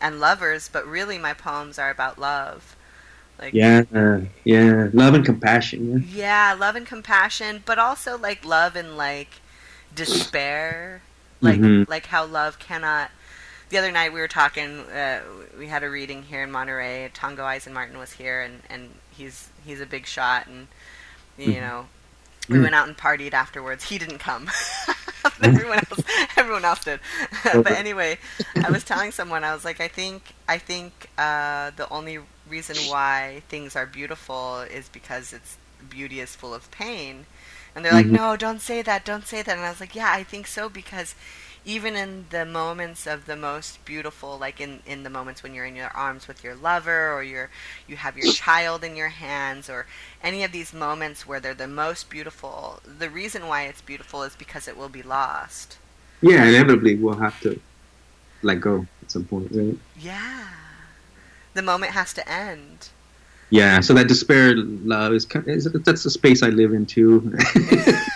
and 0.00 0.20
lovers, 0.20 0.68
but 0.68 0.86
really 0.86 1.18
my 1.18 1.34
poems 1.34 1.78
are 1.78 1.90
about 1.90 2.18
love. 2.18 2.76
Like, 3.38 3.54
yeah, 3.54 3.82
uh, 3.94 4.20
yeah, 4.44 4.88
love 4.92 5.14
and 5.14 5.24
compassion. 5.24 6.06
yeah, 6.12 6.54
love 6.58 6.76
and 6.76 6.86
compassion, 6.86 7.62
but 7.64 7.78
also 7.78 8.18
like 8.18 8.44
love 8.44 8.76
and 8.76 8.96
like 8.96 9.40
despair, 9.94 11.02
like 11.40 11.60
Mhm. 11.60 11.88
like 11.88 12.06
how 12.06 12.24
love 12.24 12.58
cannot. 12.58 13.10
The 13.70 13.78
other 13.78 13.92
night 13.92 14.12
we 14.12 14.20
were 14.20 14.28
talking. 14.28 14.80
Uh, 14.90 15.22
we 15.58 15.68
had 15.68 15.82
a 15.82 15.90
reading 15.90 16.24
here 16.24 16.42
in 16.42 16.50
Monterey. 16.50 17.10
Tongo 17.14 17.44
Eisen-Martin 17.44 17.98
was 17.98 18.12
here, 18.12 18.40
and 18.42 18.62
and 18.70 18.94
he's 19.10 19.50
he's 19.64 19.80
a 19.80 19.86
big 19.86 20.06
shot, 20.06 20.46
and 20.46 20.68
you 21.38 21.54
Mhm. 21.54 21.60
know. 21.60 21.88
We 22.50 22.58
Mm. 22.58 22.62
went 22.64 22.74
out 22.74 22.88
and 22.88 22.96
partied 22.96 23.34
afterwards. 23.34 23.84
He 23.84 23.98
didn't 23.98 24.18
come. 24.18 24.50
everyone 25.44 25.78
else, 25.90 26.02
everyone 26.36 26.64
else 26.64 26.84
did. 26.84 27.00
but 27.62 27.72
anyway, 27.72 28.18
I 28.62 28.70
was 28.70 28.84
telling 28.84 29.12
someone 29.12 29.44
I 29.44 29.54
was 29.54 29.64
like, 29.64 29.80
I 29.80 29.88
think, 29.88 30.34
I 30.48 30.58
think 30.58 31.08
uh, 31.18 31.70
the 31.76 31.88
only 31.90 32.18
reason 32.48 32.86
why 32.86 33.42
things 33.48 33.76
are 33.76 33.86
beautiful 33.86 34.60
is 34.60 34.88
because 34.88 35.32
it's 35.32 35.58
beauty 35.88 36.20
is 36.20 36.34
full 36.36 36.54
of 36.54 36.70
pain. 36.70 37.26
And 37.74 37.84
they're 37.84 37.92
like, 37.92 38.08
Mhm. 38.08 38.18
no, 38.18 38.36
don't 38.36 38.60
say 38.60 38.82
that, 38.82 39.04
don't 39.04 39.26
say 39.26 39.42
that. 39.42 39.56
And 39.56 39.64
I 39.64 39.70
was 39.70 39.80
like, 39.80 39.94
yeah, 39.94 40.10
I 40.12 40.24
think 40.24 40.46
so 40.46 40.68
because 40.68 41.14
even 41.68 41.94
in 41.96 42.24
the 42.30 42.46
moments 42.46 43.06
of 43.06 43.26
the 43.26 43.36
most 43.36 43.84
beautiful, 43.84 44.38
like 44.38 44.58
in, 44.58 44.80
in 44.86 45.02
the 45.02 45.10
moments 45.10 45.42
when 45.42 45.52
you're 45.52 45.66
in 45.66 45.76
your 45.76 45.88
arms 45.88 46.26
with 46.26 46.42
your 46.42 46.54
lover 46.54 47.12
or 47.12 47.22
you're, 47.22 47.50
you 47.86 47.94
have 47.94 48.16
your 48.16 48.32
child 48.32 48.82
in 48.82 48.96
your 48.96 49.10
hands 49.10 49.68
or 49.68 49.84
any 50.22 50.42
of 50.42 50.50
these 50.50 50.72
moments 50.72 51.26
where 51.26 51.40
they're 51.40 51.52
the 51.52 51.68
most 51.68 52.08
beautiful, 52.08 52.80
the 52.98 53.10
reason 53.10 53.46
why 53.48 53.64
it's 53.64 53.82
beautiful 53.82 54.22
is 54.22 54.34
because 54.34 54.66
it 54.66 54.78
will 54.78 54.88
be 54.88 55.02
lost. 55.02 55.76
Yeah, 56.22 56.42
inevitably 56.46 56.96
we'll 56.96 57.18
have 57.18 57.38
to 57.42 57.60
let 58.40 58.62
go 58.62 58.86
at 59.02 59.10
some 59.10 59.26
point, 59.26 59.50
right? 59.52 59.76
Yeah. 60.00 60.46
The 61.52 61.60
moment 61.60 61.92
has 61.92 62.14
to 62.14 62.26
end. 62.26 62.88
Yeah, 63.50 63.80
so 63.80 63.92
that 63.92 64.08
despair 64.08 64.54
love 64.56 65.12
is, 65.12 65.26
kind 65.26 65.46
is 65.46 65.70
that's 65.84 66.02
the 66.02 66.10
space 66.10 66.42
I 66.42 66.48
live 66.48 66.72
in 66.72 66.86
too. 66.86 67.36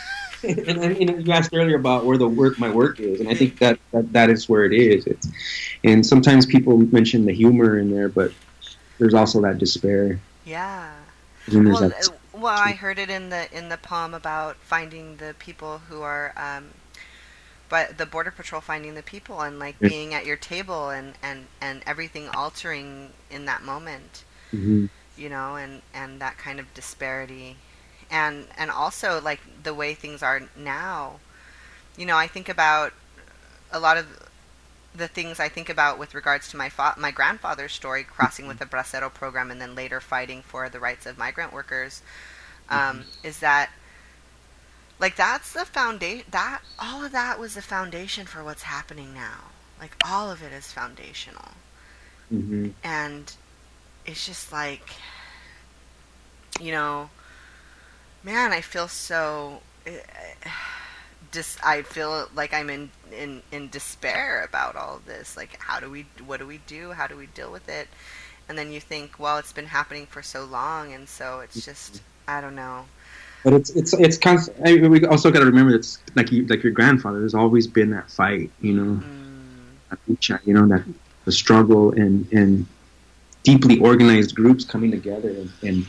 and, 0.66 0.78
and 0.78 0.99
you, 0.99 1.07
know, 1.07 1.18
you 1.18 1.32
asked 1.32 1.51
earlier 1.55 1.76
about 1.76 2.05
where 2.05 2.18
the 2.18 2.28
work 2.28 2.59
my 2.59 2.70
work 2.70 2.99
is, 3.01 3.20
and 3.20 3.28
I 3.28 3.34
think 3.34 3.59
that 3.61 3.78
that, 3.93 4.12
that 4.12 4.30
is 4.30 4.49
where 4.49 4.64
it 4.64 4.72
is. 4.72 5.07
It's, 5.07 5.28
and 5.84 6.05
sometimes 6.05 6.47
people 6.47 6.78
mention 6.78 7.24
the 7.24 7.34
humor 7.34 7.78
in 7.78 7.90
there, 7.95 8.09
but 8.09 8.32
there's 8.99 9.14
also 9.14 9.40
that 9.43 9.59
despair. 9.59 10.18
Yeah. 10.45 10.90
Well, 11.49 11.80
that, 11.80 11.93
uh, 11.93 12.11
well, 12.32 12.59
I 12.59 12.74
heard 12.74 12.99
it 12.99 13.11
in 13.11 13.30
the 13.30 13.53
in 13.57 13.68
the 13.68 13.76
poem 13.76 14.14
about 14.14 14.57
finding 14.57 15.16
the 15.16 15.34
people 15.38 15.78
who 15.88 16.03
are, 16.03 16.32
um, 16.36 16.70
but 17.68 17.99
the 17.99 18.07
border 18.07 18.30
patrol 18.30 18.61
finding 18.61 18.95
the 18.95 19.03
people 19.03 19.40
and 19.40 19.59
like 19.59 19.80
Yeah. 19.80 19.88
being 19.88 20.14
at 20.14 20.26
your 20.26 20.36
table 20.36 20.90
and 20.90 21.14
and 21.22 21.47
and 21.61 21.82
everything 21.86 22.28
altering 22.28 23.12
in 23.30 23.45
that 23.47 23.62
moment, 23.62 24.24
Mhm. 24.55 24.88
you 25.16 25.28
know, 25.28 25.57
and 25.57 25.82
and 25.95 26.20
that 26.20 26.38
kind 26.38 26.61
of 26.61 26.72
disparity, 26.74 27.57
and 28.12 28.46
and 28.56 28.70
also 28.70 29.20
like 29.20 29.40
the 29.64 29.74
way 29.74 29.94
things 29.94 30.22
are 30.22 30.42
now, 30.56 31.18
you 31.96 32.06
know, 32.06 32.16
I 32.16 32.28
think 32.28 32.48
about 32.48 32.92
a 33.72 33.80
lot 33.80 33.96
of 33.96 34.28
the 34.94 35.08
things 35.08 35.40
I 35.40 35.48
think 35.48 35.70
about 35.70 35.98
with 35.98 36.14
regards 36.14 36.48
to 36.50 36.56
my 36.56 36.68
fa- 36.68 36.94
my 36.98 37.10
grandfather's 37.10 37.72
story, 37.72 38.04
crossing 38.04 38.46
with 38.46 38.58
the 38.60 38.66
Bracero 38.66 39.12
program, 39.12 39.50
and 39.50 39.60
then 39.60 39.74
later 39.74 40.00
fighting 40.00 40.42
for 40.42 40.68
the 40.68 40.78
rights 40.80 41.06
of 41.06 41.18
migrant 41.18 41.52
workers, 41.52 42.02
um, 42.68 43.06
is 43.24 43.40
that 43.40 43.70
like 44.98 45.16
that's 45.16 45.52
the 45.52 45.64
foundation. 45.64 46.26
That 46.30 46.60
all 46.78 47.04
of 47.04 47.12
that 47.12 47.38
was 47.38 47.54
the 47.54 47.62
foundation 47.62 48.26
for 48.26 48.44
what's 48.44 48.64
happening 48.64 49.14
now. 49.14 49.50
Like 49.80 49.96
all 50.04 50.30
of 50.30 50.42
it 50.42 50.52
is 50.52 50.70
foundational, 50.72 51.52
Mhm. 52.32 52.74
and 52.84 53.32
it's 54.06 54.26
just 54.26 54.52
like, 54.52 54.90
you 56.60 56.72
know, 56.72 57.10
man, 58.25 58.53
I 58.53 58.61
feel 58.61 58.89
so. 58.89 59.61
Dis- 61.31 61.59
I 61.64 61.83
feel 61.83 62.29
like 62.35 62.53
I'm 62.53 62.68
in, 62.70 62.91
in 63.11 63.43
in 63.51 63.68
despair 63.68 64.45
about 64.45 64.77
all 64.77 65.01
this. 65.07 65.37
Like, 65.37 65.59
how 65.61 65.81
do 65.81 65.91
we? 65.91 66.07
What 66.25 66.41
do 66.41 66.47
we 66.47 66.59
do? 66.66 66.93
How 66.93 67.07
do 67.07 67.16
we 67.16 67.27
deal 67.27 67.51
with 67.51 67.68
it? 67.68 67.89
And 68.49 68.59
then 68.59 68.73
you 68.73 68.81
think, 68.81 69.18
well, 69.18 69.39
it's 69.39 69.53
been 69.53 69.66
happening 69.66 70.07
for 70.07 70.23
so 70.23 70.45
long, 70.45 70.93
and 70.93 71.09
so 71.09 71.41
it's 71.41 71.64
just, 71.64 72.03
I 72.29 72.41
don't 72.41 72.57
know. 72.57 72.85
But 73.45 73.55
it's 73.55 73.70
it's 73.70 73.93
it's 73.95 74.18
constant. 74.18 74.57
I 74.64 74.77
mean, 74.77 74.91
we 74.91 75.05
also 75.07 75.31
got 75.31 75.41
to 75.41 75.47
remember 75.47 75.75
it's 75.75 75.99
like 76.14 76.31
you, 76.31 76.47
like 76.47 76.62
your 76.62 76.73
grandfather. 76.73 77.20
There's 77.20 77.35
always 77.35 77.66
been 77.66 77.91
that 77.91 78.11
fight, 78.11 78.51
you 78.61 78.75
know, 78.75 79.03
Mm, 79.03 80.39
you 80.45 80.55
know, 80.55 80.66
that 80.68 80.85
the 81.25 81.33
struggle 81.33 81.93
and 81.93 82.31
and 82.33 82.66
deeply 83.43 83.79
organized 83.81 84.35
groups 84.37 84.64
coming 84.64 84.91
together 84.91 85.31
and, 85.31 85.51
and 85.62 85.87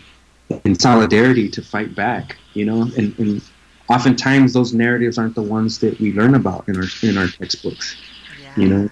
in 0.66 0.78
solidarity 0.78 1.50
to 1.50 1.62
fight 1.62 1.96
back, 1.96 2.38
you 2.54 2.66
know, 2.66 2.84
and, 2.98 3.18
and 3.18 3.42
oftentimes 3.90 4.54
those 4.54 4.74
narratives 4.74 5.18
aren't 5.18 5.36
the 5.36 5.42
ones 5.42 5.80
that 5.80 6.00
we 6.00 6.14
learn 6.14 6.36
about 6.36 6.68
in 6.68 6.78
our 6.78 6.86
in 7.02 7.18
our 7.18 7.28
textbooks. 7.28 7.96
Yeah. 8.42 8.54
You 8.58 8.68
know, 8.68 8.90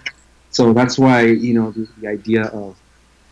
so 0.49 0.74
that's 0.74 0.97
why 0.97 1.26
you 1.26 1.54
know 1.54 1.72
the, 1.72 1.88
the 1.99 2.08
idea 2.08 2.45
of 2.45 2.78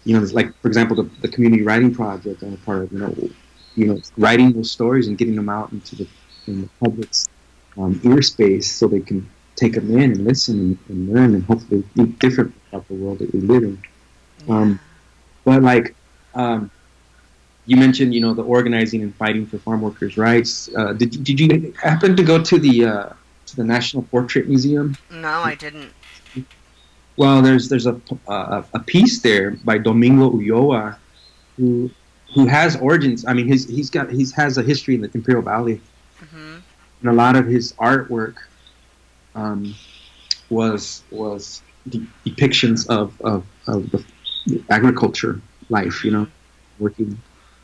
you 0.03 0.17
know 0.17 0.25
like 0.31 0.53
for 0.61 0.67
example 0.67 0.95
the, 0.95 1.09
the 1.21 1.27
community 1.27 1.63
writing 1.63 1.93
project 1.93 2.41
I'm 2.43 2.53
a 2.53 2.57
part 2.57 2.83
of 2.83 2.91
you 2.91 2.99
know 2.99 3.29
you 3.75 3.85
know 3.87 4.01
writing 4.17 4.51
those 4.53 4.71
stories 4.71 5.07
and 5.07 5.17
getting 5.17 5.35
them 5.35 5.49
out 5.49 5.71
into 5.71 5.95
the 5.95 6.07
in 6.47 6.61
the 6.61 6.69
public's 6.79 7.27
um, 7.77 7.99
ear 8.03 8.21
space 8.21 8.71
so 8.71 8.87
they 8.87 8.99
can 8.99 9.29
take 9.55 9.73
them 9.73 9.91
in 9.97 10.11
and 10.11 10.23
listen 10.25 10.59
and, 10.59 10.79
and 10.89 11.13
learn 11.13 11.35
and 11.35 11.43
hopefully 11.43 11.83
think 11.95 12.17
different 12.19 12.53
about 12.69 12.87
the 12.87 12.93
world 12.93 13.19
that 13.19 13.33
we 13.33 13.41
live 13.41 13.63
in. 13.63 13.81
Um, 14.47 14.79
but 15.43 15.61
like 15.61 15.95
um, 16.33 16.71
you 17.69 17.77
mentioned, 17.77 18.15
you 18.15 18.19
know, 18.19 18.33
the 18.33 18.41
organizing 18.41 19.03
and 19.03 19.13
fighting 19.15 19.45
for 19.45 19.59
farm 19.59 19.81
workers' 19.81 20.17
rights. 20.17 20.71
Uh, 20.75 20.91
did 20.93 21.23
did 21.23 21.39
you 21.39 21.71
happen 21.79 22.15
to 22.15 22.23
go 22.23 22.41
to 22.41 22.57
the 22.57 22.85
uh, 22.85 23.09
to 23.45 23.55
the 23.55 23.63
National 23.63 24.01
Portrait 24.03 24.47
Museum? 24.47 24.97
No, 25.11 25.35
I 25.51 25.53
didn't. 25.53 25.91
Well, 27.15 27.43
there's 27.43 27.69
there's 27.69 27.85
a 27.85 28.01
a, 28.27 28.65
a 28.73 28.79
piece 28.79 29.21
there 29.21 29.51
by 29.51 29.77
Domingo 29.77 30.31
Ulloa, 30.31 30.97
who 31.57 31.91
who 32.33 32.47
has 32.47 32.75
origins. 32.77 33.23
I 33.27 33.33
mean, 33.33 33.47
he's 33.47 33.69
he's 33.69 33.91
got 33.91 34.09
he's 34.09 34.31
has 34.31 34.57
a 34.57 34.63
history 34.63 34.95
in 34.95 35.01
the 35.01 35.11
Imperial 35.13 35.43
Valley, 35.43 35.79
mm-hmm. 36.23 36.57
and 37.01 37.09
a 37.09 37.13
lot 37.13 37.35
of 37.35 37.45
his 37.45 37.73
artwork 37.73 38.37
um, 39.35 39.75
was 40.49 41.03
was 41.11 41.61
de- 41.87 42.07
depictions 42.25 42.87
of, 42.89 43.13
of 43.21 43.45
of 43.67 43.91
the 43.91 44.03
agriculture 44.71 45.39
life. 45.69 46.03
You 46.03 46.11
know, 46.11 46.27
working 46.79 47.21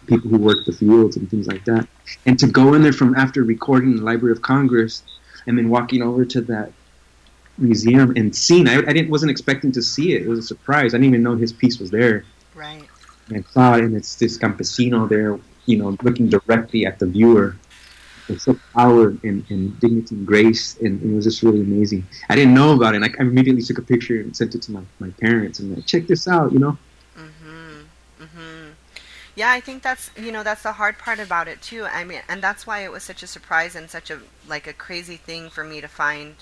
people 0.08 0.30
who 0.30 0.38
work 0.38 0.66
the 0.66 0.74
fields 0.74 1.18
and 1.18 1.30
things 1.30 1.48
like 1.48 1.66
that. 1.66 1.88
And 2.26 2.38
to 2.40 2.48
go 2.48 2.74
in 2.74 2.82
there 2.82 2.94
from 2.94 3.16
after 3.16 3.44
recording 3.44 3.92
in 3.92 3.98
the 3.98 4.04
Library 4.04 4.32
of 4.32 4.42
Congress 4.42 5.04
and 5.48 5.58
then 5.58 5.70
walking 5.70 6.02
over 6.02 6.26
to 6.26 6.42
that 6.42 6.72
museum 7.58 8.14
and 8.16 8.36
seeing, 8.36 8.68
I, 8.68 8.78
I 8.78 8.94
didn't 8.94 9.10
wasn't 9.10 9.32
expecting 9.32 9.72
to 9.74 9.82
see 9.82 10.14
it. 10.14 10.24
It 10.24 10.28
was 10.28 10.40
a 10.40 10.44
surprise. 10.44 10.94
I 10.94 10.98
didn't 10.98 11.08
even 11.08 11.24
know 11.24 11.36
his 11.36 11.54
piece 11.54 11.80
was 11.80 11.92
there. 11.92 12.26
Right. 12.54 12.84
And 13.30 13.38
I 13.38 13.52
saw 13.52 13.76
it, 13.76 13.84
and 13.84 13.96
it's 13.96 14.16
this 14.16 14.38
campesino 14.38 15.10
there, 15.10 15.40
you 15.66 15.78
know, 15.78 15.98
looking 16.04 16.30
directly 16.30 16.86
at 16.86 17.00
the 17.00 17.08
viewer. 17.08 17.56
It's 18.28 18.44
so 18.46 18.58
power 18.74 19.10
and, 19.24 19.46
and 19.50 19.80
dignity 19.80 20.16
and 20.16 20.26
grace, 20.26 20.78
and, 20.80 21.02
and, 21.02 21.12
it 21.12 21.16
was 21.16 21.26
just 21.26 21.44
really 21.44 21.62
amazing. 21.62 22.06
I 22.30 22.36
didn't 22.36 22.56
know 22.56 22.74
about 22.74 22.96
it, 22.96 23.02
and 23.02 23.06
I 23.06 23.22
immediately 23.22 23.62
took 23.62 23.78
a 23.78 23.84
picture 23.84 24.20
and 24.20 24.36
sent 24.36 24.56
it 24.56 24.64
to 24.64 24.72
my, 24.72 24.82
my 25.00 25.10
parents, 25.22 25.60
and 25.60 25.76
like, 25.76 25.86
check 25.86 26.08
this 26.08 26.28
out, 26.28 26.52
you 26.52 26.60
know. 26.60 26.78
Yeah, 29.36 29.52
I 29.52 29.60
think 29.60 29.84
that's 29.84 30.10
you 30.18 30.32
know 30.32 30.44
that's 30.44 30.64
the 30.64 30.74
hard 30.74 30.98
part 30.98 31.20
about 31.20 31.48
it 31.48 31.62
too. 31.62 31.86
I 31.86 32.04
mean, 32.04 32.22
and 32.28 32.42
that's 32.42 32.66
why 32.66 32.80
it 32.84 32.92
was 32.92 33.04
such 33.04 33.22
a 33.24 33.28
surprise 33.28 33.76
and 33.76 33.90
such 33.90 34.10
a 34.10 34.22
like 34.48 34.66
a 34.68 34.74
crazy 34.74 35.18
thing 35.18 35.50
for 35.50 35.64
me 35.64 35.82
to 35.82 35.88
find 35.88 36.36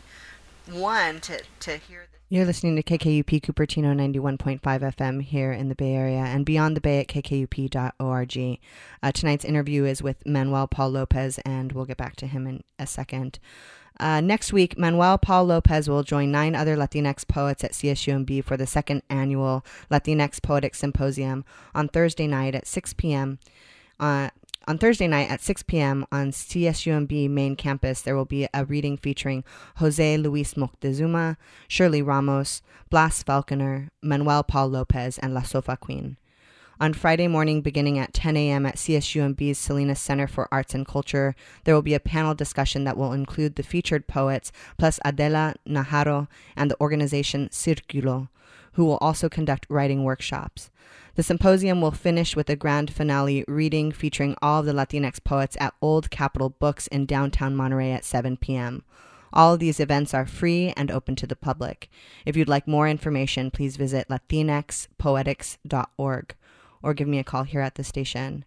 one 0.67 1.21
to 1.21 1.43
to 1.61 1.77
hear. 1.77 2.07
You're 2.33 2.45
listening 2.45 2.75
to 2.77 2.81
KKUP 2.81 3.41
Cupertino 3.41 3.93
91.5 3.95 4.59
FM 4.59 5.21
here 5.21 5.51
in 5.51 5.69
the 5.69 5.75
Bay 5.75 5.93
Area 5.93 6.17
and 6.17 6.43
beyond 6.43 6.75
the 6.75 6.81
Bay 6.81 6.99
at 6.99 7.07
kkup.org. 7.07 8.59
Uh, 9.03 9.11
tonight's 9.11 9.45
interview 9.45 9.85
is 9.85 10.01
with 10.01 10.25
Manuel 10.25 10.65
Paul 10.65 10.89
Lopez, 10.89 11.37
and 11.45 11.71
we'll 11.73 11.85
get 11.85 11.97
back 11.97 12.15
to 12.15 12.25
him 12.25 12.47
in 12.47 12.63
a 12.79 12.87
second. 12.87 13.37
Uh, 13.99 14.19
next 14.19 14.51
week, 14.51 14.79
Manuel 14.79 15.19
Paul 15.19 15.45
Lopez 15.45 15.87
will 15.87 16.01
join 16.01 16.31
nine 16.31 16.55
other 16.55 16.75
Latinx 16.75 17.27
poets 17.27 17.63
at 17.63 17.73
CSUMB 17.73 18.43
for 18.43 18.57
the 18.57 18.65
second 18.65 19.03
annual 19.11 19.63
Latinx 19.91 20.41
Poetic 20.41 20.73
Symposium 20.73 21.45
on 21.75 21.87
Thursday 21.87 22.25
night 22.25 22.55
at 22.55 22.65
6 22.65 22.95
p.m. 22.95 23.37
Uh, 23.99 24.31
on 24.67 24.77
Thursday 24.77 25.07
night 25.07 25.29
at 25.29 25.41
6 25.41 25.63
p.m. 25.63 26.05
on 26.11 26.31
CSUMB 26.31 27.29
main 27.29 27.55
campus, 27.55 28.01
there 28.01 28.15
will 28.15 28.25
be 28.25 28.47
a 28.53 28.65
reading 28.65 28.97
featuring 28.97 29.43
Jose 29.77 30.17
Luis 30.17 30.53
Moctezuma, 30.53 31.37
Shirley 31.67 32.01
Ramos, 32.01 32.61
Blas 32.89 33.23
Falconer, 33.23 33.89
Manuel 34.01 34.43
Paul 34.43 34.69
Lopez, 34.69 35.17
and 35.19 35.33
La 35.33 35.41
Sofa 35.41 35.77
Queen. 35.77 36.17
On 36.79 36.93
Friday 36.93 37.27
morning, 37.27 37.61
beginning 37.61 37.99
at 37.99 38.13
10 38.13 38.35
a.m. 38.35 38.65
at 38.65 38.75
CSUMB's 38.75 39.57
Salinas 39.57 39.99
Center 39.99 40.27
for 40.27 40.47
Arts 40.51 40.73
and 40.73 40.85
Culture, 40.85 41.35
there 41.63 41.75
will 41.75 41.81
be 41.81 41.93
a 41.93 41.99
panel 41.99 42.33
discussion 42.33 42.83
that 42.83 42.97
will 42.97 43.13
include 43.13 43.55
the 43.55 43.63
featured 43.63 44.07
poets, 44.07 44.51
plus 44.77 44.99
Adela 45.05 45.55
Najarro 45.67 46.27
and 46.55 46.71
the 46.71 46.79
organization 46.81 47.49
Circulo, 47.49 48.29
who 48.73 48.85
will 48.85 48.97
also 48.97 49.29
conduct 49.29 49.67
writing 49.69 50.03
workshops. 50.03 50.71
The 51.15 51.23
symposium 51.23 51.79
will 51.79 51.91
finish 51.91 52.35
with 52.35 52.49
a 52.49 52.55
grand 52.55 52.91
finale 52.91 53.45
reading 53.47 53.91
featuring 53.91 54.35
all 54.41 54.61
of 54.61 54.65
the 54.65 54.73
Latinx 54.73 55.23
poets 55.23 55.55
at 55.59 55.75
Old 55.79 56.09
Capitol 56.09 56.49
Books 56.49 56.87
in 56.87 57.05
downtown 57.05 57.55
Monterey 57.55 57.91
at 57.91 58.03
7 58.03 58.35
p.m. 58.37 58.83
All 59.31 59.53
of 59.53 59.59
these 59.59 59.79
events 59.79 60.15
are 60.15 60.25
free 60.25 60.73
and 60.75 60.89
open 60.89 61.15
to 61.17 61.27
the 61.27 61.35
public. 61.35 61.87
If 62.25 62.35
you'd 62.35 62.49
like 62.49 62.67
more 62.67 62.89
information, 62.89 63.51
please 63.51 63.77
visit 63.77 64.09
latinxpoetics.org 64.09 66.35
or 66.81 66.93
give 66.95 67.07
me 67.07 67.19
a 67.19 67.23
call 67.23 67.43
here 67.43 67.61
at 67.61 67.75
the 67.75 67.83
station. 67.83 68.43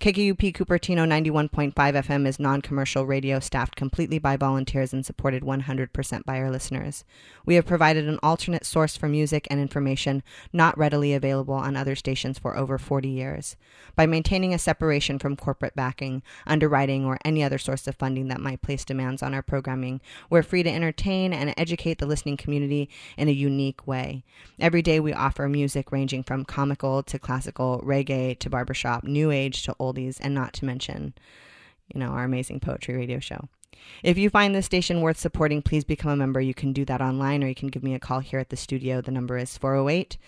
KKUP 0.00 0.52
Cupertino 0.54 1.08
91.5 1.08 1.72
FM 1.74 2.24
is 2.24 2.38
non 2.38 2.62
commercial 2.62 3.04
radio 3.04 3.40
staffed 3.40 3.74
completely 3.74 4.20
by 4.20 4.36
volunteers 4.36 4.92
and 4.92 5.04
supported 5.04 5.42
100% 5.42 6.24
by 6.24 6.38
our 6.38 6.52
listeners. 6.52 7.04
We 7.44 7.56
have 7.56 7.66
provided 7.66 8.06
an 8.06 8.20
alternate 8.22 8.64
source 8.64 8.96
for 8.96 9.08
music 9.08 9.48
and 9.50 9.58
information 9.58 10.22
not 10.52 10.78
readily 10.78 11.14
available 11.14 11.54
on 11.54 11.74
other 11.74 11.96
stations 11.96 12.38
for 12.38 12.56
over 12.56 12.78
40 12.78 13.08
years. 13.08 13.56
By 13.96 14.06
maintaining 14.06 14.54
a 14.54 14.58
separation 14.58 15.18
from 15.18 15.34
corporate 15.34 15.74
backing, 15.74 16.22
underwriting, 16.46 17.04
or 17.04 17.18
any 17.24 17.42
other 17.42 17.58
source 17.58 17.88
of 17.88 17.96
funding 17.96 18.28
that 18.28 18.40
might 18.40 18.62
place 18.62 18.84
demands 18.84 19.20
on 19.20 19.34
our 19.34 19.42
programming, 19.42 20.00
we're 20.30 20.44
free 20.44 20.62
to 20.62 20.70
entertain 20.70 21.32
and 21.32 21.52
educate 21.56 21.98
the 21.98 22.06
listening 22.06 22.36
community 22.36 22.88
in 23.16 23.26
a 23.26 23.32
unique 23.32 23.84
way. 23.84 24.22
Every 24.60 24.80
day 24.82 25.00
we 25.00 25.12
offer 25.12 25.48
music 25.48 25.90
ranging 25.90 26.22
from 26.22 26.44
comical 26.44 27.02
to 27.02 27.18
classical, 27.18 27.82
reggae 27.84 28.38
to 28.38 28.48
barbershop, 28.48 29.02
new 29.02 29.32
age 29.32 29.57
to 29.64 29.76
oldies, 29.80 30.18
and 30.20 30.34
not 30.34 30.52
to 30.54 30.64
mention, 30.64 31.14
you 31.92 32.00
know, 32.00 32.08
our 32.08 32.24
amazing 32.24 32.60
poetry 32.60 32.96
radio 32.96 33.18
show. 33.18 33.48
If 34.02 34.18
you 34.18 34.30
find 34.30 34.54
this 34.54 34.66
station 34.66 35.00
worth 35.00 35.18
supporting, 35.18 35.62
please 35.62 35.84
become 35.84 36.10
a 36.10 36.16
member. 36.16 36.40
You 36.40 36.54
can 36.54 36.72
do 36.72 36.84
that 36.86 37.00
online 37.00 37.42
or 37.42 37.48
you 37.48 37.54
can 37.54 37.68
give 37.68 37.82
me 37.82 37.94
a 37.94 37.98
call 37.98 38.20
here 38.20 38.40
at 38.40 38.50
the 38.50 38.56
studio. 38.56 39.00
The 39.00 39.10
number 39.10 39.36
is 39.36 39.56
408 39.56 40.18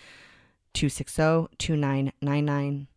260 0.73 1.55
2999 1.57 2.87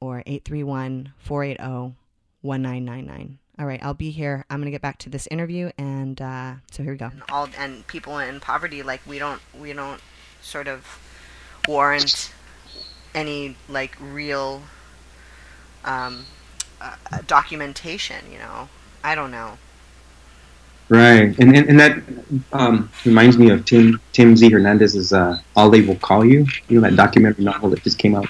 or 0.00 0.20
831 0.26 1.12
480 1.18 1.96
1999. 2.42 3.38
All 3.58 3.66
right, 3.66 3.80
I'll 3.82 3.94
be 3.94 4.10
here. 4.10 4.44
I'm 4.48 4.60
gonna 4.60 4.70
get 4.70 4.82
back 4.82 4.98
to 4.98 5.10
this 5.10 5.26
interview, 5.32 5.72
and 5.76 6.20
uh, 6.20 6.54
so 6.70 6.84
here 6.84 6.92
we 6.92 6.98
go. 6.98 7.06
And 7.06 7.22
all 7.28 7.48
and 7.58 7.84
people 7.88 8.18
in 8.18 8.38
poverty, 8.38 8.84
like 8.84 9.00
we 9.04 9.18
don't, 9.18 9.40
we 9.58 9.72
don't 9.72 10.00
sort 10.40 10.68
of 10.68 10.86
warrant 11.66 12.32
any 13.14 13.56
like 13.68 13.96
real 14.00 14.62
um, 15.84 16.24
uh, 16.80 16.94
documentation. 17.26 18.24
You 18.30 18.38
know, 18.38 18.68
I 19.02 19.14
don't 19.14 19.30
know. 19.30 19.58
Right, 20.88 21.38
and 21.38 21.54
and, 21.54 21.68
and 21.68 21.80
that 21.80 22.02
um, 22.52 22.90
reminds 23.04 23.36
me 23.36 23.50
of 23.50 23.64
Tim 23.66 24.00
Tim 24.12 24.36
Z 24.36 24.50
Hernandez's 24.50 25.12
uh, 25.12 25.38
"All 25.54 25.68
They 25.68 25.82
Will 25.82 25.96
Call 25.96 26.24
You." 26.24 26.46
You 26.68 26.80
know 26.80 26.88
that 26.88 26.96
documentary 26.96 27.44
novel 27.44 27.70
that 27.70 27.82
just 27.82 27.98
came 27.98 28.14
out. 28.14 28.24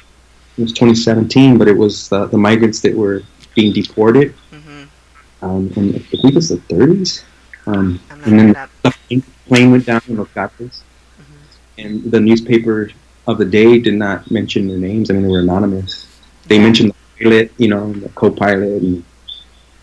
It 0.56 0.62
was 0.62 0.72
2017, 0.72 1.56
but 1.56 1.68
it 1.68 1.76
was 1.76 2.10
uh, 2.12 2.26
the 2.26 2.36
migrants 2.36 2.80
that 2.80 2.96
were 2.96 3.22
being 3.54 3.72
deported, 3.72 4.34
mm-hmm. 4.50 5.44
um, 5.44 5.72
and 5.76 5.94
I 5.94 5.98
believe 6.10 6.36
it's 6.36 6.48
the 6.48 6.56
30s. 6.56 7.22
Um, 7.66 8.00
and 8.24 8.38
then 8.40 8.68
the 8.82 9.22
plane 9.46 9.70
went 9.70 9.86
down 9.86 10.02
in 10.08 10.16
Los 10.16 10.28
Gatos, 10.34 10.82
mm-hmm. 11.20 11.86
and 11.86 12.10
the 12.10 12.18
newspaper 12.18 12.90
of 13.28 13.38
the 13.38 13.44
day 13.44 13.78
did 13.78 13.94
not 13.94 14.30
mention 14.32 14.66
their 14.66 14.78
names. 14.78 15.10
I 15.10 15.14
mean, 15.14 15.22
they 15.22 15.28
were 15.28 15.40
anonymous. 15.40 16.08
They 16.46 16.58
mentioned 16.58 16.92
pilot, 17.20 17.52
you 17.56 17.68
know, 17.68 17.92
the 17.92 18.08
co-pilot, 18.10 18.82
and 18.82 19.04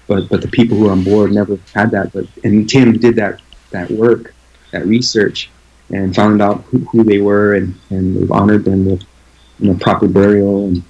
but 0.07 0.29
but 0.29 0.41
the 0.41 0.47
people 0.47 0.77
who 0.77 0.88
are 0.88 0.91
on 0.91 1.03
board 1.03 1.31
never 1.31 1.57
had 1.73 1.91
that. 1.91 2.13
But 2.13 2.25
and 2.43 2.69
Tim 2.69 2.93
did 2.93 3.15
that 3.15 3.41
that 3.71 3.89
work, 3.91 4.33
that 4.71 4.86
research, 4.86 5.49
and 5.89 6.15
found 6.15 6.41
out 6.41 6.61
who, 6.65 6.79
who 6.79 7.03
they 7.03 7.19
were, 7.19 7.55
and 7.55 7.75
and 7.89 8.15
we've 8.15 8.31
honored 8.31 8.65
them 8.65 8.86
with 8.86 9.03
you 9.59 9.71
know 9.71 9.77
proper 9.79 10.07
burial, 10.07 10.67
and 10.67 10.83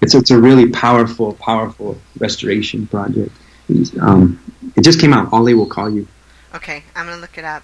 it's 0.00 0.14
it's 0.14 0.30
a 0.30 0.40
really 0.40 0.70
powerful 0.70 1.34
powerful 1.34 1.98
restoration 2.18 2.86
project. 2.86 3.32
Um, 4.00 4.40
it 4.76 4.84
just 4.84 5.00
came 5.00 5.12
out. 5.12 5.32
All 5.32 5.44
They 5.44 5.54
will 5.54 5.66
call 5.66 5.90
you. 5.90 6.06
Okay, 6.54 6.82
I'm 6.94 7.06
gonna 7.06 7.20
look 7.20 7.38
it 7.38 7.44
up. 7.44 7.62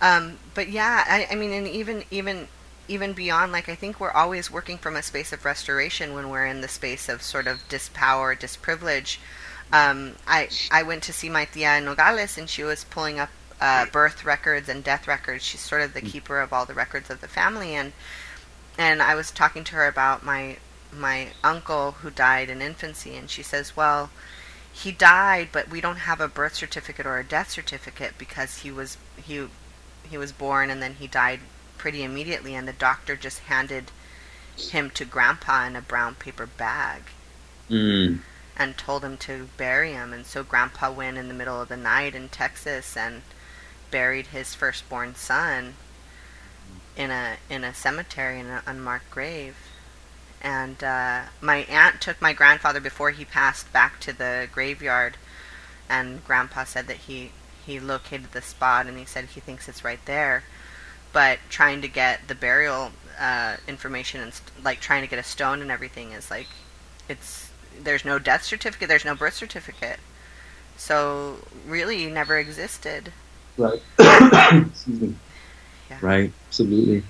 Um, 0.00 0.38
but 0.54 0.68
yeah, 0.68 1.04
I, 1.06 1.28
I 1.30 1.34
mean, 1.34 1.52
and 1.52 1.68
even 1.68 2.04
even 2.10 2.48
even 2.90 3.12
beyond 3.12 3.52
like 3.52 3.68
I 3.68 3.76
think 3.76 4.00
we're 4.00 4.10
always 4.10 4.50
working 4.50 4.76
from 4.76 4.96
a 4.96 5.02
space 5.02 5.32
of 5.32 5.44
restoration 5.44 6.12
when 6.12 6.28
we're 6.28 6.46
in 6.46 6.60
the 6.60 6.68
space 6.68 7.08
of 7.08 7.22
sort 7.22 7.46
of 7.46 7.66
dispower, 7.68 8.34
disprivilege. 8.34 9.18
Um, 9.72 10.16
I 10.26 10.48
I 10.72 10.82
went 10.82 11.04
to 11.04 11.12
see 11.12 11.28
my 11.28 11.44
tia 11.44 11.78
in 11.78 11.84
Nogales 11.84 12.36
and 12.36 12.50
she 12.50 12.64
was 12.64 12.82
pulling 12.84 13.20
up 13.20 13.30
uh, 13.60 13.86
birth 13.86 14.24
records 14.24 14.68
and 14.68 14.82
death 14.82 15.06
records. 15.06 15.44
She's 15.44 15.60
sort 15.60 15.82
of 15.82 15.94
the 15.94 16.02
mm. 16.02 16.10
keeper 16.10 16.40
of 16.40 16.52
all 16.52 16.66
the 16.66 16.74
records 16.74 17.08
of 17.10 17.20
the 17.20 17.28
family 17.28 17.74
and 17.74 17.92
and 18.76 19.00
I 19.00 19.14
was 19.14 19.30
talking 19.30 19.62
to 19.64 19.76
her 19.76 19.86
about 19.86 20.24
my 20.24 20.56
my 20.92 21.28
uncle 21.44 21.92
who 21.92 22.10
died 22.10 22.50
in 22.50 22.60
infancy 22.60 23.14
and 23.14 23.30
she 23.30 23.44
says, 23.44 23.76
"Well, 23.76 24.10
he 24.72 24.90
died, 24.90 25.50
but 25.52 25.68
we 25.70 25.80
don't 25.80 26.08
have 26.08 26.20
a 26.20 26.28
birth 26.28 26.56
certificate 26.56 27.06
or 27.06 27.18
a 27.18 27.24
death 27.24 27.50
certificate 27.50 28.14
because 28.18 28.58
he 28.58 28.72
was 28.72 28.96
he 29.16 29.46
he 30.08 30.18
was 30.18 30.32
born 30.32 30.70
and 30.70 30.82
then 30.82 30.94
he 30.94 31.06
died 31.06 31.38
pretty 31.80 32.02
immediately, 32.02 32.54
and 32.54 32.68
the 32.68 32.74
doctor 32.74 33.16
just 33.16 33.38
handed 33.40 33.90
him 34.54 34.90
to 34.90 35.06
Grandpa 35.06 35.66
in 35.66 35.74
a 35.74 35.80
brown 35.80 36.14
paper 36.14 36.44
bag. 36.44 37.04
Mm. 37.70 38.20
And 38.54 38.76
told 38.76 39.02
him 39.02 39.16
to 39.18 39.48
bury 39.56 39.92
him, 39.92 40.12
and 40.12 40.26
so 40.26 40.44
Grandpa 40.44 40.92
went 40.92 41.16
in 41.16 41.28
the 41.28 41.34
middle 41.34 41.58
of 41.58 41.68
the 41.68 41.78
night 41.78 42.14
in 42.14 42.28
Texas 42.28 42.98
and 42.98 43.22
buried 43.90 44.26
his 44.26 44.54
firstborn 44.54 45.14
son 45.14 45.76
in 46.96 47.10
a 47.10 47.36
in 47.48 47.64
a 47.64 47.72
cemetery 47.72 48.38
in 48.38 48.46
an 48.46 48.62
unmarked 48.66 49.10
grave 49.10 49.56
and 50.42 50.84
uh, 50.84 51.22
my 51.40 51.58
aunt 51.68 52.00
took 52.00 52.20
my 52.20 52.32
grandfather 52.32 52.80
before 52.80 53.10
he 53.10 53.24
passed 53.24 53.72
back 53.72 53.98
to 54.00 54.12
the 54.12 54.48
graveyard 54.52 55.16
and 55.88 56.24
grandpa 56.24 56.64
said 56.64 56.86
that 56.86 56.96
he 56.96 57.32
he 57.64 57.80
located 57.80 58.32
the 58.32 58.42
spot 58.42 58.86
and 58.86 58.98
he 58.98 59.04
said 59.04 59.24
he 59.24 59.40
thinks 59.40 59.68
it's 59.68 59.84
right 59.84 60.04
there 60.04 60.44
but 61.12 61.38
trying 61.48 61.82
to 61.82 61.88
get 61.88 62.28
the 62.28 62.34
burial 62.34 62.92
uh, 63.18 63.56
information 63.68 64.20
and 64.20 64.32
st- 64.32 64.64
like 64.64 64.80
trying 64.80 65.02
to 65.02 65.08
get 65.08 65.18
a 65.18 65.22
stone 65.22 65.60
and 65.60 65.70
everything 65.70 66.12
is 66.12 66.30
like 66.30 66.46
it's 67.08 67.50
there's 67.82 68.04
no 68.04 68.18
death 68.18 68.42
certificate 68.42 68.88
there's 68.88 69.04
no 69.04 69.14
birth 69.14 69.34
certificate. 69.34 69.98
So 70.76 71.36
really 71.66 72.06
never 72.06 72.38
existed. 72.38 73.12
Right. 73.58 73.82
Excuse 73.98 75.00
me. 75.00 75.14
Yeah. 75.90 75.98
right. 76.00 76.32
Absolutely. 76.48 77.02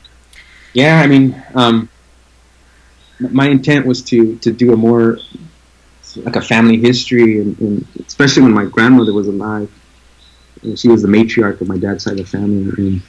Yeah 0.72 1.00
i 1.00 1.06
mean 1.06 1.42
um 1.54 1.88
my 3.20 3.48
intent 3.48 3.86
was 3.86 4.02
to 4.02 4.36
to 4.36 4.52
do 4.52 4.72
a 4.72 4.76
more 4.76 5.18
like 6.16 6.36
a 6.36 6.42
family 6.42 6.76
history 6.78 7.40
and, 7.40 7.58
and 7.60 7.86
especially 8.06 8.42
when 8.42 8.52
my 8.52 8.64
grandmother 8.64 9.12
was 9.12 9.28
alive. 9.28 9.70
She 10.76 10.88
was 10.88 11.02
the 11.02 11.08
matriarch 11.08 11.60
of 11.60 11.68
my 11.68 11.78
dad's 11.78 12.04
side 12.04 12.12
of 12.12 12.18
the 12.18 12.24
family. 12.26 12.68
And 12.76 13.02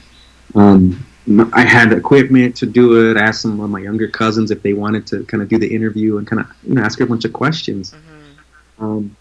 um 0.56 1.06
I 1.54 1.62
had 1.62 1.94
equipment 1.94 2.56
to 2.58 2.66
do 2.66 3.10
it. 3.10 3.18
I 3.18 3.22
asked 3.22 3.42
some 3.44 3.60
of 3.60 3.70
my 3.70 3.80
younger 3.80 4.08
cousins 4.08 4.52
if 4.52 4.62
they 4.64 4.74
wanted 4.74 5.06
to 5.08 5.24
kind 5.26 5.42
of 5.44 5.50
do 5.50 5.58
the 5.58 5.74
interview 5.74 6.18
and 6.18 6.28
kind 6.28 6.42
of 6.42 6.48
you 6.68 6.74
know 6.76 6.82
ask 6.82 7.00
her 7.00 7.06
a 7.06 7.08
bunch 7.08 7.26
of 7.26 7.34
questions. 7.34 7.94
hmm 7.94 8.84
Um, 8.84 9.16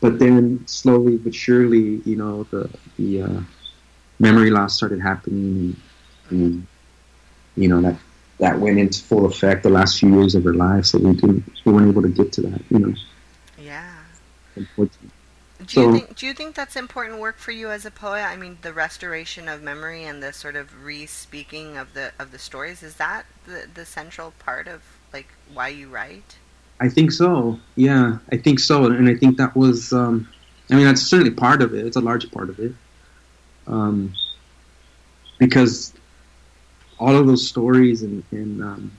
but 0.00 0.18
then 0.18 0.64
slowly 0.66 1.16
but 1.16 1.34
surely, 1.34 2.00
you 2.04 2.16
know, 2.16 2.44
the 2.50 2.70
the 2.98 3.22
uh, 3.22 3.40
memory 4.18 4.50
loss 4.50 4.74
started 4.76 5.00
happening, 5.00 5.76
and, 6.30 6.30
and 6.30 6.66
you 7.56 7.68
know 7.68 7.80
that 7.82 7.96
that 8.38 8.58
went 8.58 8.78
into 8.78 9.02
full 9.02 9.26
effect 9.26 9.62
the 9.62 9.70
last 9.70 9.98
few 10.00 10.10
years 10.20 10.34
of 10.34 10.44
her 10.44 10.54
life. 10.54 10.86
So 10.86 10.98
we 10.98 11.12
didn't, 11.14 11.44
we 11.64 11.72
weren't 11.72 11.88
able 11.90 12.02
to 12.02 12.08
get 12.08 12.32
to 12.34 12.42
that, 12.42 12.62
you 12.70 12.78
know. 12.80 12.94
yeah 13.58 13.94
Unfortunately. 14.56 15.11
Do 15.66 15.80
you 15.80 15.92
think 15.92 16.16
do 16.16 16.26
you 16.26 16.34
think 16.34 16.54
that's 16.54 16.76
important 16.76 17.20
work 17.20 17.38
for 17.38 17.52
you 17.52 17.70
as 17.70 17.84
a 17.84 17.90
poet? 17.90 18.22
I 18.22 18.36
mean, 18.36 18.58
the 18.62 18.72
restoration 18.72 19.48
of 19.48 19.62
memory 19.62 20.04
and 20.04 20.22
the 20.22 20.32
sort 20.32 20.56
of 20.56 20.84
re-speaking 20.84 21.76
of 21.76 21.94
the 21.94 22.12
of 22.18 22.32
the 22.32 22.38
stories 22.38 22.82
is 22.82 22.96
that 22.96 23.26
the 23.46 23.66
the 23.72 23.84
central 23.84 24.32
part 24.38 24.68
of 24.68 24.82
like 25.12 25.28
why 25.52 25.68
you 25.68 25.88
write? 25.88 26.36
I 26.80 26.88
think 26.88 27.12
so. 27.12 27.60
Yeah, 27.76 28.18
I 28.32 28.36
think 28.36 28.58
so, 28.58 28.86
and 28.86 29.08
I 29.08 29.14
think 29.14 29.36
that 29.36 29.54
was. 29.54 29.92
Um, 29.92 30.28
I 30.70 30.74
mean, 30.74 30.84
that's 30.84 31.02
certainly 31.02 31.32
part 31.32 31.62
of 31.62 31.74
it. 31.74 31.86
It's 31.86 31.96
a 31.96 32.00
large 32.00 32.30
part 32.32 32.48
of 32.48 32.58
it, 32.58 32.72
um, 33.66 34.14
because 35.38 35.92
all 36.98 37.16
of 37.16 37.26
those 37.26 37.46
stories 37.46 38.02
and, 38.02 38.22
and 38.30 38.62
um, 38.62 38.92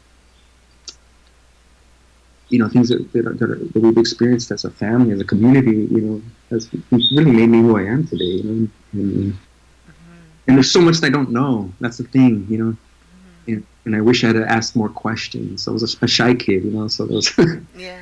you 2.53 2.59
know 2.59 2.69
things 2.69 2.89
that 2.89 3.11
that, 3.13 3.25
are, 3.25 3.33
that, 3.33 3.49
are, 3.49 3.55
that 3.55 3.79
we've 3.79 3.97
experienced 3.97 4.51
as 4.51 4.63
a 4.63 4.69
family, 4.69 5.11
as 5.11 5.19
a 5.19 5.25
community, 5.25 5.87
you 5.95 6.01
know, 6.01 6.21
has 6.51 6.69
really 6.91 7.31
made 7.31 7.49
me 7.49 7.61
who 7.61 7.75
I 7.79 7.85
am 7.93 8.05
today. 8.05 8.25
You 8.25 8.43
know, 8.43 8.51
and, 8.51 8.69
and 8.93 9.33
mm-hmm. 9.33 10.53
there's 10.53 10.71
so 10.71 10.79
much 10.79 10.97
that 10.99 11.07
I 11.07 11.09
don't 11.09 11.31
know. 11.31 11.73
That's 11.79 11.97
the 11.97 12.03
thing, 12.03 12.45
you 12.47 12.59
know. 12.59 12.71
Mm-hmm. 12.71 13.53
And, 13.53 13.65
and 13.85 13.95
I 13.95 14.01
wish 14.01 14.23
I 14.23 14.27
had 14.27 14.35
asked 14.37 14.75
more 14.75 14.89
questions. 14.89 15.67
I 15.67 15.71
was 15.71 15.81
a, 15.81 16.05
a 16.05 16.07
shy 16.07 16.35
kid, 16.35 16.63
you 16.63 16.71
know, 16.71 16.87
so 16.87 17.07
those. 17.07 17.35
Yeah. 17.75 17.99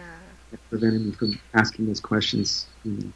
prevented 0.70 1.06
me 1.06 1.12
from 1.14 1.40
asking 1.54 1.88
those 1.88 2.02
questions. 2.02 2.68
You 2.84 2.92
know. 2.92 3.14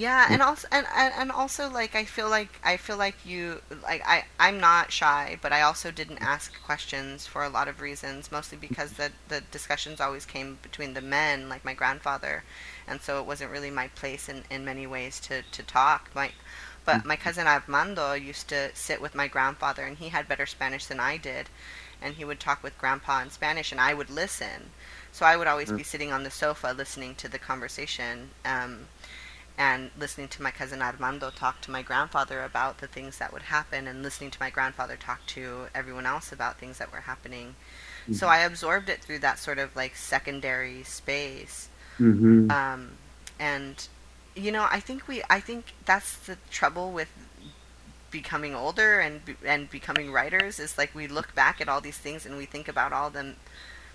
Yeah, 0.00 0.28
and 0.30 0.40
also 0.40 0.66
and, 0.72 0.86
and 0.94 1.30
also 1.30 1.68
like 1.68 1.94
I 1.94 2.04
feel 2.04 2.30
like 2.30 2.58
I 2.64 2.76
feel 2.78 2.96
like 2.96 3.16
you 3.26 3.60
like 3.82 4.02
I 4.06 4.24
I'm 4.38 4.58
not 4.58 4.90
shy, 4.92 5.36
but 5.42 5.52
I 5.52 5.60
also 5.62 5.90
didn't 5.90 6.22
ask 6.22 6.58
questions 6.62 7.26
for 7.26 7.44
a 7.44 7.50
lot 7.50 7.68
of 7.68 7.80
reasons, 7.82 8.32
mostly 8.32 8.56
because 8.56 8.92
the 8.94 9.12
the 9.28 9.42
discussions 9.42 10.00
always 10.00 10.24
came 10.24 10.58
between 10.62 10.94
the 10.94 11.02
men, 11.02 11.48
like 11.50 11.64
my 11.64 11.74
grandfather, 11.74 12.44
and 12.88 13.02
so 13.02 13.20
it 13.20 13.26
wasn't 13.26 13.50
really 13.50 13.70
my 13.70 13.88
place 13.88 14.28
in 14.28 14.44
in 14.50 14.64
many 14.64 14.86
ways 14.86 15.20
to 15.20 15.42
to 15.42 15.62
talk. 15.62 16.10
My 16.14 16.32
but 16.84 17.04
my 17.04 17.16
cousin 17.16 17.46
Armando 17.46 18.12
used 18.14 18.48
to 18.48 18.70
sit 18.74 19.00
with 19.02 19.14
my 19.14 19.28
grandfather, 19.28 19.84
and 19.84 19.98
he 19.98 20.08
had 20.08 20.28
better 20.28 20.46
Spanish 20.46 20.86
than 20.86 21.00
I 21.00 21.18
did, 21.18 21.50
and 22.00 22.14
he 22.14 22.24
would 22.24 22.40
talk 22.40 22.62
with 22.62 22.78
grandpa 22.78 23.20
in 23.22 23.30
Spanish, 23.30 23.70
and 23.72 23.80
I 23.80 23.94
would 23.94 24.10
listen. 24.10 24.70
So 25.12 25.26
I 25.26 25.36
would 25.36 25.46
always 25.48 25.72
be 25.72 25.82
sitting 25.82 26.12
on 26.12 26.22
the 26.24 26.30
sofa 26.30 26.72
listening 26.76 27.14
to 27.16 27.28
the 27.28 27.38
conversation. 27.38 28.30
Um, 28.44 28.88
and 29.60 29.90
listening 29.98 30.26
to 30.26 30.42
my 30.42 30.50
cousin 30.50 30.80
Armando 30.80 31.28
talk 31.28 31.60
to 31.60 31.70
my 31.70 31.82
grandfather 31.82 32.42
about 32.42 32.78
the 32.78 32.86
things 32.86 33.18
that 33.18 33.30
would 33.30 33.42
happen 33.42 33.86
and 33.86 34.02
listening 34.02 34.30
to 34.30 34.40
my 34.40 34.48
grandfather 34.48 34.96
talk 34.96 35.26
to 35.26 35.66
everyone 35.74 36.06
else 36.06 36.32
about 36.32 36.58
things 36.58 36.78
that 36.78 36.90
were 36.90 37.00
happening. 37.00 37.54
So 38.10 38.26
I 38.26 38.38
absorbed 38.38 38.88
it 38.88 39.02
through 39.02 39.18
that 39.18 39.38
sort 39.38 39.58
of 39.58 39.76
like 39.76 39.96
secondary 39.96 40.82
space. 40.84 41.68
Mm-hmm. 41.98 42.50
Um, 42.50 42.92
and 43.38 43.86
you 44.34 44.50
know, 44.50 44.66
I 44.70 44.80
think 44.80 45.06
we 45.06 45.22
I 45.28 45.40
think 45.40 45.74
that's 45.84 46.16
the 46.16 46.38
trouble 46.50 46.90
with 46.90 47.10
becoming 48.10 48.54
older 48.54 48.98
and 48.98 49.20
and 49.44 49.70
becoming 49.70 50.10
writers 50.10 50.58
is 50.58 50.78
like 50.78 50.94
we 50.94 51.06
look 51.06 51.34
back 51.34 51.60
at 51.60 51.68
all 51.68 51.82
these 51.82 51.98
things 51.98 52.24
and 52.24 52.38
we 52.38 52.46
think 52.46 52.66
about 52.66 52.94
all 52.94 53.10
them 53.10 53.36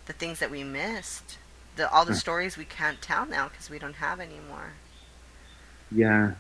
the 0.06 0.14
things 0.14 0.38
that 0.38 0.52
we 0.52 0.64
missed. 0.64 1.40
The 1.76 1.92
all 1.92 2.06
the 2.06 2.14
stories 2.14 2.56
we 2.56 2.66
can't 2.66 3.02
tell 3.02 3.26
now 3.26 3.50
because 3.50 3.72
we 3.72 3.80
don't 3.80 3.96
have 3.96 4.20
anymore. 4.20 4.74
Yeah. 5.92 6.34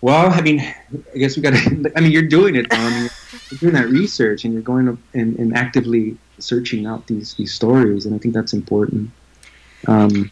Well, 0.00 0.30
I 0.30 0.40
mean, 0.42 0.60
I 0.60 1.18
guess 1.18 1.36
we 1.36 1.42
got 1.42 1.54
to. 1.54 1.92
I 1.96 2.00
mean, 2.00 2.12
you're 2.12 2.22
doing 2.22 2.54
it. 2.56 2.70
Mean, 2.72 3.10
you're 3.50 3.58
doing 3.58 3.74
that 3.74 3.88
research, 3.88 4.44
and 4.44 4.52
you're 4.52 4.62
going 4.62 4.88
up 4.88 4.98
and, 5.14 5.36
and 5.38 5.56
actively 5.56 6.16
searching 6.38 6.86
out 6.86 7.06
these 7.06 7.34
these 7.34 7.52
stories, 7.52 8.06
and 8.06 8.14
I 8.14 8.18
think 8.18 8.34
that's 8.34 8.52
important. 8.52 9.10
Um, 9.86 10.30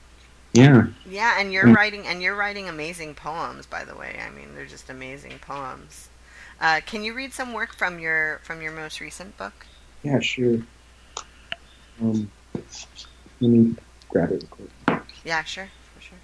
yeah. 0.53 0.87
Yeah, 1.09 1.39
and 1.39 1.53
you're 1.53 1.65
Mm. 1.67 1.75
writing 1.75 2.07
and 2.07 2.23
you're 2.23 2.35
writing 2.35 2.69
amazing 2.69 3.15
poems, 3.15 3.67
by 3.67 3.85
the 3.85 3.95
way. 3.95 4.19
I 4.25 4.31
mean, 4.31 4.55
they're 4.55 4.67
just 4.67 4.89
amazing 4.89 5.39
poems. 5.41 6.09
Uh, 6.61 6.81
can 6.87 7.05
you 7.05 7.13
read 7.13 7.33
some 7.33 7.53
work 7.53 7.75
from 7.75 7.99
your 7.99 8.41
from 8.43 8.63
your 8.63 8.73
most 8.73 9.01
recent 9.01 9.37
book? 9.37 9.67
Yeah. 10.03 10.19
Sure. 10.21 10.59
Um, 12.01 12.31
let 13.41 13.51
me 13.51 13.75
grab 14.09 14.33
it. 14.33 14.49
Quick. 14.51 14.71
Yeah, 15.25 15.43
sure, 15.45 15.69
for 15.95 16.01
sure. 16.01 16.19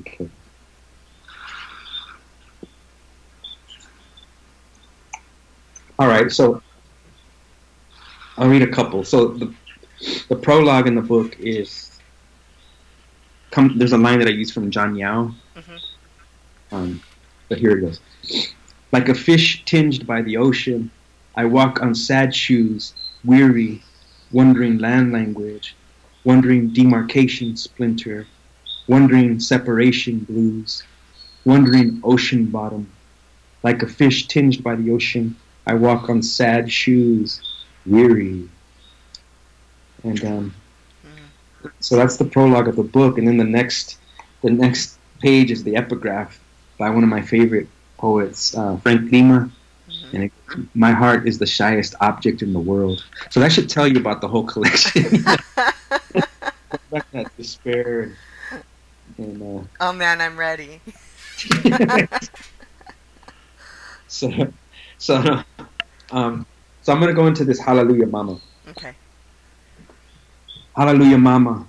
Okay. 0.00 0.28
All 5.98 6.06
right, 6.06 6.30
so 6.30 6.62
I'll 8.36 8.48
read 8.48 8.62
a 8.62 8.70
couple. 8.70 9.04
So 9.04 9.28
the 9.28 9.52
the 10.28 10.36
prologue 10.36 10.86
in 10.86 10.94
the 10.94 11.02
book 11.02 11.36
is 11.40 11.98
come. 13.50 13.76
There's 13.78 13.92
a 13.92 13.98
line 13.98 14.20
that 14.20 14.28
I 14.28 14.30
use 14.32 14.52
from 14.52 14.70
John 14.70 14.94
Yau, 14.94 15.32
Mhm. 15.56 15.80
um, 16.70 17.02
but 17.48 17.58
here 17.58 17.72
it 17.76 17.80
goes. 17.80 18.00
Like 18.92 19.08
a 19.08 19.14
fish 19.14 19.64
tinged 19.64 20.06
by 20.06 20.22
the 20.22 20.36
ocean, 20.36 20.90
I 21.34 21.44
walk 21.46 21.82
on 21.82 21.94
sad 21.94 22.34
shoes, 22.34 22.94
weary, 23.24 23.82
wondering 24.30 24.78
land 24.78 25.12
language, 25.12 25.74
wondering 26.24 26.68
demarcation 26.68 27.56
splinter, 27.56 28.26
wondering 28.88 29.38
separation 29.38 30.20
blues, 30.20 30.82
wondering 31.44 32.00
ocean 32.02 32.46
bottom. 32.46 32.90
Like 33.62 33.82
a 33.82 33.86
fish 33.86 34.26
tinged 34.28 34.62
by 34.64 34.76
the 34.76 34.90
ocean, 34.90 35.36
I 35.66 35.74
walk 35.74 36.08
on 36.08 36.22
sad 36.22 36.72
shoes, 36.72 37.40
weary. 37.86 38.48
And 40.04 40.24
um, 40.24 40.54
so 41.80 41.96
that's 41.96 42.16
the 42.16 42.24
prologue 42.24 42.68
of 42.68 42.76
the 42.76 42.82
book, 42.82 43.18
and 43.18 43.26
then 43.26 43.36
the 43.36 43.44
next, 43.44 43.98
the 44.42 44.50
next 44.50 44.98
page 45.20 45.50
is 45.50 45.64
the 45.64 45.76
epigraph 45.76 46.38
by 46.78 46.88
one 46.90 47.02
of 47.02 47.08
my 47.08 47.20
favorite 47.20 47.68
poets, 47.98 48.56
uh, 48.56 48.76
Frank 48.78 49.10
Lima, 49.12 49.50
Mhm. 49.88 50.12
and 50.14 50.24
it, 50.24 50.32
my 50.74 50.92
heart 50.92 51.26
is 51.26 51.38
the 51.38 51.46
shyest 51.46 51.94
object 52.00 52.42
in 52.42 52.52
the 52.52 52.60
world. 52.60 53.04
So 53.30 53.40
that 53.40 53.50
should 53.52 53.68
tell 53.70 53.88
you 53.88 53.98
about 53.98 54.20
the 54.20 54.28
whole 54.28 54.44
collection. 54.44 55.22
Back 56.90 57.10
that 57.12 57.34
despair 57.36 58.12
and, 59.18 59.42
and 59.42 59.68
oh 59.80 59.92
man, 59.92 60.20
I'm 60.20 60.36
ready. 60.36 60.80
uh, 61.72 62.06
so 64.08 64.30
so 64.98 65.42
um, 66.10 66.46
so 66.82 66.92
I'm 66.92 67.00
gonna 67.00 67.12
go 67.12 67.26
into 67.26 67.44
this 67.44 67.60
Hallelujah 67.60 68.06
Mama. 68.06 68.40
Okay. 68.68 68.94
Hallelujah, 70.76 71.18
Mama. 71.18 71.66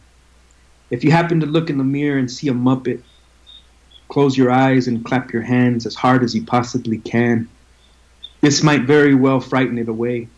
If 0.91 1.03
you 1.03 1.11
happen 1.11 1.39
to 1.39 1.45
look 1.45 1.69
in 1.69 1.77
the 1.77 1.83
mirror 1.83 2.19
and 2.19 2.29
see 2.29 2.47
a 2.47 2.53
Muppet, 2.53 3.01
close 4.09 4.37
your 4.37 4.51
eyes 4.51 4.87
and 4.87 5.03
clap 5.03 5.33
your 5.33 5.41
hands 5.41 5.85
as 5.85 5.95
hard 5.95 6.23
as 6.23 6.35
you 6.35 6.45
possibly 6.45 6.99
can. 6.99 7.49
This 8.41 8.63
might 8.63 8.83
very 8.83 9.15
well 9.15 9.39
frighten 9.39 9.77
it 9.77 9.89
away. 9.89 10.29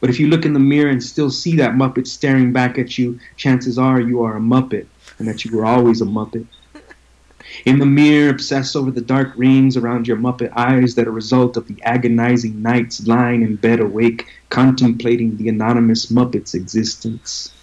But 0.00 0.10
if 0.10 0.18
you 0.18 0.28
look 0.28 0.44
in 0.44 0.52
the 0.52 0.60
mirror 0.60 0.90
and 0.90 1.02
still 1.02 1.30
see 1.30 1.56
that 1.56 1.72
Muppet 1.72 2.06
staring 2.06 2.52
back 2.52 2.78
at 2.78 2.98
you, 2.98 3.18
chances 3.36 3.78
are 3.78 4.00
you 4.00 4.22
are 4.22 4.36
a 4.36 4.40
Muppet 4.40 4.86
and 5.20 5.28
that 5.28 5.44
you 5.44 5.56
were 5.56 5.64
always 5.64 6.00
a 6.00 6.04
Muppet. 6.04 6.46
In 7.64 7.78
the 7.78 7.86
mirror, 7.86 8.30
obsess 8.30 8.74
over 8.74 8.90
the 8.90 9.00
dark 9.00 9.32
rings 9.36 9.76
around 9.76 10.08
your 10.08 10.16
Muppet 10.16 10.52
eyes 10.56 10.96
that 10.96 11.06
are 11.06 11.10
a 11.10 11.12
result 11.12 11.56
of 11.56 11.68
the 11.68 11.80
agonizing 11.84 12.60
nights 12.60 13.06
lying 13.06 13.42
in 13.42 13.54
bed 13.54 13.78
awake, 13.80 14.26
contemplating 14.48 15.36
the 15.36 15.48
anonymous 15.48 16.10
Muppet's 16.10 16.54
existence 16.54 17.54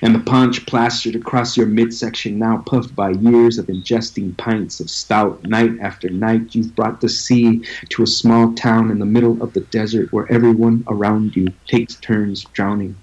and 0.00 0.14
the 0.14 0.20
paunch 0.20 0.64
plastered 0.66 1.16
across 1.16 1.56
your 1.56 1.66
midsection, 1.66 2.38
now 2.38 2.58
puffed 2.66 2.94
by 2.94 3.10
years 3.10 3.58
of 3.58 3.66
ingesting 3.66 4.36
pints 4.36 4.80
of 4.80 4.88
stout 4.88 5.42
night 5.44 5.72
after 5.80 6.08
night, 6.08 6.54
you've 6.54 6.74
brought 6.76 7.00
the 7.00 7.08
sea 7.08 7.64
to 7.90 8.02
a 8.02 8.06
small 8.06 8.54
town 8.54 8.90
in 8.90 8.98
the 8.98 9.06
middle 9.06 9.42
of 9.42 9.52
the 9.54 9.60
desert 9.60 10.12
where 10.12 10.30
everyone 10.30 10.84
around 10.88 11.34
you 11.34 11.46
takes 11.66 11.96
turns 11.96 12.44
drowning. 12.52 12.96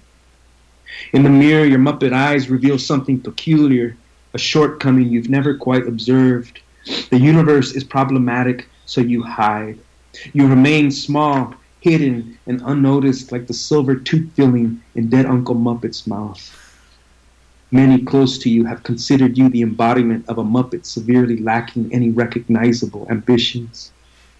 In 1.12 1.22
the 1.22 1.30
mirror, 1.30 1.64
your 1.64 1.78
Muppet 1.78 2.12
eyes 2.12 2.50
reveal 2.50 2.78
something 2.78 3.20
peculiar, 3.20 3.96
a 4.34 4.38
shortcoming 4.38 5.08
you've 5.08 5.28
never 5.28 5.56
quite 5.56 5.86
observed. 5.86 6.60
The 7.10 7.18
universe 7.18 7.72
is 7.72 7.84
problematic, 7.84 8.68
so 8.86 9.00
you 9.00 9.22
hide. 9.22 9.78
You 10.32 10.46
remain 10.46 10.90
small, 10.90 11.54
hidden, 11.80 12.38
and 12.46 12.62
unnoticed 12.64 13.32
like 13.32 13.46
the 13.46 13.54
silver 13.54 13.94
tooth 13.94 14.32
filling 14.34 14.82
in 14.94 15.08
dead 15.08 15.26
Uncle 15.26 15.54
Muppet's 15.54 16.06
mouth. 16.06 16.56
Many 17.72 18.02
close 18.02 18.36
to 18.38 18.50
you 18.50 18.64
have 18.64 18.82
considered 18.82 19.38
you 19.38 19.48
the 19.48 19.62
embodiment 19.62 20.28
of 20.28 20.38
a 20.38 20.44
Muppet 20.44 20.84
severely 20.84 21.36
lacking 21.36 21.92
any 21.92 22.10
recognizable 22.10 23.06
ambitions. 23.10 23.92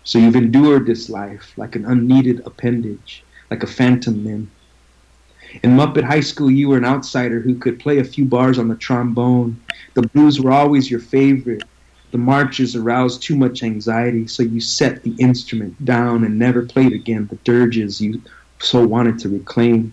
So 0.03 0.18
you've 0.18 0.34
endured 0.34 0.86
this 0.86 1.09
life 1.09 1.53
like 1.57 1.76
an 1.76 1.84
unneeded 1.84 2.42
appendage, 2.44 3.22
like 3.51 3.62
a 3.62 3.68
phantom 3.68 4.24
limb. 4.24 4.51
In 5.62 5.76
Muppet 5.76 6.05
High 6.05 6.20
School, 6.20 6.51
you 6.51 6.68
were 6.68 6.78
an 6.78 6.84
outsider 6.84 7.40
who 7.40 7.57
could 7.57 7.80
play 7.80 7.98
a 7.98 8.05
few 8.05 8.24
bars 8.24 8.59
on 8.59 8.68
the 8.68 8.76
trombone. 8.76 9.61
The 9.94 10.03
blues 10.03 10.40
were 10.40 10.53
always 10.53 10.90
your 10.90 11.01
favorite. 11.01 11.64
The 12.12 12.18
marches 12.18 12.76
aroused 12.76 13.22
too 13.22 13.36
much 13.36 13.62
anxiety, 13.62 14.26
so 14.26 14.42
you 14.42 14.61
set 14.61 15.03
the 15.03 15.14
instrument 15.18 15.84
down 15.84 16.24
and 16.24 16.38
never 16.38 16.62
played 16.62 16.92
again 16.92 17.26
the 17.26 17.36
dirges 17.36 18.01
you 18.01 18.22
so 18.61 18.86
wanted 18.86 19.18
to 19.20 19.28
reclaim. 19.28 19.92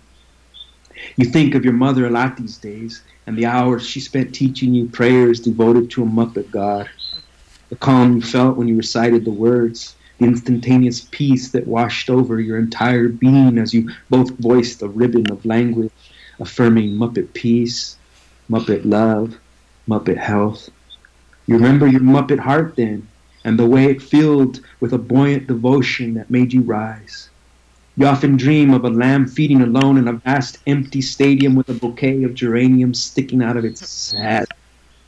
You 1.15 1.25
think 1.25 1.55
of 1.55 1.63
your 1.63 1.73
mother 1.73 2.05
a 2.05 2.11
lot 2.11 2.37
these 2.37 2.57
days, 2.57 3.01
and 3.25 3.37
the 3.37 3.45
hours 3.45 3.85
she 3.85 3.99
spent 3.99 4.33
teaching 4.33 4.73
you 4.73 4.87
prayers 4.87 5.39
devoted 5.39 5.89
to 5.91 6.03
a 6.03 6.05
Muppet 6.05 6.49
God. 6.51 6.89
The 7.69 7.75
calm 7.75 8.15
you 8.15 8.21
felt 8.21 8.57
when 8.57 8.67
you 8.67 8.77
recited 8.77 9.25
the 9.25 9.31
words, 9.31 9.95
the 10.17 10.25
instantaneous 10.25 11.07
peace 11.11 11.49
that 11.51 11.67
washed 11.67 12.09
over 12.09 12.39
your 12.39 12.57
entire 12.57 13.07
being 13.07 13.57
as 13.57 13.73
you 13.73 13.89
both 14.09 14.31
voiced 14.37 14.81
a 14.81 14.87
ribbon 14.87 15.29
of 15.31 15.45
language 15.45 15.91
affirming 16.39 16.91
Muppet 16.91 17.33
peace, 17.33 17.97
Muppet 18.49 18.85
love, 18.85 19.35
Muppet 19.87 20.17
health. 20.17 20.69
You 21.47 21.55
remember 21.55 21.87
your 21.87 22.01
Muppet 22.01 22.39
heart 22.39 22.75
then, 22.75 23.07
and 23.43 23.57
the 23.57 23.65
way 23.65 23.85
it 23.85 24.01
filled 24.01 24.61
with 24.79 24.93
a 24.93 24.97
buoyant 24.97 25.47
devotion 25.47 26.13
that 26.15 26.29
made 26.29 26.53
you 26.53 26.61
rise. 26.61 27.29
You 27.95 28.05
often 28.05 28.37
dream 28.37 28.73
of 28.73 28.85
a 28.85 28.89
lamb 28.89 29.27
feeding 29.27 29.61
alone 29.61 29.97
in 29.97 30.07
a 30.07 30.13
vast 30.13 30.59
empty 30.67 31.01
stadium 31.01 31.55
with 31.55 31.69
a 31.69 31.73
bouquet 31.73 32.23
of 32.23 32.35
geraniums 32.35 33.01
sticking 33.01 33.41
out 33.41 33.57
of 33.57 33.65
its 33.65 34.11
head. 34.11 34.45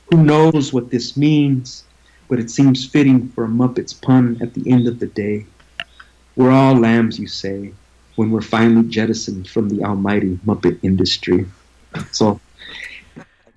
Who 0.09 0.23
knows 0.23 0.73
what 0.73 0.89
this 0.89 1.15
means? 1.15 1.83
But 2.29 2.39
it 2.39 2.49
seems 2.49 2.85
fitting 2.85 3.27
for 3.29 3.43
a 3.43 3.49
Muppet's 3.49 3.91
pun 3.91 4.37
at 4.41 4.53
the 4.53 4.71
end 4.71 4.87
of 4.87 4.99
the 4.99 5.07
day. 5.07 5.45
We're 6.35 6.51
all 6.51 6.75
lambs, 6.75 7.19
you 7.19 7.27
say, 7.27 7.73
when 8.15 8.31
we're 8.31 8.41
finally 8.41 8.87
jettisoned 8.87 9.49
from 9.49 9.67
the 9.67 9.83
almighty 9.83 10.39
Muppet 10.45 10.79
industry. 10.83 11.47
So 12.11 12.39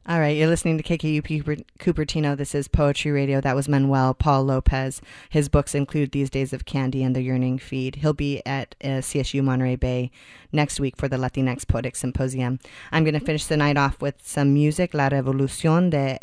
all 0.05 0.19
right, 0.19 0.37
you're 0.37 0.49
listening 0.49 0.79
to 0.79 0.83
KKUP 0.83 1.65
Cupertino. 1.79 2.37
This 2.37 2.57
is 2.57 2.67
Poetry 2.67 3.13
Radio. 3.13 3.41
That 3.41 3.55
was 3.55 3.69
Manuel 3.69 4.15
Paul 4.15 4.43
Lopez. 4.43 5.01
His 5.31 5.49
books 5.49 5.77
include 5.77 6.11
These 6.11 6.29
Days 6.29 6.53
of 6.53 6.65
Candy 6.65 7.05
and 7.05 7.15
The 7.15 7.23
Yearning 7.23 7.61
Feed. 7.61 7.97
He'll 7.97 8.13
be 8.13 8.43
at 8.45 8.75
uh, 8.83 8.99
CSU 8.99 9.45
Monterey 9.45 9.77
Bay 9.77 10.11
next 10.51 10.81
week 10.81 10.97
for 10.97 11.07
the 11.07 11.19
Latinx 11.19 11.69
Poetic 11.69 11.95
Symposium. 11.95 12.59
I'm 12.91 13.05
going 13.05 13.15
to 13.15 13.25
finish 13.25 13.47
the 13.47 13.57
night 13.57 13.77
off 13.77 14.03
with 14.03 14.17
some 14.27 14.53
music. 14.53 14.93
La 14.93 15.09
Revolución 15.09 15.91
de 15.91 16.19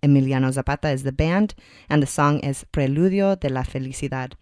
Emiliano 0.00 0.52
Zapata 0.52 0.90
is 0.90 1.02
the 1.02 1.10
band, 1.10 1.56
and 1.90 2.00
the 2.00 2.06
song 2.06 2.38
is 2.38 2.64
Preludio 2.72 3.40
de 3.40 3.48
la 3.48 3.62
Felicidad. 3.62 4.34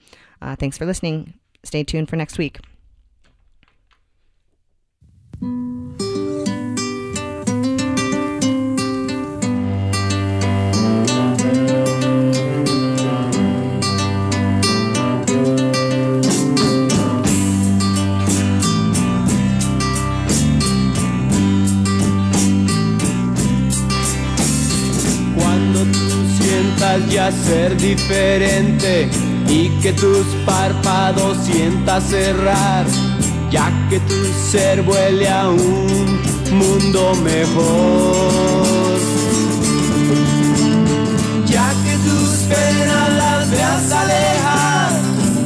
Uh, 0.42 0.54
thanks 0.54 0.76
for 0.76 0.84
listening. 0.84 1.32
Stay 1.64 1.82
tuned 1.82 2.10
for 2.10 2.16
next 2.16 2.36
week. 2.36 2.60
Ya 27.00 27.32
ser 27.32 27.76
diferente 27.76 29.08
y 29.48 29.68
que 29.80 29.92
tus 29.92 30.26
párpados 30.44 31.38
sientas 31.44 32.04
cerrar, 32.04 32.84
ya 33.50 33.72
que 33.88 33.98
tu 34.00 34.24
ser 34.50 34.82
vuele 34.82 35.28
a 35.28 35.48
un 35.48 36.20
mundo 36.50 37.14
mejor. 37.22 38.98
Ya 41.46 41.72
que 41.84 41.96
tus 42.08 42.30
penas 42.52 43.08
las 43.16 43.50
veas 43.50 43.92
alejar 43.92 44.92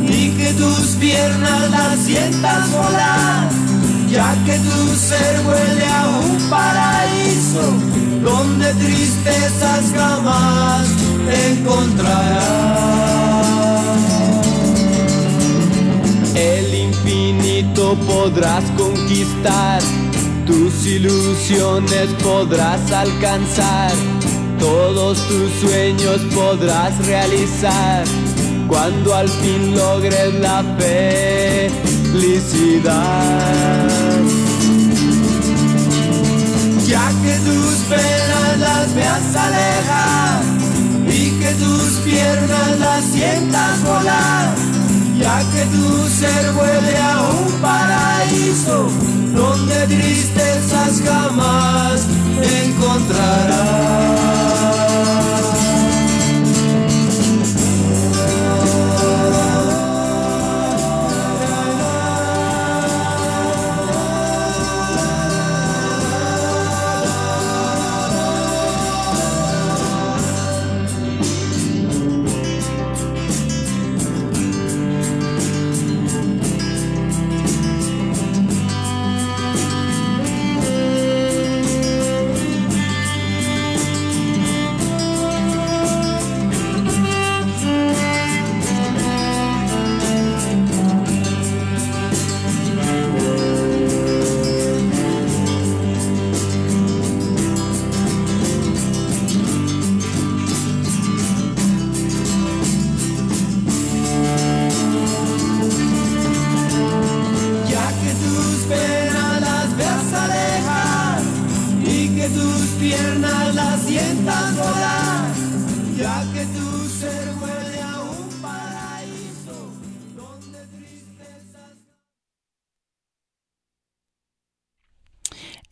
y 0.09 0.31
que 0.31 0.53
tus 0.55 0.97
piernas 0.99 1.71
las 1.71 1.99
sientas 2.01 2.71
volar, 2.73 3.49
ya 4.11 4.35
que 4.47 4.59
tu 4.59 4.97
ser 4.97 5.43
vuele 5.43 5.87
a 5.87 6.09
un 6.09 6.51
paraíso 6.51 7.73
donde 8.23 8.75
tristezas 8.75 9.93
jamás 9.95 11.06
encontrarás. 11.29 12.87
El 16.35 16.75
infinito 16.75 17.97
podrás 18.07 18.65
conquistar, 18.77 19.81
tus 20.47 20.87
ilusiones 20.87 22.09
podrás 22.23 22.93
alcanzar, 22.93 23.93
todos 24.59 25.19
tus 25.29 25.51
sueños 25.61 26.21
podrás 26.35 26.99
realizar 27.07 28.05
cuando 28.69 29.15
al 29.15 29.29
fin 29.29 29.77
logres 29.77 30.35
la 30.35 30.63
felicidad. 32.09 32.47
Ya 36.87 37.09
que 37.23 37.39
tus 37.39 37.77
penas 37.89 38.59
las 38.59 38.95
veas 38.95 39.37
alejar 39.37 40.56
piernas 42.07 42.79
las 42.79 43.05
sientas 43.05 43.83
volar, 43.83 44.55
ya 45.19 45.39
que 45.51 45.65
tu 45.75 46.09
ser 46.09 46.53
vuele 46.53 46.97
a 46.99 47.23
un 47.23 47.53
paraíso 47.61 48.89
donde 49.35 49.87
tristezas 49.89 51.03
jamás 51.05 52.07
encontrarás. 52.65 53.87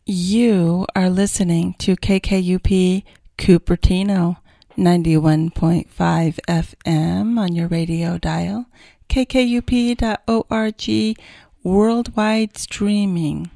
You 0.06 0.84
are 0.94 1.08
listening 1.08 1.76
to 1.78 1.96
KKUP 1.96 3.04
Cupertino 3.38 4.36
91.5 4.76 5.88
FM 6.46 7.38
on 7.38 7.54
your 7.54 7.68
radio 7.68 8.18
dial, 8.18 8.66
kkup.org, 9.08 9.96
worldwide 11.62 12.58
streaming. 12.58 13.50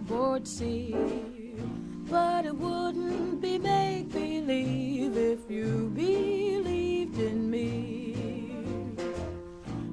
Cardboard 0.00 0.46
sea. 0.46 0.94
But 2.08 2.46
it 2.46 2.54
wouldn't 2.54 3.40
be 3.40 3.58
make 3.58 4.10
believe 4.10 5.16
if 5.16 5.48
you 5.48 5.90
believed 5.94 7.18
in 7.18 7.50
me. 7.50 8.94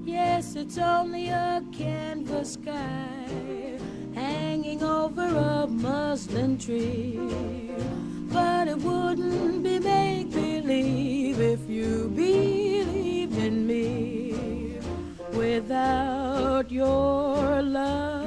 Yes, 0.06 0.56
it's 0.56 0.78
only 0.78 1.30
a 1.30 1.64
canvas 1.72 2.54
sky 2.54 3.80
hanging 4.16 4.84
over 4.84 5.28
a 5.28 5.68
muslin 5.68 6.58
tree. 6.58 7.20
But 8.32 8.68
it 8.68 8.78
wouldn't 8.78 9.64
be 9.64 9.80
make 9.80 10.32
believe 10.32 11.40
if 11.40 11.70
you 11.70 12.10
believed 12.16 13.38
in 13.38 13.68
me. 13.68 14.80
Without 15.34 16.72
your 16.72 17.62
love, 17.62 18.27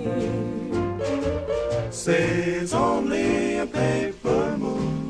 Say 2.01 2.57
it's 2.57 2.73
only 2.73 3.59
a 3.59 3.67
paper 3.67 4.57
moon 4.57 5.00